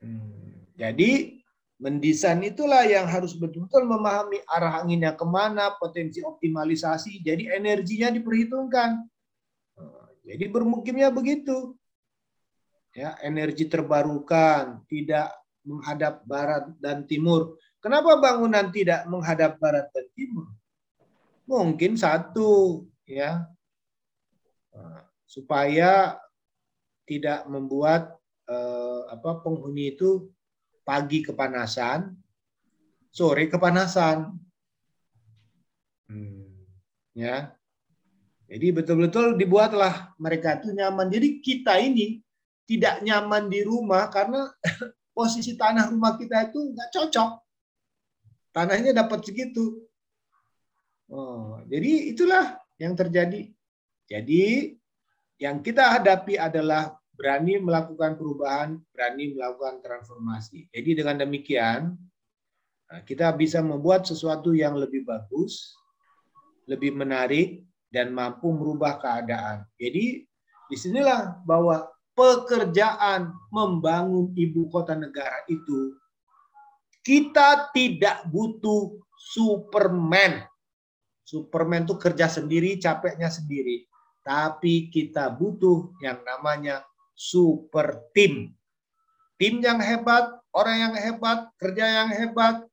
Hmm. 0.00 0.64
Jadi 0.80 1.40
Mendesain 1.80 2.36
itulah 2.44 2.84
yang 2.84 3.08
harus 3.08 3.32
betul-betul 3.32 3.88
memahami 3.88 4.44
arah 4.52 4.84
anginnya 4.84 5.16
ke 5.16 5.24
mana, 5.24 5.72
potensi 5.80 6.20
optimalisasi, 6.20 7.24
jadi 7.24 7.56
energinya 7.56 8.12
diperhitungkan. 8.12 9.00
Jadi 10.20 10.44
bermukimnya 10.52 11.08
begitu. 11.08 11.79
Ya, 12.90 13.14
energi 13.22 13.70
terbarukan, 13.70 14.82
tidak 14.90 15.30
menghadap 15.62 16.26
barat 16.26 16.64
dan 16.82 17.06
timur. 17.06 17.54
Kenapa 17.78 18.18
bangunan 18.18 18.68
tidak 18.68 19.06
menghadap 19.06 19.56
barat 19.62 19.86
dan 19.94 20.06
timur? 20.12 20.50
Mungkin 21.46 21.98
satu 21.98 22.84
ya 23.06 23.42
nah, 24.70 25.02
supaya 25.26 26.14
tidak 27.08 27.42
membuat 27.50 28.14
eh, 28.46 29.02
apa 29.10 29.42
penghuni 29.42 29.94
itu 29.98 30.30
pagi 30.86 31.22
kepanasan, 31.22 32.14
sore 33.10 33.46
kepanasan. 33.46 34.34
Hmm, 36.10 36.66
ya. 37.14 37.54
Jadi 38.50 38.66
betul-betul 38.74 39.38
dibuatlah 39.38 40.10
mereka 40.18 40.58
itu 40.58 40.74
nyaman. 40.74 41.06
Jadi 41.06 41.38
kita 41.38 41.78
ini 41.78 42.18
tidak 42.70 43.02
nyaman 43.02 43.50
di 43.50 43.66
rumah 43.66 44.06
karena 44.14 44.46
posisi 45.16 45.58
tanah 45.58 45.90
rumah 45.90 46.14
kita 46.14 46.54
itu 46.54 46.70
nggak 46.70 46.90
cocok. 46.94 47.30
Tanahnya 48.54 48.94
dapat 48.94 49.26
segitu. 49.26 49.82
Oh, 51.10 51.58
jadi 51.66 52.14
itulah 52.14 52.62
yang 52.78 52.94
terjadi. 52.94 53.50
Jadi 54.06 54.74
yang 55.42 55.58
kita 55.58 55.98
hadapi 55.98 56.38
adalah 56.38 56.94
berani 57.18 57.58
melakukan 57.58 58.14
perubahan, 58.14 58.78
berani 58.94 59.34
melakukan 59.34 59.82
transformasi. 59.82 60.70
Jadi 60.70 61.02
dengan 61.02 61.26
demikian 61.26 61.98
kita 63.02 63.34
bisa 63.34 63.58
membuat 63.62 64.06
sesuatu 64.06 64.54
yang 64.54 64.78
lebih 64.78 65.02
bagus, 65.02 65.74
lebih 66.70 66.94
menarik, 66.94 67.66
dan 67.90 68.14
mampu 68.14 68.50
merubah 68.54 69.02
keadaan. 69.02 69.66
Jadi 69.74 70.22
di 70.70 70.76
sinilah 70.78 71.42
bahwa 71.42 71.90
pekerjaan 72.14 73.32
membangun 73.50 74.34
ibu 74.36 74.68
kota 74.68 74.94
negara 74.98 75.44
itu 75.48 75.96
kita 77.00 77.72
tidak 77.72 78.28
butuh 78.28 79.00
Superman. 79.20 80.44
Superman 81.24 81.84
itu 81.84 81.96
kerja 81.96 82.26
sendiri, 82.28 82.76
capeknya 82.80 83.28
sendiri. 83.32 83.88
Tapi 84.20 84.92
kita 84.92 85.32
butuh 85.32 85.96
yang 86.04 86.20
namanya 86.24 86.84
super 87.16 88.10
team. 88.12 88.52
Tim 89.40 89.64
yang 89.64 89.80
hebat, 89.80 90.40
orang 90.52 90.76
yang 90.90 90.94
hebat, 90.96 91.48
kerja 91.56 92.04
yang 92.04 92.10
hebat, 92.12 92.68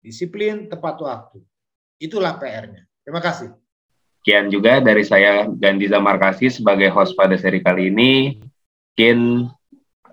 disiplin, 0.00 0.68
tepat 0.68 0.96
waktu. 1.00 1.44
Itulah 2.00 2.40
PR-nya. 2.40 2.88
Terima 3.04 3.20
kasih. 3.20 3.52
Sekian 4.20 4.48
juga 4.48 4.80
dari 4.80 5.04
saya 5.04 5.48
Gandhi 5.48 5.88
Zamarkasi 5.88 6.48
sebagai 6.48 6.88
host 6.92 7.12
pada 7.16 7.36
seri 7.36 7.60
kali 7.60 7.92
ini. 7.92 8.40
Mungkin 8.90 9.48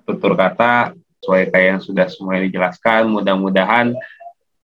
tutur 0.06 0.38
kata 0.38 0.94
sesuai 1.20 1.52
kayak 1.52 1.68
yang 1.68 1.82
sudah 1.82 2.06
semuanya 2.08 2.48
dijelaskan. 2.48 3.10
Mudah-mudahan 3.10 3.98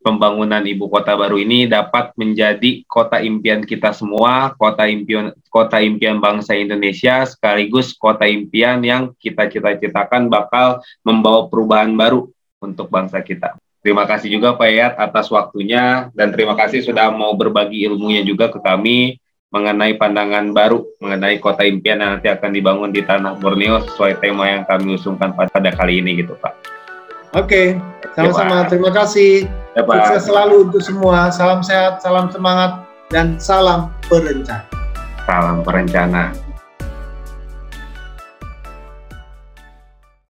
pembangunan 0.06 0.62
ibu 0.62 0.86
kota 0.86 1.18
baru 1.18 1.42
ini 1.42 1.66
dapat 1.66 2.14
menjadi 2.14 2.86
kota 2.86 3.18
impian 3.18 3.66
kita 3.66 3.90
semua, 3.90 4.54
kota 4.54 4.86
impian 4.86 5.34
kota 5.50 5.82
impian 5.82 6.22
bangsa 6.22 6.54
Indonesia 6.54 7.26
sekaligus 7.26 7.90
kota 7.98 8.22
impian 8.30 8.78
yang 8.86 9.10
kita 9.18 9.50
cita-citakan 9.50 10.30
bakal 10.30 10.78
membawa 11.02 11.50
perubahan 11.50 11.90
baru 11.98 12.30
untuk 12.62 12.86
bangsa 12.86 13.18
kita. 13.20 13.58
Terima 13.82 14.06
kasih 14.06 14.30
juga 14.30 14.54
Pak 14.54 14.70
Yat 14.70 14.94
atas 14.98 15.26
waktunya 15.30 16.10
dan 16.14 16.30
terima 16.30 16.54
kasih 16.54 16.86
sudah 16.86 17.10
mau 17.10 17.34
berbagi 17.34 17.86
ilmunya 17.86 18.22
juga 18.22 18.50
ke 18.50 18.62
kami 18.62 19.18
mengenai 19.56 19.96
pandangan 19.96 20.52
baru 20.52 20.84
mengenai 21.00 21.40
kota 21.40 21.64
impian 21.64 22.04
yang 22.04 22.20
nanti 22.20 22.28
akan 22.28 22.52
dibangun 22.52 22.92
di 22.92 23.00
tanah 23.00 23.40
Borneo 23.40 23.80
sesuai 23.88 24.20
tema 24.20 24.44
yang 24.52 24.68
kami 24.68 25.00
usungkan 25.00 25.32
pada 25.32 25.72
kali 25.72 26.04
ini 26.04 26.20
gitu 26.20 26.36
Pak. 26.36 26.52
Oke, 27.36 27.76
sama-sama. 28.12 28.64
Ya, 28.64 28.68
Terima 28.68 28.90
kasih. 28.92 29.48
Ya, 29.76 29.84
Pak. 29.84 29.96
Sukses 30.08 30.24
selalu 30.28 30.54
untuk 30.68 30.80
semua. 30.80 31.28
Salam 31.28 31.60
sehat, 31.60 32.00
salam 32.00 32.32
semangat, 32.32 32.84
dan 33.12 33.36
salam 33.36 33.92
perencana. 34.08 34.64
Salam 35.28 35.60
perencana. 35.60 36.45